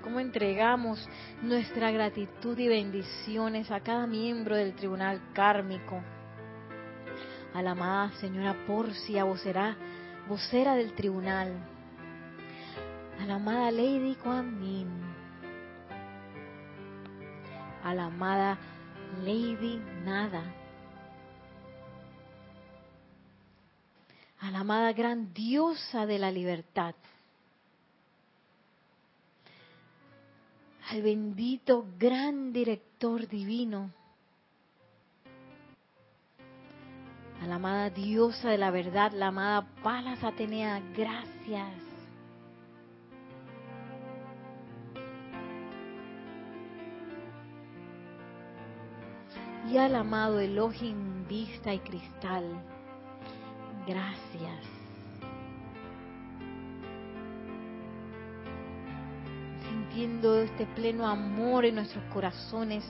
cómo 0.03 0.19
entregamos 0.19 1.07
nuestra 1.41 1.91
gratitud 1.91 2.57
y 2.57 2.67
bendiciones 2.67 3.71
a 3.71 3.79
cada 3.79 4.05
miembro 4.05 4.55
del 4.55 4.73
tribunal 4.73 5.21
kármico. 5.33 6.01
A 7.53 7.61
la 7.61 7.71
amada 7.71 8.11
señora 8.19 8.55
Porcia, 8.65 9.23
vocera, 9.23 9.77
vocera 10.27 10.75
del 10.75 10.93
tribunal. 10.93 11.53
A 13.21 13.25
la 13.25 13.35
amada 13.35 13.71
Lady 13.71 14.15
Kuan. 14.15 14.59
A 17.83 17.93
la 17.93 18.05
amada 18.05 18.57
Lady 19.23 19.81
Nada. 20.03 20.62
A 24.43 24.51
la 24.51 24.59
amada 24.59 24.91
gran 24.91 25.33
diosa 25.33 26.05
de 26.05 26.19
la 26.19 26.29
libertad. 26.29 26.95
al 30.89 31.01
bendito 31.01 31.87
gran 31.97 32.53
director 32.53 33.27
divino, 33.27 33.89
a 37.41 37.47
la 37.47 37.55
amada 37.55 37.89
diosa 37.89 38.49
de 38.49 38.57
la 38.57 38.69
verdad, 38.69 39.11
la 39.13 39.27
amada 39.27 39.67
Palas 39.81 40.23
Atenea, 40.23 40.81
gracias. 40.95 41.73
Y 49.71 49.77
al 49.77 49.95
amado 49.95 50.39
Elohim 50.39 51.25
Vista 51.27 51.73
y 51.73 51.79
Cristal, 51.79 52.72
gracias. 53.87 54.83
sintiendo 59.93 60.41
este 60.41 60.65
pleno 60.65 61.07
amor 61.07 61.65
en 61.65 61.75
nuestros 61.75 62.03
corazones, 62.05 62.83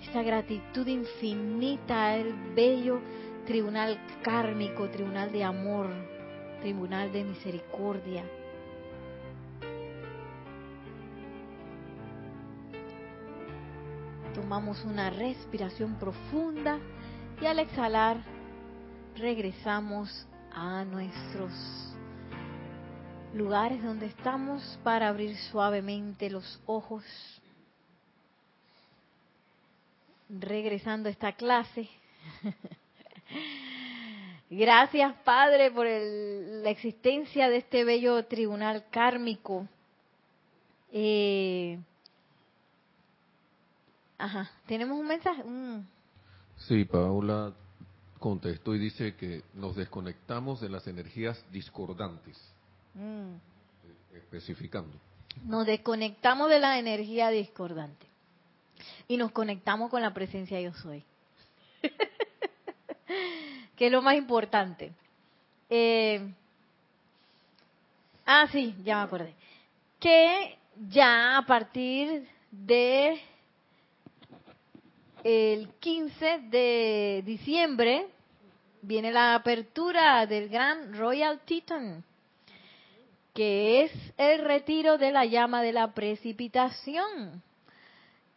esta 0.00 0.22
gratitud 0.22 0.86
infinita 0.86 2.12
al 2.12 2.32
bello 2.54 3.00
tribunal 3.46 3.98
kármico, 4.22 4.88
tribunal 4.90 5.32
de 5.32 5.42
amor, 5.42 5.88
tribunal 6.60 7.12
de 7.12 7.24
misericordia. 7.24 8.24
Tomamos 14.34 14.84
una 14.84 15.10
respiración 15.10 15.96
profunda 15.96 16.78
y 17.40 17.46
al 17.46 17.58
exhalar 17.58 18.18
regresamos 19.18 20.26
a 20.52 20.84
nuestros 20.84 21.52
lugares 23.34 23.82
donde 23.82 24.06
estamos 24.06 24.78
para 24.82 25.08
abrir 25.08 25.36
suavemente 25.50 26.30
los 26.30 26.60
ojos. 26.66 27.04
Regresando 30.28 31.08
a 31.08 31.12
esta 31.12 31.32
clase. 31.32 31.88
Gracias, 34.50 35.14
Padre, 35.24 35.70
por 35.70 35.86
la 35.86 36.70
existencia 36.70 37.48
de 37.48 37.58
este 37.58 37.84
bello 37.84 38.24
tribunal 38.24 38.84
kármico. 38.90 39.66
Eh, 40.92 41.78
ajá, 44.16 44.50
¿tenemos 44.66 44.98
un 44.98 45.06
mensaje? 45.06 45.42
Sí, 46.56 46.84
Paula 46.84 47.52
contestó 48.18 48.74
y 48.74 48.78
dice 48.78 49.14
que 49.14 49.42
nos 49.54 49.76
desconectamos 49.76 50.60
de 50.60 50.68
las 50.68 50.86
energías 50.86 51.42
discordantes. 51.50 52.36
Mm. 52.94 53.34
Especificando. 54.16 54.96
Nos 55.44 55.66
desconectamos 55.66 56.50
de 56.50 56.58
la 56.58 56.78
energía 56.78 57.30
discordante 57.30 58.06
y 59.06 59.16
nos 59.16 59.32
conectamos 59.32 59.90
con 59.90 60.02
la 60.02 60.12
presencia 60.12 60.60
yo 60.60 60.72
soy. 60.74 61.04
que 63.76 63.86
es 63.86 63.92
lo 63.92 64.02
más 64.02 64.16
importante. 64.16 64.92
Eh, 65.70 66.32
ah, 68.26 68.46
sí, 68.50 68.74
ya 68.82 68.96
me 68.96 69.02
acordé. 69.02 69.34
Que 70.00 70.58
ya 70.88 71.38
a 71.38 71.46
partir 71.46 72.28
de 72.50 73.20
el 75.24 75.68
15 75.80 76.38
de 76.50 77.22
diciembre 77.24 78.06
viene 78.82 79.10
la 79.10 79.34
apertura 79.34 80.26
del 80.26 80.48
Gran 80.48 80.94
Royal 80.94 81.40
Teton, 81.44 82.04
que 83.34 83.82
es 83.82 83.92
el 84.16 84.44
retiro 84.44 84.98
de 84.98 85.12
la 85.12 85.24
llama 85.24 85.62
de 85.62 85.72
la 85.72 85.92
precipitación. 85.92 87.42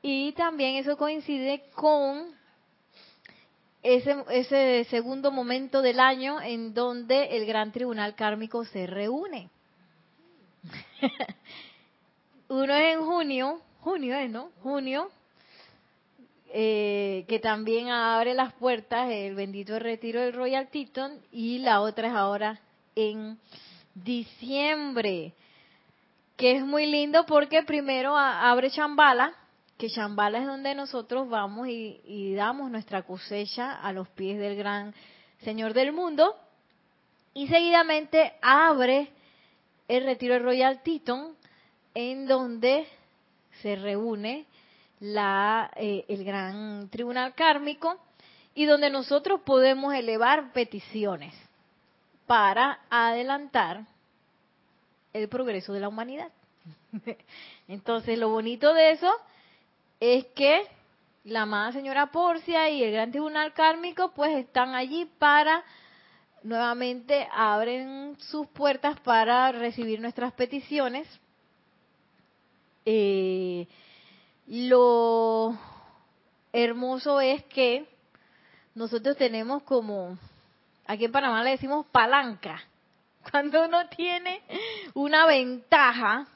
Y 0.01 0.31
también 0.33 0.75
eso 0.75 0.97
coincide 0.97 1.63
con 1.75 2.35
ese, 3.83 4.23
ese 4.29 4.85
segundo 4.89 5.31
momento 5.31 5.81
del 5.81 5.99
año 5.99 6.41
en 6.41 6.73
donde 6.73 7.37
el 7.37 7.45
Gran 7.45 7.71
Tribunal 7.71 8.15
Kármico 8.15 8.65
se 8.65 8.87
reúne. 8.87 9.49
Uno 12.49 12.73
es 12.73 12.95
en 12.95 13.01
junio, 13.05 13.61
junio 13.79 14.15
es, 14.15 14.29
¿no? 14.29 14.51
Junio, 14.61 15.09
eh, 16.53 17.23
que 17.29 17.39
también 17.39 17.89
abre 17.89 18.33
las 18.33 18.51
puertas 18.53 19.09
el 19.09 19.35
bendito 19.35 19.79
retiro 19.79 20.19
del 20.19 20.33
Royal 20.33 20.67
Teton 20.67 21.19
y 21.31 21.59
la 21.59 21.79
otra 21.81 22.09
es 22.09 22.13
ahora 22.13 22.59
en 22.95 23.37
diciembre, 23.95 25.33
que 26.35 26.57
es 26.57 26.65
muy 26.65 26.87
lindo 26.87 27.25
porque 27.25 27.63
primero 27.63 28.17
abre 28.17 28.69
Chambala, 28.69 29.33
que 29.77 29.89
Chambala 29.89 30.39
es 30.39 30.45
donde 30.45 30.75
nosotros 30.75 31.29
vamos 31.29 31.69
y, 31.69 32.01
y 32.03 32.33
damos 32.33 32.69
nuestra 32.69 33.03
cosecha 33.03 33.81
a 33.81 33.93
los 33.93 34.09
pies 34.09 34.37
del 34.37 34.57
gran 34.57 34.93
Señor 35.43 35.73
del 35.73 35.93
mundo, 35.93 36.35
y 37.33 37.47
seguidamente 37.47 38.33
abre 38.41 39.09
el 39.87 40.03
retiro 40.03 40.33
del 40.33 40.43
Royal 40.43 40.83
Teton, 40.83 41.35
en 41.93 42.27
donde 42.27 42.87
se 43.61 43.75
reúne 43.77 44.45
la, 45.01 45.71
eh, 45.75 46.05
el 46.07 46.23
gran 46.23 46.87
tribunal 46.89 47.33
kármico 47.33 47.99
y 48.53 48.65
donde 48.65 48.89
nosotros 48.89 49.41
podemos 49.41 49.93
elevar 49.93 50.53
peticiones 50.53 51.33
para 52.27 52.79
adelantar 52.89 53.85
el 55.11 55.27
progreso 55.27 55.73
de 55.73 55.79
la 55.81 55.89
humanidad. 55.89 56.31
Entonces, 57.67 58.17
lo 58.17 58.29
bonito 58.29 58.73
de 58.73 58.91
eso 58.91 59.11
es 59.99 60.25
que 60.27 60.67
la 61.23 61.43
amada 61.43 61.71
señora 61.71 62.11
Porcia 62.11 62.69
y 62.69 62.83
el 62.83 62.93
gran 62.93 63.11
tribunal 63.11 63.53
kármico 63.53 64.11
pues 64.15 64.37
están 64.37 64.75
allí 64.75 65.09
para 65.19 65.63
nuevamente 66.43 67.27
abren 67.31 68.17
sus 68.19 68.47
puertas 68.47 68.99
para 69.01 69.51
recibir 69.51 69.99
nuestras 69.99 70.33
peticiones. 70.33 71.07
Eh, 72.85 73.67
lo 74.51 75.57
hermoso 76.51 77.21
es 77.21 77.41
que 77.45 77.87
nosotros 78.75 79.15
tenemos 79.15 79.63
como, 79.63 80.17
aquí 80.85 81.05
en 81.05 81.11
Panamá 81.13 81.41
le 81.41 81.51
decimos 81.51 81.85
palanca, 81.85 82.61
cuando 83.31 83.63
uno 83.63 83.87
tiene 83.87 84.41
una 84.93 85.25
ventaja 85.25 86.27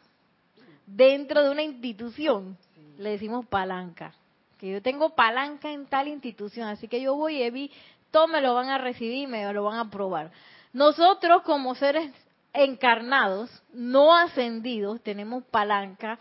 dentro 0.86 1.44
de 1.44 1.50
una 1.50 1.64
institución, 1.64 2.58
le 2.98 3.12
decimos 3.12 3.46
palanca. 3.48 4.14
Que 4.60 4.72
yo 4.72 4.82
tengo 4.82 5.10
palanca 5.10 5.70
en 5.70 5.86
tal 5.86 6.08
institución, 6.08 6.70
así 6.70 6.88
que 6.88 7.02
yo 7.02 7.16
voy 7.16 7.44
y 7.44 7.50
vi, 7.50 7.72
todo 8.12 8.28
me 8.30 8.40
lo 8.40 8.54
van 8.54 8.70
a 8.70 8.78
recibir 8.78 9.16
y 9.16 9.28
me 9.28 9.52
lo 9.52 9.66
van 9.66 9.78
a 9.78 9.82
aprobar. 9.82 10.32
Nosotros 10.72 11.42
como 11.42 11.76
seres 11.76 12.14
encarnados, 12.54 13.62
no 13.74 14.16
ascendidos, 14.16 15.02
tenemos 15.02 15.44
palanca 15.44 16.18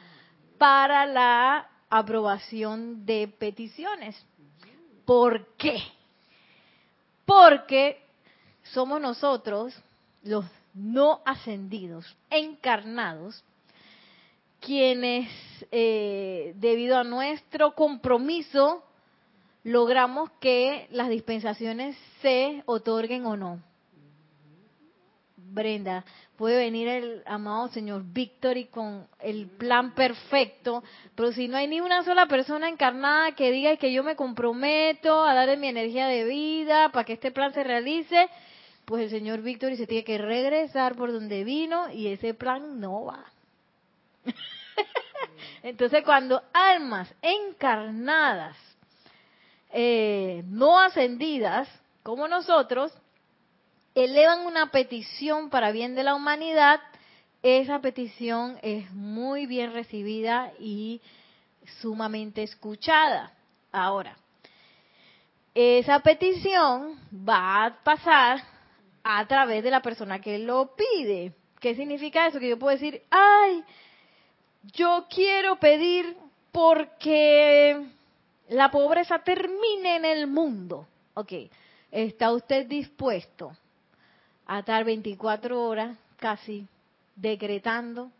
para 0.58 1.06
la 1.06 1.68
aprobación 1.96 3.06
de 3.06 3.28
peticiones. 3.28 4.16
¿Por 5.04 5.46
qué? 5.56 5.80
Porque 7.24 8.02
somos 8.64 9.00
nosotros, 9.00 9.72
los 10.24 10.44
no 10.74 11.20
ascendidos, 11.24 12.16
encarnados, 12.30 13.44
quienes, 14.58 15.30
eh, 15.70 16.54
debido 16.56 16.98
a 16.98 17.04
nuestro 17.04 17.76
compromiso, 17.76 18.82
logramos 19.62 20.32
que 20.40 20.88
las 20.90 21.08
dispensaciones 21.08 21.96
se 22.20 22.64
otorguen 22.66 23.24
o 23.24 23.36
no. 23.36 23.62
Brenda, 25.54 26.04
puede 26.36 26.58
venir 26.58 26.88
el 26.88 27.22
amado 27.26 27.68
señor 27.68 28.02
Víctor 28.04 28.56
y 28.56 28.66
con 28.66 29.06
el 29.20 29.46
plan 29.46 29.94
perfecto, 29.94 30.82
pero 31.14 31.32
si 31.32 31.46
no 31.46 31.56
hay 31.56 31.68
ni 31.68 31.80
una 31.80 32.02
sola 32.02 32.26
persona 32.26 32.68
encarnada 32.68 33.32
que 33.32 33.52
diga 33.52 33.76
que 33.76 33.92
yo 33.92 34.02
me 34.02 34.16
comprometo 34.16 35.22
a 35.22 35.32
darle 35.32 35.56
mi 35.56 35.68
energía 35.68 36.08
de 36.08 36.24
vida 36.24 36.90
para 36.90 37.04
que 37.04 37.12
este 37.14 37.30
plan 37.30 37.54
se 37.54 37.62
realice, 37.62 38.28
pues 38.84 39.04
el 39.04 39.10
señor 39.10 39.42
Víctor 39.42 39.76
se 39.76 39.86
tiene 39.86 40.04
que 40.04 40.18
regresar 40.18 40.96
por 40.96 41.12
donde 41.12 41.44
vino 41.44 41.90
y 41.90 42.08
ese 42.08 42.34
plan 42.34 42.80
no 42.80 43.04
va. 43.04 43.24
Entonces 45.62 46.02
cuando 46.04 46.42
almas 46.52 47.14
encarnadas, 47.22 48.56
eh, 49.72 50.42
no 50.46 50.78
ascendidas, 50.78 51.68
como 52.02 52.28
nosotros, 52.28 52.92
elevan 53.94 54.46
una 54.46 54.70
petición 54.70 55.50
para 55.50 55.70
bien 55.70 55.94
de 55.94 56.02
la 56.02 56.14
humanidad, 56.14 56.80
esa 57.42 57.80
petición 57.80 58.58
es 58.62 58.90
muy 58.92 59.46
bien 59.46 59.72
recibida 59.72 60.52
y 60.58 61.00
sumamente 61.80 62.42
escuchada. 62.42 63.32
Ahora, 63.70 64.16
esa 65.54 66.00
petición 66.00 66.98
va 67.12 67.66
a 67.66 67.84
pasar 67.84 68.42
a 69.04 69.26
través 69.26 69.62
de 69.62 69.70
la 69.70 69.82
persona 69.82 70.20
que 70.20 70.38
lo 70.38 70.74
pide. 70.74 71.32
¿Qué 71.60 71.74
significa 71.74 72.26
eso? 72.26 72.40
Que 72.40 72.48
yo 72.48 72.58
puedo 72.58 72.76
decir, 72.76 73.02
ay, 73.10 73.62
yo 74.72 75.06
quiero 75.08 75.56
pedir 75.56 76.16
porque 76.50 77.86
la 78.48 78.70
pobreza 78.70 79.18
termine 79.20 79.96
en 79.96 80.04
el 80.04 80.26
mundo. 80.26 80.88
Ok, 81.14 81.32
¿está 81.90 82.32
usted 82.32 82.66
dispuesto 82.66 83.52
a 84.46 84.60
estar 84.60 84.84
24 84.84 85.62
horas 85.62 85.96
casi 86.18 86.66
decretando, 87.16 88.10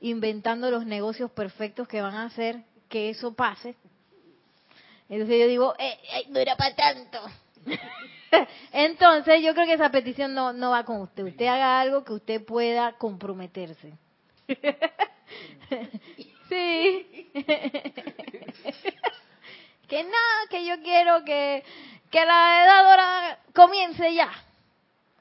inventando 0.00 0.70
los 0.70 0.86
negocios 0.86 1.30
perfectos 1.30 1.88
que 1.88 2.00
van 2.00 2.14
a 2.14 2.24
hacer 2.24 2.62
que 2.88 3.10
eso 3.10 3.34
pase. 3.34 3.74
Entonces 5.08 5.40
yo 5.40 5.48
digo, 5.48 5.74
eh, 5.78 5.98
eh, 6.14 6.24
no 6.28 6.38
era 6.38 6.56
para 6.56 6.74
tanto. 6.74 7.20
Entonces 8.72 9.42
yo 9.42 9.54
creo 9.54 9.66
que 9.66 9.74
esa 9.74 9.90
petición 9.90 10.34
no, 10.34 10.52
no 10.52 10.70
va 10.70 10.84
con 10.84 11.00
usted. 11.00 11.24
Usted 11.24 11.46
haga 11.46 11.80
algo 11.80 12.04
que 12.04 12.12
usted 12.12 12.44
pueda 12.44 12.92
comprometerse. 12.92 13.94
sí. 16.48 17.30
que 19.88 20.04
no, 20.04 20.48
que 20.50 20.66
yo 20.66 20.80
quiero 20.82 21.24
que, 21.24 21.64
que 22.10 22.24
la 22.24 22.64
edad 22.64 22.84
dorada 22.84 23.38
comience 23.54 24.14
ya 24.14 24.30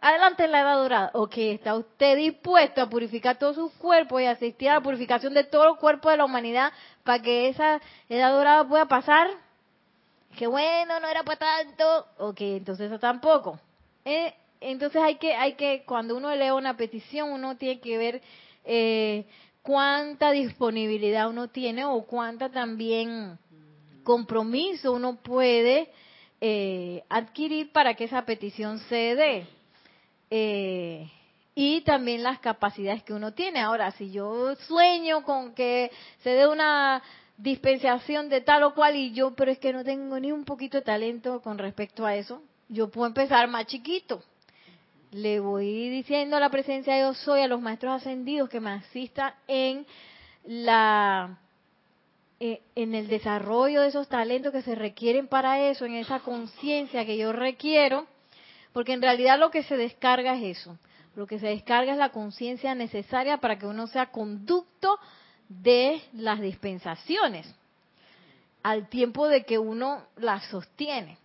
adelante 0.02 0.48
la 0.48 0.62
edad 0.62 0.76
dorada. 0.76 1.12
Ok, 1.14 1.38
¿está 1.38 1.76
usted 1.76 2.18
dispuesto 2.18 2.82
a 2.82 2.89
purificar 2.89 3.38
todos 3.38 3.56
sus 3.56 3.72
cuerpos 3.74 4.22
y 4.22 4.26
asistir 4.26 4.70
a 4.70 4.76
la 4.76 4.82
purificación 4.82 5.34
de 5.34 5.43
todo 5.43 5.74
el 5.74 5.78
cuerpo 5.78 6.10
de 6.10 6.18
la 6.18 6.26
humanidad 6.26 6.72
para 7.04 7.22
que 7.22 7.50
esa 7.50 7.82
edad 8.10 8.32
dorada 8.32 8.68
pueda 8.68 8.86
pasar? 8.86 9.30
Que 10.38 10.48
bueno, 10.48 11.00
no 11.00 11.08
era 11.08 11.24
para 11.24 11.38
tanto. 11.38 12.08
Ok, 12.20 12.41
entonces 12.41 12.88
eso 12.88 13.00
tampoco. 13.00 13.60
Eh, 14.06 14.34
entonces 14.62 15.02
hay 15.02 15.16
que, 15.16 15.36
hay 15.36 15.54
que, 15.54 15.84
cuando 15.86 16.16
uno 16.16 16.32
eleva 16.32 16.56
una 16.56 16.78
petición, 16.78 17.32
uno 17.32 17.58
tiene 17.58 17.80
que 17.80 17.98
ver 17.98 18.22
eh, 18.66 19.26
cuánta 19.62 20.32
disponibilidad 20.32 21.30
uno 21.30 21.50
tiene 21.50 21.86
o 21.86 22.04
cuánta 22.04 22.50
también 22.50 23.38
compromiso 24.04 24.93
uno 24.93 25.18
puede 25.18 25.91
eh, 26.39 27.04
adquirir 27.10 27.72
para 27.72 27.93
que 27.95 28.06
esa 28.06 28.26
petición 28.26 28.80
se 28.80 29.16
dé. 29.16 29.57
Eh, 30.30 31.10
y 31.56 31.82
también 31.82 32.22
las 32.22 32.40
capacidades 32.40 33.04
que 33.04 33.14
uno 33.14 33.34
tiene. 33.34 33.60
Ahora, 33.62 33.92
si 33.92 34.12
yo 34.12 34.56
sueño 34.68 35.24
con 35.24 35.54
que 35.56 35.92
se 36.22 36.30
dé 36.30 36.48
una 36.48 37.02
dispensación 37.38 38.30
de 38.30 38.42
tal 38.42 38.64
o 38.64 38.74
cual 38.74 38.96
y 38.96 39.12
yo, 39.12 39.34
pero 39.36 39.52
es 39.52 39.60
que 39.60 39.74
no 39.74 39.84
tengo 39.84 40.20
ni 40.20 40.32
un 40.32 40.46
poquito 40.46 40.78
de 40.78 40.84
talento 40.84 41.42
con 41.42 41.58
respecto 41.58 42.06
a 42.06 42.16
eso, 42.16 42.44
yo 42.70 42.90
puedo 42.90 43.08
empezar 43.08 43.48
más 43.48 43.66
chiquito. 43.66 44.24
Le 45.12 45.40
voy 45.40 45.90
diciendo 45.90 46.38
a 46.38 46.40
la 46.40 46.50
presencia 46.50 46.94
de 46.94 47.02
yo 47.02 47.14
soy 47.14 47.42
a 47.42 47.48
los 47.48 47.62
maestros 47.62 47.94
ascendidos 47.94 48.50
que 48.50 48.60
me 48.60 48.72
asistan 48.72 49.34
en 49.48 49.86
la 50.46 51.40
eh, 52.40 52.62
en 52.76 52.94
el 52.94 53.08
desarrollo 53.08 53.82
de 53.82 53.88
esos 53.88 54.08
talentos 54.08 54.52
que 54.52 54.62
se 54.62 54.76
requieren 54.76 55.28
para 55.28 55.60
eso, 55.70 55.86
en 55.86 55.96
esa 55.96 56.20
conciencia 56.20 57.04
que 57.04 57.18
yo 57.18 57.34
requiero 57.34 58.06
porque 58.78 58.94
en 58.94 59.02
realidad 59.02 59.40
lo 59.40 59.50
que 59.50 59.64
se 59.64 59.76
descarga 59.76 60.36
es 60.36 60.60
eso. 60.60 60.78
Lo 61.16 61.26
que 61.26 61.40
se 61.40 61.48
descarga 61.48 61.94
es 61.94 61.98
la 61.98 62.12
conciencia 62.12 62.76
necesaria 62.76 63.38
para 63.38 63.58
que 63.58 63.66
uno 63.66 63.88
sea 63.88 64.12
conducto 64.12 65.00
de 65.50 66.00
las 66.14 66.40
dispensaciones. 66.40 67.52
al 68.62 68.88
tiempo 68.88 69.28
de 69.28 69.46
que 69.46 69.58
uno 69.58 70.04
la 70.18 70.42
sostiene. 70.42 71.18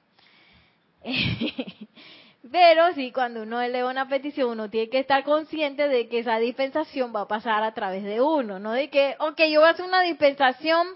Pero 2.50 2.94
sí, 2.94 3.12
cuando 3.12 3.42
uno 3.42 3.60
eleva 3.60 3.90
una 3.90 4.08
petición, 4.08 4.48
uno 4.48 4.70
tiene 4.70 4.88
que 4.88 5.00
estar 5.00 5.22
consciente 5.22 5.88
de 5.88 6.08
que 6.08 6.20
esa 6.20 6.38
dispensación 6.38 7.14
va 7.14 7.20
a 7.20 7.28
pasar 7.28 7.62
a 7.64 7.74
través 7.74 8.02
de 8.02 8.22
uno, 8.22 8.58
no 8.60 8.72
de 8.72 8.88
que, 8.88 9.14
ok, 9.18 9.38
yo 9.50 9.60
voy 9.60 9.68
a 9.68 9.72
hacer 9.72 9.84
una 9.84 10.00
dispensación 10.00 10.86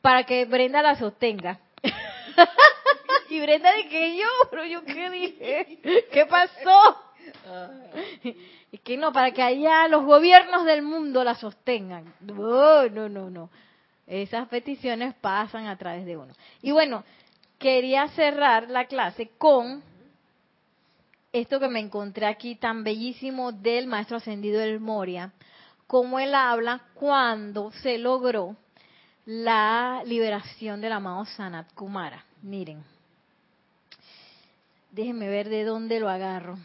para 0.00 0.22
que 0.22 0.44
Brenda 0.44 0.80
la 0.80 0.94
sostenga. 0.94 1.58
y 3.30 3.40
Brenda 3.40 3.72
de 3.74 3.88
que 3.88 4.16
yo, 4.16 4.26
pero 4.50 4.64
yo 4.64 4.84
qué 4.84 5.10
dije, 5.10 5.78
¿qué 6.12 6.26
pasó? 6.26 7.02
Y 8.70 8.78
que 8.78 8.96
no, 8.96 9.12
para 9.12 9.32
que 9.32 9.42
allá 9.42 9.88
los 9.88 10.04
gobiernos 10.04 10.64
del 10.64 10.82
mundo 10.82 11.24
la 11.24 11.34
sostengan. 11.34 12.12
No, 12.20 12.88
no, 12.88 13.08
no, 13.08 13.30
no. 13.30 13.50
Esas 14.06 14.48
peticiones 14.48 15.14
pasan 15.14 15.66
a 15.66 15.76
través 15.76 16.06
de 16.06 16.16
uno. 16.16 16.32
Y 16.62 16.72
bueno, 16.72 17.04
quería 17.58 18.08
cerrar 18.08 18.70
la 18.70 18.86
clase 18.86 19.30
con 19.36 19.82
esto 21.32 21.60
que 21.60 21.68
me 21.68 21.80
encontré 21.80 22.26
aquí 22.26 22.56
tan 22.56 22.84
bellísimo 22.84 23.52
del 23.52 23.86
maestro 23.86 24.16
ascendido 24.16 24.60
del 24.60 24.80
Moria, 24.80 25.32
como 25.86 26.18
él 26.18 26.34
habla 26.34 26.80
cuando 26.94 27.70
se 27.72 27.98
logró 27.98 28.56
la 29.26 30.02
liberación 30.06 30.80
del 30.80 30.92
amado 30.92 31.24
Sanat 31.26 31.72
Kumara. 31.74 32.24
Miren, 32.42 32.82
déjenme 34.98 35.28
ver 35.28 35.48
de 35.48 35.62
dónde 35.62 36.00
lo 36.00 36.08
agarro. 36.08 36.58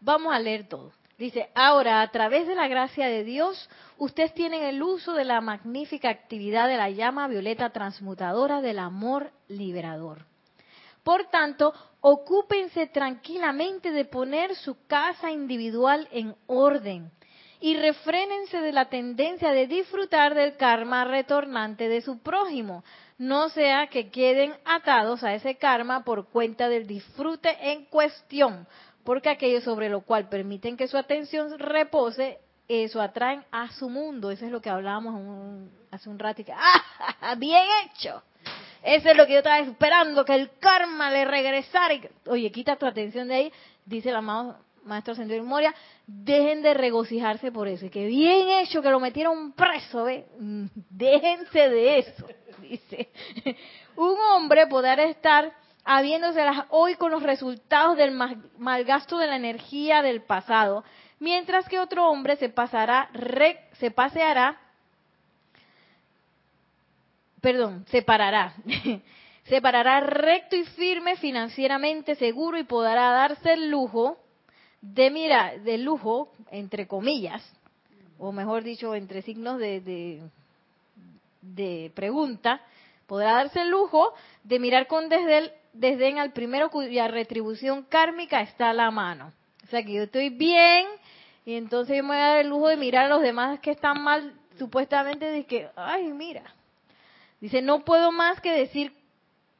Vamos 0.00 0.34
a 0.34 0.40
leer 0.40 0.68
todo. 0.68 0.90
Dice, 1.16 1.48
ahora 1.54 2.02
a 2.02 2.10
través 2.10 2.48
de 2.48 2.56
la 2.56 2.66
gracia 2.66 3.06
de 3.06 3.22
Dios, 3.22 3.70
ustedes 3.98 4.34
tienen 4.34 4.64
el 4.64 4.82
uso 4.82 5.14
de 5.14 5.24
la 5.24 5.40
magnífica 5.40 6.10
actividad 6.10 6.66
de 6.66 6.76
la 6.76 6.90
llama 6.90 7.28
violeta 7.28 7.70
transmutadora 7.70 8.60
del 8.60 8.80
amor 8.80 9.30
liberador. 9.46 10.26
Por 11.04 11.26
tanto, 11.26 11.72
ocúpense 12.00 12.88
tranquilamente 12.88 13.92
de 13.92 14.06
poner 14.06 14.56
su 14.56 14.76
casa 14.88 15.30
individual 15.30 16.08
en 16.10 16.34
orden 16.48 17.12
y 17.66 17.74
refrénense 17.74 18.60
de 18.60 18.70
la 18.70 18.84
tendencia 18.84 19.50
de 19.50 19.66
disfrutar 19.66 20.36
del 20.36 20.56
karma 20.56 21.02
retornante 21.02 21.88
de 21.88 22.00
su 22.00 22.20
prójimo, 22.20 22.84
no 23.18 23.48
sea 23.48 23.88
que 23.88 24.08
queden 24.08 24.54
atados 24.64 25.24
a 25.24 25.34
ese 25.34 25.56
karma 25.56 26.04
por 26.04 26.28
cuenta 26.28 26.68
del 26.68 26.86
disfrute 26.86 27.72
en 27.72 27.86
cuestión, 27.86 28.68
porque 29.02 29.30
aquello 29.30 29.60
sobre 29.62 29.88
lo 29.88 30.02
cual 30.02 30.28
permiten 30.28 30.76
que 30.76 30.86
su 30.86 30.96
atención 30.96 31.58
repose, 31.58 32.38
eso 32.68 33.02
atraen 33.02 33.42
a 33.50 33.68
su 33.72 33.90
mundo. 33.90 34.30
Eso 34.30 34.46
es 34.46 34.52
lo 34.52 34.60
que 34.60 34.70
hablábamos 34.70 35.68
hace 35.90 36.08
un 36.08 36.20
rato. 36.20 36.44
¡Ah, 37.20 37.34
bien 37.34 37.64
hecho! 37.84 38.22
Eso 38.80 39.10
es 39.10 39.16
lo 39.16 39.26
que 39.26 39.32
yo 39.32 39.38
estaba 39.38 39.58
esperando, 39.58 40.24
que 40.24 40.36
el 40.36 40.56
karma 40.60 41.10
le 41.10 41.24
regresara. 41.24 41.96
oye, 42.28 42.52
quita 42.52 42.76
tu 42.76 42.86
atención 42.86 43.26
de 43.26 43.34
ahí, 43.34 43.52
dice 43.84 44.10
el 44.10 44.14
amado 44.14 44.56
Maestro 44.86 45.12
Ascendido 45.12 45.44
Moria, 45.44 45.74
dejen 46.06 46.62
de 46.62 46.72
regocijarse 46.74 47.52
por 47.52 47.68
eso. 47.68 47.90
Que 47.90 48.06
bien 48.06 48.48
hecho, 48.48 48.80
que 48.80 48.90
lo 48.90 49.00
metieron 49.00 49.52
preso, 49.52 50.04
¿ve? 50.04 50.26
Mm, 50.38 50.66
déjense 50.90 51.68
de 51.68 51.98
eso, 51.98 52.26
dice. 52.62 53.10
Un 53.96 54.16
hombre 54.32 54.66
podrá 54.66 55.02
estar 55.04 55.52
habiéndoselas 55.84 56.64
hoy 56.70 56.96
con 56.96 57.10
los 57.10 57.22
resultados 57.22 57.96
del 57.96 58.12
malgasto 58.58 59.18
de 59.18 59.26
la 59.26 59.36
energía 59.36 60.02
del 60.02 60.22
pasado, 60.22 60.84
mientras 61.20 61.68
que 61.68 61.78
otro 61.78 62.08
hombre 62.08 62.36
se 62.36 62.48
pasará, 62.48 63.08
se 63.74 63.90
paseará, 63.90 64.58
perdón, 67.40 67.84
se 67.88 68.02
parará, 68.02 68.54
se 69.44 69.60
parará 69.60 70.00
recto 70.00 70.56
y 70.56 70.64
firme 70.64 71.16
financieramente 71.16 72.16
seguro 72.16 72.58
y 72.58 72.64
podrá 72.64 73.10
darse 73.12 73.52
el 73.52 73.70
lujo 73.70 74.18
de 74.94 75.10
mira, 75.10 75.56
de 75.58 75.78
lujo, 75.78 76.32
entre 76.50 76.86
comillas, 76.86 77.42
o 78.18 78.32
mejor 78.32 78.62
dicho, 78.62 78.94
entre 78.94 79.22
signos 79.22 79.58
de, 79.58 79.80
de, 79.80 80.22
de 81.42 81.90
pregunta, 81.94 82.60
podrá 83.06 83.32
darse 83.32 83.62
el 83.62 83.70
lujo 83.70 84.14
de 84.44 84.58
mirar 84.58 84.86
con 84.86 85.08
desdén 85.08 85.50
desdén 85.72 86.18
al 86.18 86.32
primero 86.32 86.70
cuya 86.70 87.06
retribución 87.08 87.82
kármica 87.82 88.40
está 88.40 88.70
a 88.70 88.74
la 88.74 88.90
mano. 88.90 89.32
O 89.64 89.66
sea 89.66 89.82
que 89.82 89.92
yo 89.92 90.04
estoy 90.04 90.30
bien 90.30 90.86
y 91.44 91.54
entonces 91.54 91.96
yo 91.96 92.02
me 92.02 92.10
voy 92.10 92.16
a 92.16 92.28
dar 92.28 92.38
el 92.38 92.48
lujo 92.48 92.68
de 92.68 92.76
mirar 92.76 93.06
a 93.06 93.08
los 93.08 93.22
demás 93.22 93.60
que 93.60 93.72
están 93.72 94.02
mal, 94.02 94.34
supuestamente 94.58 95.26
de 95.26 95.44
que, 95.44 95.68
ay, 95.76 96.04
mira. 96.12 96.42
Dice, 97.40 97.60
no 97.60 97.84
puedo 97.84 98.10
más 98.10 98.40
que 98.40 98.52
decir 98.52 98.92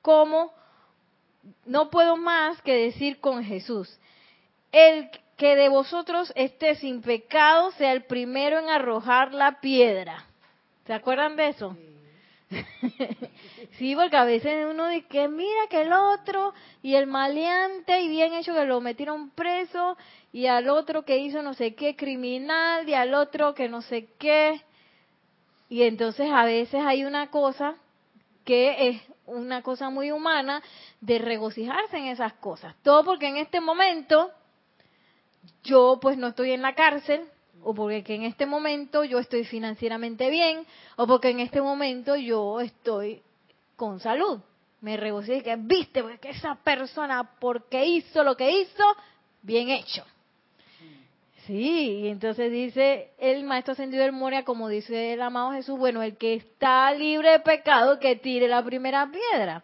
cómo, 0.00 0.52
no 1.66 1.90
puedo 1.90 2.16
más 2.16 2.60
que 2.62 2.72
decir 2.72 3.20
con 3.20 3.44
Jesús. 3.44 3.98
El 4.72 5.10
que 5.36 5.54
de 5.54 5.68
vosotros 5.68 6.32
esté 6.34 6.76
sin 6.76 7.02
pecado 7.02 7.70
sea 7.72 7.92
el 7.92 8.04
primero 8.04 8.58
en 8.58 8.68
arrojar 8.68 9.34
la 9.34 9.60
piedra. 9.60 10.24
¿Se 10.86 10.94
acuerdan 10.94 11.36
de 11.36 11.48
eso? 11.48 11.76
sí, 13.78 13.94
porque 13.96 14.16
a 14.16 14.24
veces 14.24 14.66
uno 14.70 14.88
dice 14.88 15.06
que 15.08 15.28
mira 15.28 15.66
que 15.68 15.82
el 15.82 15.92
otro 15.92 16.54
y 16.82 16.94
el 16.94 17.06
maleante 17.06 18.00
y 18.00 18.08
bien 18.08 18.34
hecho 18.34 18.54
que 18.54 18.64
lo 18.64 18.80
metieron 18.80 19.30
preso 19.30 19.96
y 20.32 20.46
al 20.46 20.68
otro 20.68 21.04
que 21.04 21.18
hizo 21.18 21.42
no 21.42 21.54
sé 21.54 21.74
qué 21.74 21.96
criminal 21.96 22.88
y 22.88 22.94
al 22.94 23.14
otro 23.14 23.54
que 23.54 23.68
no 23.68 23.82
sé 23.82 24.08
qué. 24.18 24.60
Y 25.68 25.82
entonces 25.82 26.30
a 26.32 26.44
veces 26.44 26.82
hay 26.84 27.04
una 27.04 27.30
cosa 27.30 27.74
que 28.44 28.88
es 28.88 29.02
una 29.26 29.62
cosa 29.62 29.90
muy 29.90 30.12
humana 30.12 30.62
de 31.00 31.18
regocijarse 31.18 31.96
en 31.96 32.06
esas 32.06 32.34
cosas. 32.34 32.76
Todo 32.82 33.04
porque 33.04 33.26
en 33.26 33.38
este 33.38 33.60
momento 33.60 34.30
yo 35.64 35.98
pues 36.00 36.18
no 36.18 36.28
estoy 36.28 36.52
en 36.52 36.62
la 36.62 36.74
cárcel, 36.74 37.22
o 37.62 37.74
porque 37.74 38.14
en 38.14 38.22
este 38.22 38.46
momento 38.46 39.04
yo 39.04 39.18
estoy 39.18 39.44
financieramente 39.44 40.30
bien, 40.30 40.64
o 40.96 41.06
porque 41.06 41.30
en 41.30 41.40
este 41.40 41.60
momento 41.60 42.16
yo 42.16 42.60
estoy 42.60 43.22
con 43.74 44.00
salud. 44.00 44.40
Me 44.80 44.96
regocijo 44.96 45.42
que 45.42 45.56
viste, 45.56 46.02
porque 46.02 46.30
esa 46.30 46.54
persona, 46.56 47.28
porque 47.40 47.84
hizo 47.86 48.22
lo 48.22 48.36
que 48.36 48.50
hizo, 48.60 48.84
bien 49.42 49.68
hecho. 49.70 50.04
Sí, 51.46 52.00
y 52.02 52.08
entonces 52.08 52.50
dice 52.50 53.12
el 53.18 53.44
maestro 53.44 53.72
ascendido 53.72 54.02
del 54.02 54.12
Moria, 54.12 54.44
como 54.44 54.68
dice 54.68 55.12
el 55.12 55.22
amado 55.22 55.52
Jesús, 55.52 55.78
bueno, 55.78 56.02
el 56.02 56.16
que 56.16 56.34
está 56.34 56.92
libre 56.92 57.30
de 57.30 57.40
pecado, 57.40 58.00
que 58.00 58.16
tire 58.16 58.48
la 58.48 58.64
primera 58.64 59.08
piedra. 59.10 59.62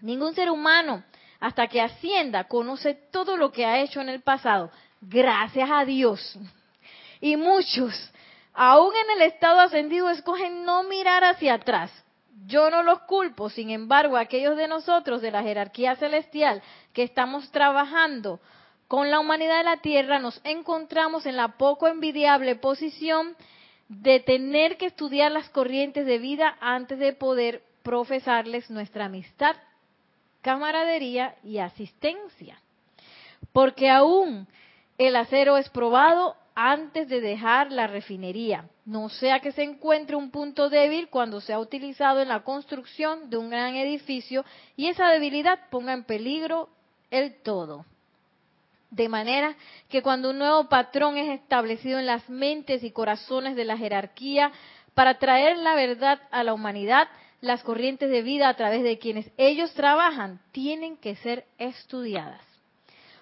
Ningún 0.00 0.34
ser 0.34 0.50
humano, 0.50 1.02
hasta 1.46 1.68
que 1.68 1.80
ascienda, 1.80 2.44
conoce 2.44 2.94
todo 3.12 3.36
lo 3.36 3.52
que 3.52 3.64
ha 3.64 3.78
hecho 3.80 4.00
en 4.00 4.08
el 4.08 4.20
pasado. 4.20 4.70
Gracias 5.00 5.70
a 5.70 5.84
Dios. 5.84 6.36
Y 7.20 7.36
muchos, 7.36 7.94
aún 8.52 8.92
en 8.96 9.20
el 9.20 9.28
estado 9.28 9.60
ascendido, 9.60 10.10
escogen 10.10 10.64
no 10.64 10.82
mirar 10.82 11.22
hacia 11.22 11.54
atrás. 11.54 11.92
Yo 12.46 12.68
no 12.68 12.82
los 12.82 12.98
culpo, 13.02 13.48
sin 13.48 13.70
embargo, 13.70 14.16
aquellos 14.16 14.56
de 14.56 14.66
nosotros 14.66 15.22
de 15.22 15.30
la 15.30 15.44
jerarquía 15.44 15.94
celestial 15.94 16.62
que 16.92 17.04
estamos 17.04 17.48
trabajando 17.52 18.40
con 18.88 19.10
la 19.10 19.20
humanidad 19.20 19.58
de 19.58 19.64
la 19.64 19.76
Tierra, 19.76 20.18
nos 20.18 20.40
encontramos 20.42 21.26
en 21.26 21.36
la 21.36 21.56
poco 21.56 21.86
envidiable 21.86 22.56
posición 22.56 23.36
de 23.88 24.18
tener 24.18 24.78
que 24.78 24.86
estudiar 24.86 25.30
las 25.30 25.48
corrientes 25.50 26.06
de 26.06 26.18
vida 26.18 26.56
antes 26.60 26.98
de 26.98 27.12
poder 27.12 27.62
profesarles 27.84 28.68
nuestra 28.68 29.04
amistad, 29.04 29.54
camaradería 30.46 31.34
y 31.42 31.58
asistencia. 31.58 32.60
Porque 33.52 33.90
aún 33.90 34.46
el 34.96 35.16
acero 35.16 35.56
es 35.56 35.68
probado 35.70 36.36
antes 36.54 37.08
de 37.08 37.20
dejar 37.20 37.72
la 37.72 37.88
refinería, 37.88 38.68
no 38.84 39.08
sea 39.08 39.40
que 39.40 39.50
se 39.50 39.64
encuentre 39.64 40.14
un 40.14 40.30
punto 40.30 40.70
débil 40.70 41.08
cuando 41.08 41.40
se 41.40 41.52
ha 41.52 41.58
utilizado 41.58 42.22
en 42.22 42.28
la 42.28 42.44
construcción 42.44 43.28
de 43.28 43.38
un 43.38 43.50
gran 43.50 43.74
edificio 43.74 44.44
y 44.76 44.86
esa 44.86 45.08
debilidad 45.08 45.68
ponga 45.68 45.92
en 45.92 46.04
peligro 46.04 46.68
el 47.10 47.42
todo. 47.42 47.84
De 48.90 49.08
manera 49.08 49.56
que 49.88 50.00
cuando 50.00 50.30
un 50.30 50.38
nuevo 50.38 50.68
patrón 50.68 51.16
es 51.16 51.40
establecido 51.40 51.98
en 51.98 52.06
las 52.06 52.30
mentes 52.30 52.84
y 52.84 52.92
corazones 52.92 53.56
de 53.56 53.64
la 53.64 53.76
jerarquía 53.76 54.52
para 54.94 55.18
traer 55.18 55.58
la 55.58 55.74
verdad 55.74 56.20
a 56.30 56.44
la 56.44 56.54
humanidad, 56.54 57.08
las 57.46 57.62
corrientes 57.62 58.10
de 58.10 58.22
vida 58.22 58.48
a 58.48 58.54
través 58.54 58.82
de 58.82 58.98
quienes 58.98 59.30
ellos 59.36 59.72
trabajan 59.74 60.40
tienen 60.52 60.96
que 60.96 61.16
ser 61.16 61.46
estudiadas. 61.58 62.42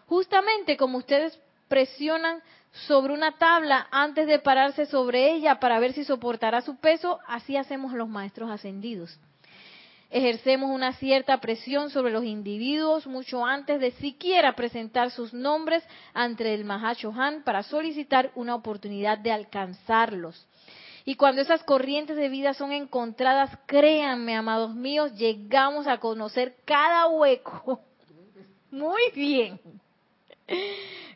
Justamente 0.06 0.76
como 0.76 0.98
ustedes 0.98 1.38
presionan 1.68 2.42
sobre 2.86 3.12
una 3.12 3.38
tabla 3.38 3.86
antes 3.90 4.26
de 4.26 4.38
pararse 4.38 4.86
sobre 4.86 5.32
ella 5.32 5.60
para 5.60 5.78
ver 5.78 5.92
si 5.92 6.04
soportará 6.04 6.60
su 6.62 6.76
peso, 6.76 7.20
así 7.26 7.56
hacemos 7.56 7.92
los 7.92 8.08
maestros 8.08 8.50
ascendidos. 8.50 9.18
Ejercemos 10.10 10.70
una 10.70 10.92
cierta 10.92 11.38
presión 11.40 11.90
sobre 11.90 12.12
los 12.12 12.24
individuos 12.24 13.06
mucho 13.06 13.44
antes 13.44 13.80
de 13.80 13.90
siquiera 13.92 14.54
presentar 14.54 15.10
sus 15.10 15.34
nombres 15.34 15.82
ante 16.12 16.54
el 16.54 16.64
Mahashohan 16.64 17.42
para 17.42 17.62
solicitar 17.62 18.30
una 18.34 18.54
oportunidad 18.54 19.18
de 19.18 19.32
alcanzarlos. 19.32 20.46
Y 21.04 21.16
cuando 21.16 21.42
esas 21.42 21.62
corrientes 21.64 22.16
de 22.16 22.28
vida 22.30 22.54
son 22.54 22.72
encontradas, 22.72 23.50
créanme, 23.66 24.36
amados 24.36 24.74
míos, 24.74 25.12
llegamos 25.14 25.86
a 25.86 25.98
conocer 25.98 26.56
cada 26.64 27.08
hueco. 27.08 27.80
Muy 28.70 29.02
bien. 29.14 29.60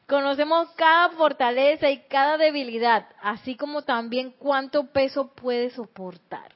Conocemos 0.07 0.69
cada 0.77 1.11
fortaleza 1.11 1.91
y 1.91 2.01
cada 2.09 2.39
debilidad, 2.39 3.09
así 3.21 3.57
como 3.57 3.83
también 3.83 4.35
cuánto 4.39 4.87
peso 4.87 5.29
puede 5.29 5.71
soportar. 5.71 6.53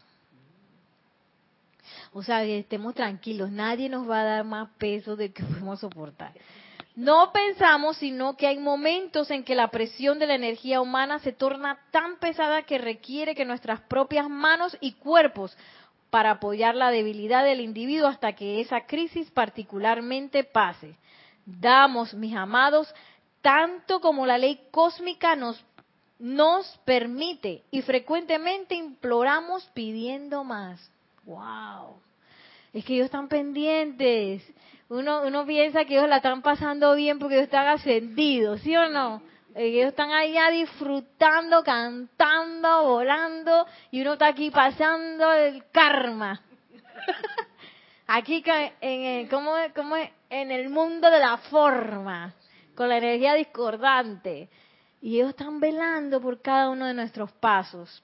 O 2.15 2.23
sea, 2.23 2.45
estemos 2.45 2.95
tranquilos, 2.95 3.51
nadie 3.51 3.89
nos 3.89 4.09
va 4.09 4.21
a 4.21 4.25
dar 4.25 4.45
más 4.45 4.69
peso 4.79 5.17
de 5.17 5.33
que 5.33 5.43
podemos 5.43 5.81
soportar. 5.81 6.33
No 6.95 7.33
pensamos 7.33 7.97
sino 7.97 8.37
que 8.37 8.47
hay 8.47 8.59
momentos 8.59 9.31
en 9.31 9.45
que 9.45 9.55
la 9.55 9.69
presión 9.69 10.19
de 10.19 10.27
la 10.27 10.35
energía 10.35 10.81
humana 10.83 11.19
se 11.21 11.33
torna 11.33 11.79
tan 11.91 12.17
pesada 12.17 12.63
que 12.63 12.77
requiere 12.77 13.35
que 13.35 13.47
nuestras 13.47 13.81
propias 13.81 14.29
manos 14.29 14.77
y 14.81 14.93
cuerpos 14.93 15.57
para 16.11 16.33
apoyar 16.33 16.75
la 16.75 16.91
debilidad 16.91 17.45
del 17.45 17.61
individuo 17.61 18.09
hasta 18.09 18.35
que 18.35 18.61
esa 18.61 18.83
crisis 18.83 19.31
particularmente 19.31 20.45
pase. 20.45 20.95
Damos, 21.47 22.13
mis 22.13 22.37
amados, 22.37 22.95
tanto 23.41 24.01
como 24.01 24.27
la 24.27 24.37
ley 24.37 24.61
cósmica 24.71 25.35
nos, 25.35 25.65
nos 26.19 26.79
permite 26.85 27.63
y 27.71 27.81
frecuentemente 27.81 28.75
imploramos 28.75 29.65
pidiendo 29.73 30.45
más. 30.45 30.91
¡Wow! 31.25 31.97
Es 32.75 32.85
que 32.85 32.95
ellos 32.95 33.07
están 33.07 33.29
pendientes 33.29 34.43
uno, 34.93 35.23
uno 35.23 35.47
piensa 35.47 35.87
que 35.87 35.95
ellos 35.95 36.09
la 36.09 36.17
están 36.17 36.43
pasando 36.43 36.95
bien 36.95 37.19
porque 37.19 37.37
ellos 37.37 37.47
están 37.47 37.67
ascendidos, 37.67 38.61
¿sí 38.61 38.77
o 38.77 38.91
no? 38.91 39.23
Eh, 39.55 39.69
ellos 39.69 39.89
están 39.89 40.11
allá 40.13 40.51
disfrutando, 40.51 41.65
cantando, 41.65 42.85
volando, 42.85 43.67
y 43.91 44.03
uno 44.03 44.13
está 44.15 44.27
aquí 44.27 44.51
pasando 44.51 45.33
el 45.33 45.65
karma. 45.73 46.43
aquí 48.07 48.45
en 48.47 49.03
el, 49.03 49.29
¿cómo, 49.31 49.55
cómo 49.75 49.97
en 49.97 50.51
el 50.51 50.69
mundo 50.69 51.11
de 51.11 51.21
la 51.21 51.39
forma, 51.39 52.35
con 52.75 52.91
la 52.91 52.99
energía 52.99 53.33
discordante. 53.33 54.51
Y 55.01 55.17
ellos 55.17 55.31
están 55.31 55.59
velando 55.59 56.21
por 56.21 56.43
cada 56.43 56.69
uno 56.69 56.85
de 56.85 56.93
nuestros 56.93 57.33
pasos 57.33 58.03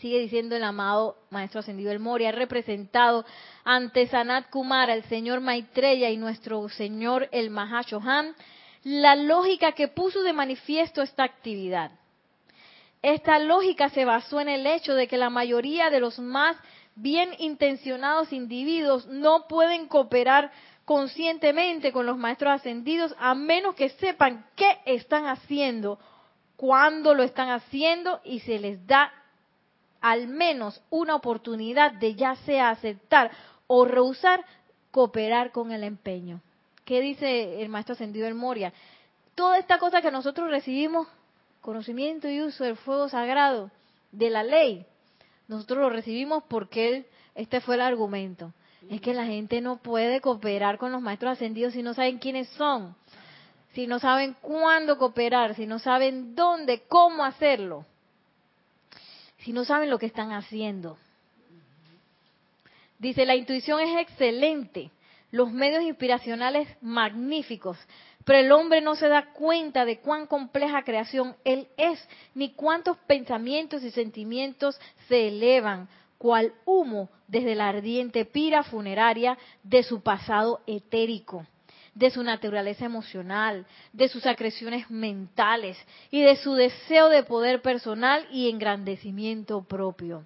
sigue 0.00 0.20
diciendo 0.20 0.56
el 0.56 0.64
amado 0.64 1.16
Maestro 1.30 1.60
Ascendido 1.60 1.90
El 1.90 1.98
Moria, 1.98 2.32
representado 2.32 3.24
ante 3.64 4.06
Sanat 4.06 4.48
Kumara, 4.50 4.94
el 4.94 5.04
señor 5.04 5.40
Maitreya 5.40 6.10
y 6.10 6.16
nuestro 6.16 6.68
señor 6.68 7.28
el 7.32 7.50
Mahashohan, 7.50 8.34
la 8.84 9.16
lógica 9.16 9.72
que 9.72 9.88
puso 9.88 10.22
de 10.22 10.32
manifiesto 10.32 11.02
esta 11.02 11.24
actividad. 11.24 11.90
Esta 13.02 13.38
lógica 13.38 13.90
se 13.90 14.04
basó 14.04 14.40
en 14.40 14.48
el 14.48 14.66
hecho 14.66 14.94
de 14.94 15.06
que 15.06 15.16
la 15.16 15.30
mayoría 15.30 15.90
de 15.90 16.00
los 16.00 16.18
más 16.18 16.56
bien 16.94 17.30
intencionados 17.38 18.32
individuos 18.32 19.06
no 19.06 19.46
pueden 19.46 19.86
cooperar 19.86 20.50
conscientemente 20.84 21.92
con 21.92 22.06
los 22.06 22.16
maestros 22.16 22.54
ascendidos 22.54 23.14
a 23.18 23.34
menos 23.34 23.74
que 23.74 23.90
sepan 23.90 24.46
qué 24.56 24.78
están 24.84 25.26
haciendo, 25.26 25.98
cuándo 26.56 27.14
lo 27.14 27.22
están 27.22 27.50
haciendo 27.50 28.20
y 28.24 28.40
se 28.40 28.58
les 28.58 28.84
da 28.86 29.12
al 30.00 30.28
menos 30.28 30.82
una 30.90 31.14
oportunidad 31.14 31.92
de 31.92 32.14
ya 32.14 32.36
sea 32.36 32.70
aceptar 32.70 33.30
o 33.66 33.84
rehusar 33.84 34.44
cooperar 34.90 35.52
con 35.52 35.72
el 35.72 35.84
empeño. 35.84 36.40
¿Qué 36.84 37.00
dice 37.00 37.62
el 37.62 37.68
maestro 37.68 37.92
ascendido 37.94 38.24
del 38.24 38.34
Moria? 38.34 38.72
Toda 39.34 39.58
esta 39.58 39.78
cosa 39.78 40.00
que 40.00 40.10
nosotros 40.10 40.50
recibimos, 40.50 41.06
conocimiento 41.60 42.28
y 42.28 42.40
uso 42.40 42.64
del 42.64 42.76
fuego 42.76 43.08
sagrado, 43.08 43.70
de 44.10 44.30
la 44.30 44.42
ley, 44.42 44.86
nosotros 45.48 45.78
lo 45.80 45.90
recibimos 45.90 46.42
porque 46.48 47.06
este 47.34 47.60
fue 47.60 47.74
el 47.74 47.82
argumento. 47.82 48.52
Es 48.88 49.00
que 49.00 49.12
la 49.12 49.26
gente 49.26 49.60
no 49.60 49.76
puede 49.76 50.20
cooperar 50.20 50.78
con 50.78 50.92
los 50.92 51.02
maestros 51.02 51.32
ascendidos 51.32 51.74
si 51.74 51.82
no 51.82 51.94
saben 51.94 52.18
quiénes 52.18 52.48
son, 52.50 52.94
si 53.72 53.86
no 53.86 53.98
saben 53.98 54.34
cuándo 54.40 54.96
cooperar, 54.96 55.54
si 55.54 55.66
no 55.66 55.78
saben 55.78 56.34
dónde, 56.34 56.84
cómo 56.88 57.24
hacerlo 57.24 57.84
si 59.48 59.54
no 59.54 59.64
saben 59.64 59.88
lo 59.88 59.98
que 59.98 60.04
están 60.04 60.32
haciendo? 60.32 60.98
Dice, 62.98 63.24
la 63.24 63.34
intuición 63.34 63.80
es 63.80 63.98
excelente, 63.98 64.90
los 65.30 65.50
medios 65.50 65.84
inspiracionales 65.84 66.68
magníficos, 66.82 67.78
pero 68.26 68.40
el 68.40 68.52
hombre 68.52 68.82
no 68.82 68.94
se 68.94 69.08
da 69.08 69.32
cuenta 69.32 69.86
de 69.86 70.00
cuán 70.00 70.26
compleja 70.26 70.82
creación 70.82 71.34
él 71.44 71.66
es, 71.78 71.98
ni 72.34 72.52
cuántos 72.52 72.98
pensamientos 73.06 73.82
y 73.84 73.90
sentimientos 73.90 74.78
se 75.08 75.28
elevan, 75.28 75.88
cual 76.18 76.52
humo 76.66 77.08
desde 77.26 77.54
la 77.54 77.70
ardiente 77.70 78.26
pira 78.26 78.62
funeraria 78.64 79.38
de 79.62 79.82
su 79.82 80.02
pasado 80.02 80.60
etérico 80.66 81.46
de 81.98 82.10
su 82.12 82.22
naturaleza 82.22 82.84
emocional, 82.84 83.66
de 83.92 84.08
sus 84.08 84.24
acreciones 84.24 84.88
mentales 84.88 85.76
y 86.12 86.22
de 86.22 86.36
su 86.36 86.54
deseo 86.54 87.08
de 87.08 87.24
poder 87.24 87.60
personal 87.60 88.24
y 88.30 88.48
engrandecimiento 88.48 89.62
propio. 89.62 90.24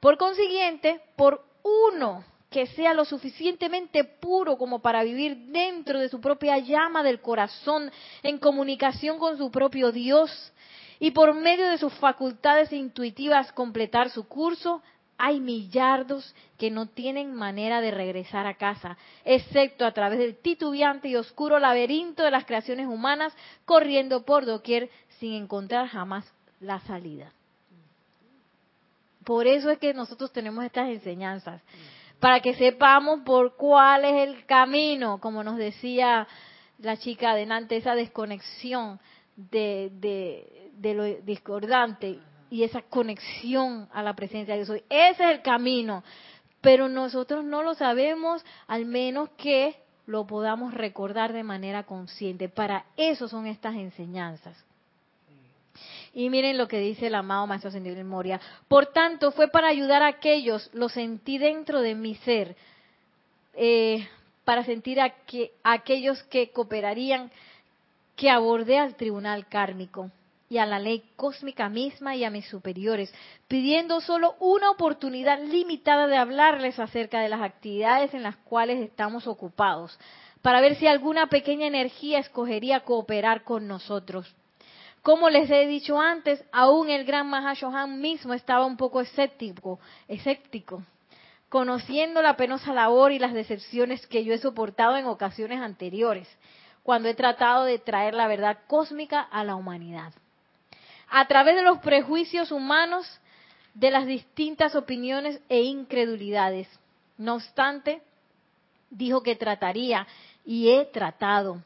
Por 0.00 0.18
consiguiente, 0.18 1.00
por 1.14 1.44
uno 1.62 2.24
que 2.50 2.66
sea 2.66 2.92
lo 2.92 3.04
suficientemente 3.04 4.02
puro 4.02 4.58
como 4.58 4.80
para 4.80 5.04
vivir 5.04 5.36
dentro 5.52 6.00
de 6.00 6.08
su 6.08 6.20
propia 6.20 6.58
llama 6.58 7.04
del 7.04 7.20
corazón, 7.20 7.92
en 8.24 8.38
comunicación 8.38 9.20
con 9.20 9.38
su 9.38 9.52
propio 9.52 9.92
Dios, 9.92 10.52
y 10.98 11.12
por 11.12 11.32
medio 11.34 11.68
de 11.68 11.78
sus 11.78 11.94
facultades 11.94 12.72
intuitivas 12.72 13.52
completar 13.52 14.10
su 14.10 14.26
curso, 14.26 14.82
hay 15.20 15.38
millardos 15.38 16.34
que 16.56 16.70
no 16.70 16.86
tienen 16.86 17.34
manera 17.34 17.82
de 17.82 17.90
regresar 17.90 18.46
a 18.46 18.54
casa, 18.54 18.96
excepto 19.24 19.84
a 19.84 19.92
través 19.92 20.18
del 20.18 20.36
titubeante 20.36 21.08
y 21.08 21.16
oscuro 21.16 21.58
laberinto 21.58 22.22
de 22.22 22.30
las 22.30 22.46
creaciones 22.46 22.86
humanas, 22.86 23.36
corriendo 23.66 24.24
por 24.24 24.46
doquier 24.46 24.88
sin 25.18 25.34
encontrar 25.34 25.88
jamás 25.88 26.24
la 26.58 26.80
salida. 26.80 27.32
Por 29.22 29.46
eso 29.46 29.68
es 29.70 29.78
que 29.78 29.92
nosotros 29.92 30.32
tenemos 30.32 30.64
estas 30.64 30.88
enseñanzas, 30.88 31.60
para 32.18 32.40
que 32.40 32.54
sepamos 32.54 33.20
por 33.20 33.56
cuál 33.56 34.06
es 34.06 34.26
el 34.26 34.46
camino, 34.46 35.20
como 35.20 35.44
nos 35.44 35.58
decía 35.58 36.26
la 36.78 36.96
chica 36.96 37.32
adelante, 37.32 37.76
esa 37.76 37.94
desconexión 37.94 38.98
de, 39.36 39.90
de, 40.00 40.70
de 40.72 40.94
lo 40.94 41.04
discordante 41.04 42.18
y 42.50 42.64
esa 42.64 42.82
conexión 42.82 43.88
a 43.92 44.02
la 44.02 44.14
presencia 44.14 44.54
de 44.56 44.64
Dios. 44.64 44.82
Ese 44.90 45.24
es 45.24 45.30
el 45.30 45.42
camino, 45.42 46.02
pero 46.60 46.88
nosotros 46.88 47.44
no 47.44 47.62
lo 47.62 47.74
sabemos 47.74 48.44
al 48.66 48.84
menos 48.84 49.30
que 49.38 49.76
lo 50.06 50.26
podamos 50.26 50.74
recordar 50.74 51.32
de 51.32 51.44
manera 51.44 51.84
consciente. 51.84 52.48
Para 52.48 52.84
eso 52.96 53.28
son 53.28 53.46
estas 53.46 53.76
enseñanzas. 53.76 54.56
Y 56.12 56.28
miren 56.28 56.58
lo 56.58 56.66
que 56.66 56.80
dice 56.80 57.06
el 57.06 57.14
amado 57.14 57.46
Maestro 57.46 57.68
Ascendido 57.68 57.94
de 57.94 58.02
Moria. 58.02 58.40
Por 58.66 58.86
tanto, 58.86 59.30
fue 59.30 59.48
para 59.48 59.68
ayudar 59.68 60.02
a 60.02 60.08
aquellos, 60.08 60.68
lo 60.74 60.88
sentí 60.88 61.38
dentro 61.38 61.80
de 61.80 61.94
mi 61.94 62.16
ser, 62.16 62.56
eh, 63.54 64.08
para 64.44 64.64
sentir 64.64 65.00
a, 65.00 65.10
que, 65.10 65.52
a 65.62 65.72
aquellos 65.74 66.20
que 66.24 66.50
cooperarían, 66.50 67.30
que 68.16 68.28
abordé 68.28 68.78
al 68.78 68.96
tribunal 68.96 69.46
kármico 69.46 70.10
y 70.50 70.58
a 70.58 70.66
la 70.66 70.80
ley 70.80 71.04
cósmica 71.14 71.68
misma 71.68 72.16
y 72.16 72.24
a 72.24 72.30
mis 72.30 72.44
superiores, 72.48 73.14
pidiendo 73.46 74.00
solo 74.00 74.34
una 74.40 74.68
oportunidad 74.72 75.40
limitada 75.40 76.08
de 76.08 76.16
hablarles 76.16 76.76
acerca 76.80 77.20
de 77.20 77.28
las 77.28 77.40
actividades 77.40 78.12
en 78.14 78.24
las 78.24 78.36
cuales 78.36 78.80
estamos 78.80 79.28
ocupados, 79.28 79.96
para 80.42 80.60
ver 80.60 80.74
si 80.74 80.88
alguna 80.88 81.28
pequeña 81.28 81.68
energía 81.68 82.18
escogería 82.18 82.80
cooperar 82.80 83.44
con 83.44 83.68
nosotros. 83.68 84.34
Como 85.02 85.30
les 85.30 85.48
he 85.52 85.68
dicho 85.68 86.00
antes, 86.00 86.44
aún 86.50 86.90
el 86.90 87.04
gran 87.04 87.30
Mahashohan 87.30 88.00
mismo 88.00 88.34
estaba 88.34 88.66
un 88.66 88.76
poco 88.76 89.00
escéptico, 89.00 89.78
escéptico, 90.08 90.82
conociendo 91.48 92.22
la 92.22 92.36
penosa 92.36 92.74
labor 92.74 93.12
y 93.12 93.20
las 93.20 93.34
decepciones 93.34 94.04
que 94.08 94.24
yo 94.24 94.34
he 94.34 94.38
soportado 94.38 94.96
en 94.96 95.06
ocasiones 95.06 95.60
anteriores, 95.60 96.28
cuando 96.82 97.08
he 97.08 97.14
tratado 97.14 97.62
de 97.66 97.78
traer 97.78 98.14
la 98.14 98.26
verdad 98.26 98.58
cósmica 98.66 99.20
a 99.20 99.44
la 99.44 99.54
humanidad 99.54 100.12
a 101.10 101.26
través 101.26 101.56
de 101.56 101.62
los 101.62 101.78
prejuicios 101.78 102.52
humanos, 102.52 103.06
de 103.74 103.90
las 103.90 104.06
distintas 104.06 104.74
opiniones 104.74 105.40
e 105.48 105.62
incredulidades. 105.62 106.68
No 107.18 107.34
obstante, 107.34 108.02
dijo 108.90 109.22
que 109.22 109.36
trataría 109.36 110.06
y 110.44 110.70
he 110.70 110.86
tratado. 110.86 111.62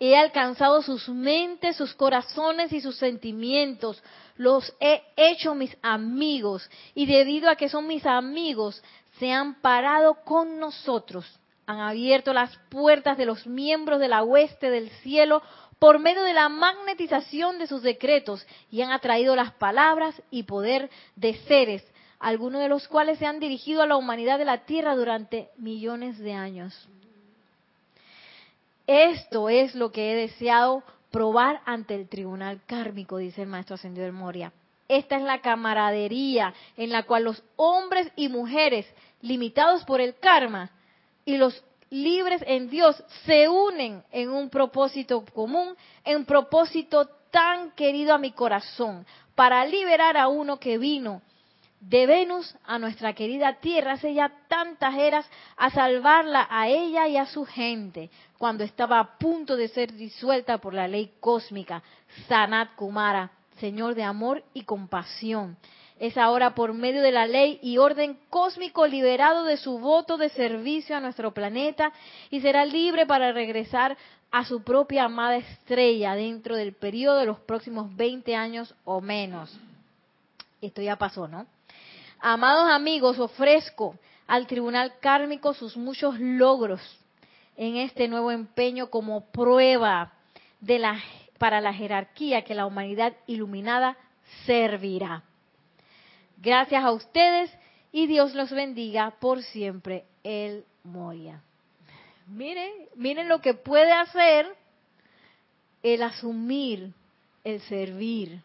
He 0.00 0.16
alcanzado 0.16 0.82
sus 0.82 1.08
mentes, 1.08 1.76
sus 1.76 1.94
corazones 1.94 2.72
y 2.72 2.80
sus 2.80 2.96
sentimientos. 2.96 4.02
Los 4.36 4.72
he 4.78 5.02
hecho 5.16 5.54
mis 5.54 5.76
amigos 5.82 6.70
y 6.94 7.06
debido 7.06 7.50
a 7.50 7.56
que 7.56 7.68
son 7.68 7.86
mis 7.86 8.06
amigos, 8.06 8.82
se 9.18 9.32
han 9.32 9.60
parado 9.60 10.22
con 10.24 10.60
nosotros 10.60 11.24
han 11.68 11.80
abierto 11.80 12.32
las 12.32 12.56
puertas 12.70 13.18
de 13.18 13.26
los 13.26 13.46
miembros 13.46 14.00
de 14.00 14.08
la 14.08 14.22
hueste 14.22 14.70
del 14.70 14.88
cielo 15.02 15.42
por 15.78 15.98
medio 15.98 16.22
de 16.24 16.34
la 16.34 16.48
magnetización 16.48 17.58
de 17.58 17.66
sus 17.66 17.82
decretos 17.82 18.46
y 18.70 18.82
han 18.82 18.90
atraído 18.90 19.36
las 19.36 19.52
palabras 19.52 20.20
y 20.30 20.42
poder 20.42 20.90
de 21.16 21.34
seres, 21.46 21.84
algunos 22.18 22.60
de 22.60 22.68
los 22.68 22.88
cuales 22.88 23.18
se 23.18 23.26
han 23.26 23.40
dirigido 23.40 23.82
a 23.82 23.86
la 23.86 23.96
humanidad 23.96 24.38
de 24.38 24.44
la 24.44 24.64
Tierra 24.64 24.96
durante 24.96 25.50
millones 25.56 26.18
de 26.18 26.32
años. 26.32 26.88
Esto 28.86 29.48
es 29.48 29.74
lo 29.74 29.92
que 29.92 30.12
he 30.12 30.16
deseado 30.16 30.82
probar 31.10 31.60
ante 31.64 31.94
el 31.94 32.08
tribunal 32.08 32.60
kármico, 32.66 33.18
dice 33.18 33.42
el 33.42 33.48
maestro 33.48 33.74
ascendido 33.74 34.04
del 34.04 34.14
Moria. 34.14 34.52
Esta 34.88 35.16
es 35.16 35.22
la 35.22 35.40
camaradería 35.40 36.54
en 36.76 36.90
la 36.90 37.02
cual 37.02 37.24
los 37.24 37.42
hombres 37.56 38.10
y 38.16 38.28
mujeres 38.28 38.86
limitados 39.20 39.84
por 39.84 40.00
el 40.00 40.16
karma 40.18 40.70
y 41.24 41.36
los 41.36 41.62
libres 41.90 42.42
en 42.46 42.68
Dios 42.68 43.02
se 43.24 43.48
unen 43.48 44.02
en 44.10 44.30
un 44.30 44.50
propósito 44.50 45.24
común, 45.24 45.74
en 46.04 46.24
propósito 46.24 47.06
tan 47.30 47.72
querido 47.72 48.14
a 48.14 48.18
mi 48.18 48.32
corazón, 48.32 49.06
para 49.34 49.64
liberar 49.64 50.16
a 50.16 50.28
uno 50.28 50.58
que 50.58 50.78
vino 50.78 51.22
de 51.80 52.06
Venus 52.06 52.56
a 52.64 52.78
nuestra 52.78 53.12
querida 53.12 53.60
Tierra 53.60 53.92
hace 53.92 54.12
ya 54.12 54.32
tantas 54.48 54.96
eras 54.96 55.30
a 55.56 55.70
salvarla 55.70 56.48
a 56.50 56.68
ella 56.68 57.06
y 57.06 57.16
a 57.16 57.26
su 57.26 57.44
gente, 57.44 58.10
cuando 58.36 58.64
estaba 58.64 58.98
a 58.98 59.18
punto 59.18 59.56
de 59.56 59.68
ser 59.68 59.92
disuelta 59.92 60.58
por 60.58 60.74
la 60.74 60.88
ley 60.88 61.12
cósmica, 61.20 61.82
Sanat 62.26 62.74
Kumara, 62.74 63.30
Señor 63.60 63.94
de 63.94 64.02
amor 64.02 64.42
y 64.54 64.62
compasión. 64.62 65.56
Es 65.98 66.16
ahora 66.16 66.54
por 66.54 66.74
medio 66.74 67.02
de 67.02 67.10
la 67.10 67.26
ley 67.26 67.58
y 67.60 67.78
orden 67.78 68.18
cósmico 68.30 68.86
liberado 68.86 69.44
de 69.44 69.56
su 69.56 69.78
voto 69.78 70.16
de 70.16 70.28
servicio 70.28 70.96
a 70.96 71.00
nuestro 71.00 71.32
planeta 71.34 71.92
y 72.30 72.40
será 72.40 72.64
libre 72.64 73.04
para 73.04 73.32
regresar 73.32 73.96
a 74.30 74.44
su 74.44 74.62
propia 74.62 75.04
amada 75.04 75.36
estrella 75.36 76.14
dentro 76.14 76.56
del 76.56 76.72
periodo 76.72 77.18
de 77.18 77.26
los 77.26 77.40
próximos 77.40 77.94
20 77.96 78.36
años 78.36 78.74
o 78.84 79.00
menos. 79.00 79.58
Esto 80.60 80.82
ya 80.82 80.96
pasó, 80.96 81.26
¿no? 81.26 81.46
Amados 82.20 82.68
amigos, 82.70 83.18
ofrezco 83.18 83.96
al 84.26 84.46
tribunal 84.46 84.94
kármico 85.00 85.54
sus 85.54 85.76
muchos 85.76 86.18
logros 86.20 86.80
en 87.56 87.76
este 87.76 88.06
nuevo 88.06 88.30
empeño 88.30 88.90
como 88.90 89.24
prueba 89.30 90.12
de 90.60 90.78
la, 90.78 91.00
para 91.38 91.60
la 91.60 91.72
jerarquía 91.72 92.42
que 92.42 92.54
la 92.54 92.66
humanidad 92.66 93.14
iluminada 93.26 93.96
servirá. 94.46 95.22
Gracias 96.40 96.84
a 96.84 96.92
ustedes 96.92 97.50
y 97.90 98.06
Dios 98.06 98.34
los 98.34 98.50
bendiga 98.50 99.10
por 99.18 99.42
siempre. 99.42 100.04
El 100.22 100.64
Moria. 100.84 101.42
Miren, 102.28 102.70
miren 102.94 103.28
lo 103.28 103.40
que 103.40 103.54
puede 103.54 103.90
hacer 103.92 104.46
el 105.82 106.02
asumir, 106.02 106.92
el 107.44 107.60
servir. 107.62 108.40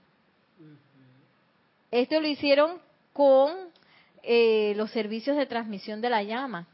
Esto 1.91 2.19
lo 2.19 2.27
hicieron 2.27 2.79
con 3.11 3.51
eh, 4.23 4.73
los 4.75 4.89
servicios 4.91 5.37
de 5.37 5.45
transmisión 5.45 6.01
de 6.01 6.09
la 6.09 6.23
llama. 6.23 6.67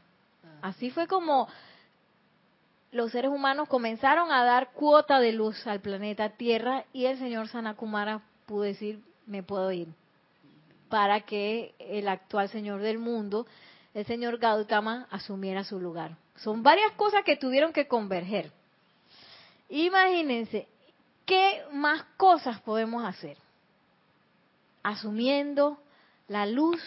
Así 0.62 0.90
fue 0.90 1.06
como 1.06 1.48
los 2.92 3.12
seres 3.12 3.30
humanos 3.30 3.68
comenzaron 3.68 4.32
a 4.32 4.44
dar 4.44 4.72
cuota 4.72 5.20
de 5.20 5.32
luz 5.32 5.66
al 5.66 5.80
planeta 5.80 6.30
Tierra 6.30 6.84
y 6.92 7.06
el 7.06 7.18
señor 7.18 7.48
Sanakumara 7.48 8.22
pudo 8.46 8.62
decir, 8.62 9.00
me 9.26 9.42
puedo 9.42 9.70
ir 9.72 9.88
para 10.90 11.20
que 11.20 11.74
el 11.78 12.08
actual 12.08 12.50
Señor 12.50 12.82
del 12.82 12.98
mundo, 12.98 13.46
el 13.94 14.04
Señor 14.04 14.38
Gautama, 14.38 15.06
asumiera 15.10 15.64
su 15.64 15.80
lugar. 15.80 16.16
Son 16.36 16.62
varias 16.62 16.92
cosas 16.92 17.22
que 17.24 17.36
tuvieron 17.36 17.72
que 17.72 17.86
converger. 17.86 18.52
Imagínense, 19.68 20.66
¿qué 21.24 21.62
más 21.72 22.02
cosas 22.16 22.60
podemos 22.60 23.04
hacer? 23.04 23.38
Asumiendo 24.82 25.78
la 26.28 26.44
luz 26.44 26.82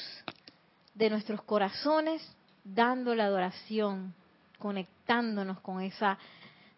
de 0.93 1.10
nuestros 1.10 1.41
corazones, 1.43 2.22
dando 2.64 3.16
la 3.16 3.26
adoración, 3.26 4.14
conectándonos 4.60 5.60
con 5.62 5.82
esa 5.82 6.18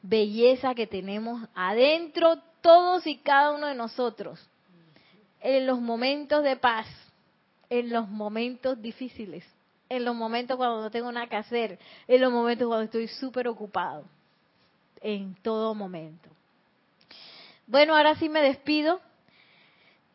belleza 0.04 0.76
que 0.76 0.86
tenemos 0.86 1.48
adentro 1.56 2.38
todos 2.62 3.08
y 3.08 3.18
cada 3.18 3.52
uno 3.52 3.68
de 3.68 3.76
nosotros, 3.76 4.40
en 5.42 5.66
los 5.66 5.80
momentos 5.80 6.44
de 6.44 6.56
paz, 6.56 6.88
en 7.70 7.89
los 7.89 8.09
momentos 8.09 8.82
difíciles, 8.82 9.43
en 9.89 10.05
los 10.05 10.16
momentos 10.16 10.57
cuando 10.57 10.82
no 10.82 10.91
tengo 10.91 11.11
nada 11.11 11.28
que 11.28 11.36
hacer, 11.36 11.80
en 12.07 12.22
los 12.22 12.32
momentos 12.32 12.68
cuando 12.68 12.86
estoy 12.86 13.07
súper 13.07 13.47
ocupado, 13.47 14.03
en 15.01 15.36
todo 15.41 15.74
momento. 15.76 16.30
Bueno, 17.68 17.95
ahora 17.95 18.16
sí 18.16 18.30
me 18.30 18.41
despido. 18.41 19.01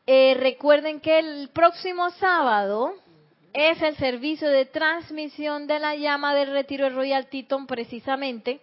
Eh, 0.07 0.35
recuerden 0.39 1.01
que 1.01 1.19
el 1.19 1.49
próximo 1.51 2.11
sábado 2.11 2.95
es 3.53 3.83
el 3.83 3.97
servicio 3.97 4.49
de 4.49 4.67
transmisión 4.67 5.67
de 5.67 5.81
la 5.81 5.95
llama 5.97 6.35
del 6.35 6.53
retiro 6.53 6.85
de 6.85 6.91
Royal 6.91 7.27
Teton 7.27 7.67
precisamente. 7.67 8.61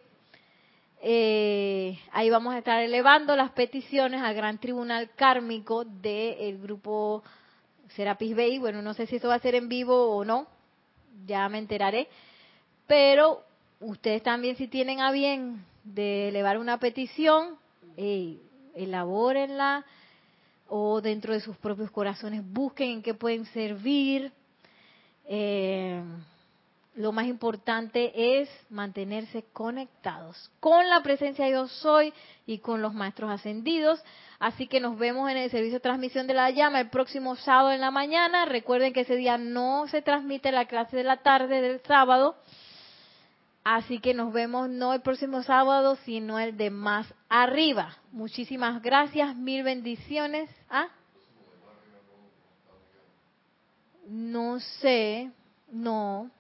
Eh, 1.01 1.99
ahí 2.11 2.29
vamos 2.29 2.55
a 2.55 2.59
estar 2.59 2.81
elevando 2.81 3.35
las 3.35 3.51
peticiones 3.51 4.21
al 4.21 4.33
gran 4.33 4.57
tribunal 4.57 5.11
kármico 5.15 5.83
del 5.83 6.59
grupo 6.59 7.23
Serapis 7.95 8.35
Bay. 8.35 8.59
Bueno, 8.59 8.81
no 8.81 8.93
sé 8.93 9.07
si 9.07 9.17
eso 9.17 9.27
va 9.27 9.35
a 9.35 9.39
ser 9.39 9.55
en 9.55 9.69
vivo 9.69 10.15
o 10.15 10.25
no, 10.25 10.47
ya 11.25 11.47
me 11.49 11.57
enteraré. 11.57 12.07
Pero 12.85 13.43
ustedes 13.79 14.23
también 14.23 14.55
si 14.55 14.67
tienen 14.67 15.01
a 15.01 15.11
bien 15.11 15.63
de 15.83 16.29
elevar 16.29 16.57
una 16.57 16.79
petición, 16.79 17.57
eh, 17.95 18.37
elabórenla 18.75 19.85
o 20.69 21.01
dentro 21.01 21.33
de 21.33 21.39
sus 21.39 21.57
propios 21.57 21.91
corazones 21.91 22.43
busquen 22.45 22.89
en 22.89 23.01
qué 23.01 23.13
pueden 23.13 23.45
servir. 23.45 24.31
Eh, 25.25 26.01
lo 26.97 27.11
más 27.11 27.27
importante 27.27 28.41
es 28.41 28.49
mantenerse 28.71 29.45
conectados 29.53 30.51
con 30.59 30.89
la 30.89 31.03
presencia 31.03 31.45
de 31.45 31.51
Yo 31.51 31.67
Soy 31.67 32.11
y 32.47 32.57
con 32.57 32.81
los 32.81 32.95
maestros 32.95 33.29
ascendidos. 33.29 34.03
Así 34.39 34.67
que 34.67 34.79
nos 34.79 34.97
vemos 34.97 35.29
en 35.29 35.37
el 35.37 35.51
servicio 35.51 35.75
de 35.75 35.81
transmisión 35.81 36.25
de 36.25 36.33
la 36.33 36.49
llama 36.49 36.81
el 36.81 36.89
próximo 36.89 37.35
sábado 37.35 37.71
en 37.71 37.81
la 37.81 37.91
mañana. 37.91 38.45
Recuerden 38.45 38.93
que 38.93 39.01
ese 39.01 39.15
día 39.15 39.37
no 39.37 39.87
se 39.87 40.01
transmite 40.01 40.51
la 40.51 40.65
clase 40.65 40.97
de 40.97 41.03
la 41.03 41.17
tarde 41.17 41.61
del 41.61 41.81
sábado. 41.81 42.35
Así 43.63 43.99
que 43.99 44.15
nos 44.15 44.33
vemos 44.33 44.67
no 44.67 44.93
el 44.93 45.01
próximo 45.01 45.43
sábado, 45.43 45.97
sino 46.03 46.39
el 46.39 46.57
de 46.57 46.71
más 46.71 47.13
arriba. 47.29 47.95
Muchísimas 48.11 48.81
gracias, 48.81 49.35
mil 49.35 49.61
bendiciones. 49.61 50.49
¿Ah? 50.67 50.87
No 54.07 54.59
sé, 54.59 55.29
no. 55.69 56.31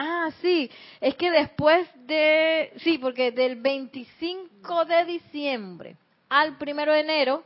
Ah, 0.00 0.30
sí, 0.40 0.70
es 1.00 1.16
que 1.16 1.28
después 1.28 1.88
de, 2.06 2.72
sí, 2.84 2.98
porque 2.98 3.32
del 3.32 3.56
25 3.56 4.84
de 4.84 5.04
diciembre 5.04 5.96
al 6.28 6.56
primero 6.56 6.92
de 6.92 7.00
enero 7.00 7.42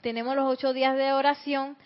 tenemos 0.00 0.36
los 0.36 0.48
ocho 0.48 0.72
días 0.72 0.96
de 0.96 1.12
oración 1.12 1.76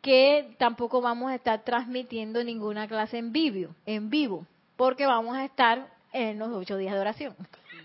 que 0.00 0.54
tampoco 0.56 1.02
vamos 1.02 1.30
a 1.30 1.34
estar 1.34 1.64
transmitiendo 1.64 2.42
ninguna 2.42 2.88
clase 2.88 3.18
en 3.18 3.30
vivo, 3.30 3.74
en 3.84 4.08
vivo, 4.08 4.46
porque 4.78 5.04
vamos 5.04 5.36
a 5.36 5.44
estar 5.44 5.86
en 6.14 6.38
los 6.38 6.48
ocho 6.48 6.78
días 6.78 6.94
de 6.94 7.00
oración. 7.00 7.36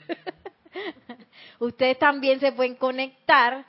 Ustedes 1.60 2.00
también 2.00 2.40
se 2.40 2.54
pueden 2.54 2.76
conectar 2.76 3.66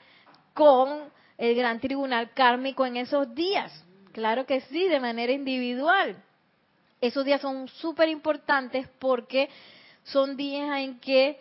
con 0.52 1.00
el 1.36 1.56
gran 1.56 1.80
tribunal 1.80 2.30
kármico 2.32 2.86
en 2.86 2.96
esos 2.96 3.34
días. 3.34 3.84
Claro 4.12 4.46
que 4.46 4.60
sí, 4.60 4.86
de 4.86 5.00
manera 5.00 5.32
individual 5.32 6.16
esos 7.00 7.24
días 7.24 7.40
son 7.40 7.68
súper 7.68 8.08
importantes 8.08 8.88
porque 8.98 9.48
son 10.04 10.36
días 10.36 10.78
en 10.78 10.98
que 11.00 11.38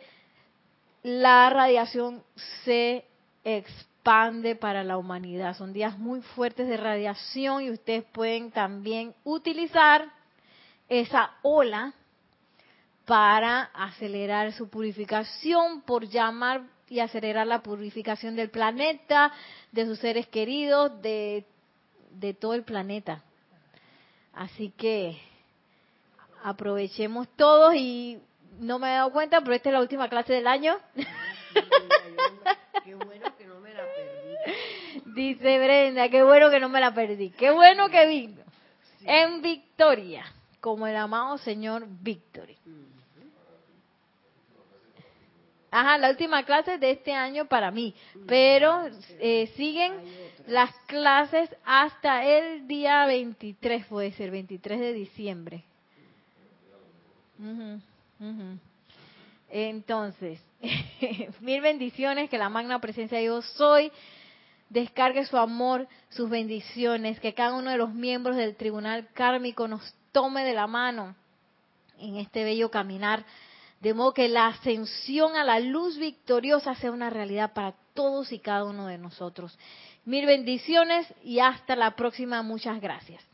la 1.04 1.50
radiación 1.50 2.24
se 2.64 3.06
expande 3.44 4.56
para 4.56 4.84
la 4.84 4.98
humanidad. 4.98 5.56
Son 5.56 5.74
días 5.74 5.98
muy 5.98 6.22
fuertes 6.22 6.68
de 6.68 6.78
radiación 6.78 7.64
y 7.64 7.72
ustedes 7.72 8.04
pueden 8.06 8.52
también 8.52 9.14
utilizar 9.24 10.12
esa 10.90 11.32
ola 11.42 11.94
para 13.06 13.64
acelerar 13.74 14.54
su 14.54 14.70
purificación, 14.70 15.82
por 15.82 16.08
llamar 16.08 16.64
y 16.88 17.00
acelerar 17.00 17.48
la 17.48 17.62
purificación 17.62 18.36
del 18.36 18.50
planeta, 18.50 19.32
de 19.72 19.86
sus 19.86 20.00
seres 20.00 20.28
queridos, 20.28 21.02
de, 21.02 21.46
de 22.12 22.34
todo 22.34 22.54
el 22.54 22.64
planeta. 22.64 23.24
Así 24.34 24.70
que 24.70 25.20
aprovechemos 26.44 27.28
todos 27.36 27.74
y 27.76 28.20
no 28.60 28.78
me 28.78 28.90
he 28.90 28.94
dado 28.94 29.12
cuenta, 29.12 29.42
pero 29.42 29.56
esta 29.56 29.70
es 29.70 29.74
la 29.74 29.82
última 29.82 30.10
clase 30.10 30.34
del 30.34 30.48
año. 30.48 30.78
Qué 32.84 32.96
bueno 32.96 33.36
que 33.38 33.46
no 33.46 33.60
me 33.60 33.74
la 33.74 33.84
perdí. 33.84 35.04
Dice 35.16 35.58
Brenda, 35.60 36.10
qué 36.10 36.24
bueno 36.24 36.50
que 36.50 36.60
no 36.60 36.70
me 36.70 36.80
la 36.80 36.94
perdí. 36.94 37.30
Qué 37.30 37.52
bueno 37.52 37.90
que 37.90 38.06
vino. 38.08 38.42
En 39.06 39.42
victoria, 39.42 40.26
como 40.60 40.86
el 40.88 40.96
amado 40.96 41.38
Señor 41.38 41.86
Victory. 41.88 42.58
Ajá, 45.72 45.98
la 45.98 46.10
última 46.10 46.44
clase 46.44 46.78
de 46.78 46.92
este 46.92 47.14
año 47.14 47.46
para 47.46 47.72
mí, 47.72 47.96
pero 48.28 48.84
eh, 49.20 49.52
siguen 49.56 49.94
las 50.46 50.72
clases 50.88 51.50
hasta 51.66 52.26
el 52.26 52.68
día 52.68 53.06
23, 53.06 53.86
puede 53.88 54.12
ser, 54.12 54.30
23 54.30 54.80
de 54.80 54.94
diciembre. 54.94 55.64
Entonces, 59.50 60.40
mil 61.42 61.62
bendiciones, 61.62 62.30
que 62.30 62.38
la 62.38 62.50
magna 62.50 62.80
presencia 62.80 63.18
de 63.18 63.26
yo 63.26 63.42
soy 63.42 63.92
descargue 64.70 65.26
su 65.26 65.38
amor, 65.38 65.88
sus 66.10 66.30
bendiciones, 66.30 67.20
que 67.20 67.34
cada 67.34 67.56
uno 67.56 67.70
de 67.70 67.78
los 67.78 67.94
miembros 67.94 68.36
del 68.36 68.56
tribunal 68.56 69.08
kármico 69.14 69.68
nos 69.68 69.94
tome 70.12 70.44
de 70.44 70.54
la 70.54 70.68
mano 70.68 71.16
en 72.00 72.18
este 72.18 72.44
bello 72.44 72.72
caminar, 72.72 73.26
de 73.82 73.94
modo 73.94 74.14
que 74.14 74.30
la 74.30 74.48
ascensión 74.48 75.36
a 75.36 75.44
la 75.44 75.60
luz 75.60 75.98
victoriosa 75.98 76.76
sea 76.76 76.92
una 76.92 77.10
realidad 77.10 77.54
para 77.54 77.76
todos 77.94 78.32
y 78.32 78.40
cada 78.40 78.64
uno 78.64 78.88
de 78.88 78.98
nosotros. 78.98 79.58
Mil 80.06 80.26
bendiciones 80.26 81.08
y 81.24 81.40
hasta 81.40 81.76
la 81.76 81.96
próxima. 81.96 82.42
Muchas 82.42 82.82
gracias. 82.82 83.33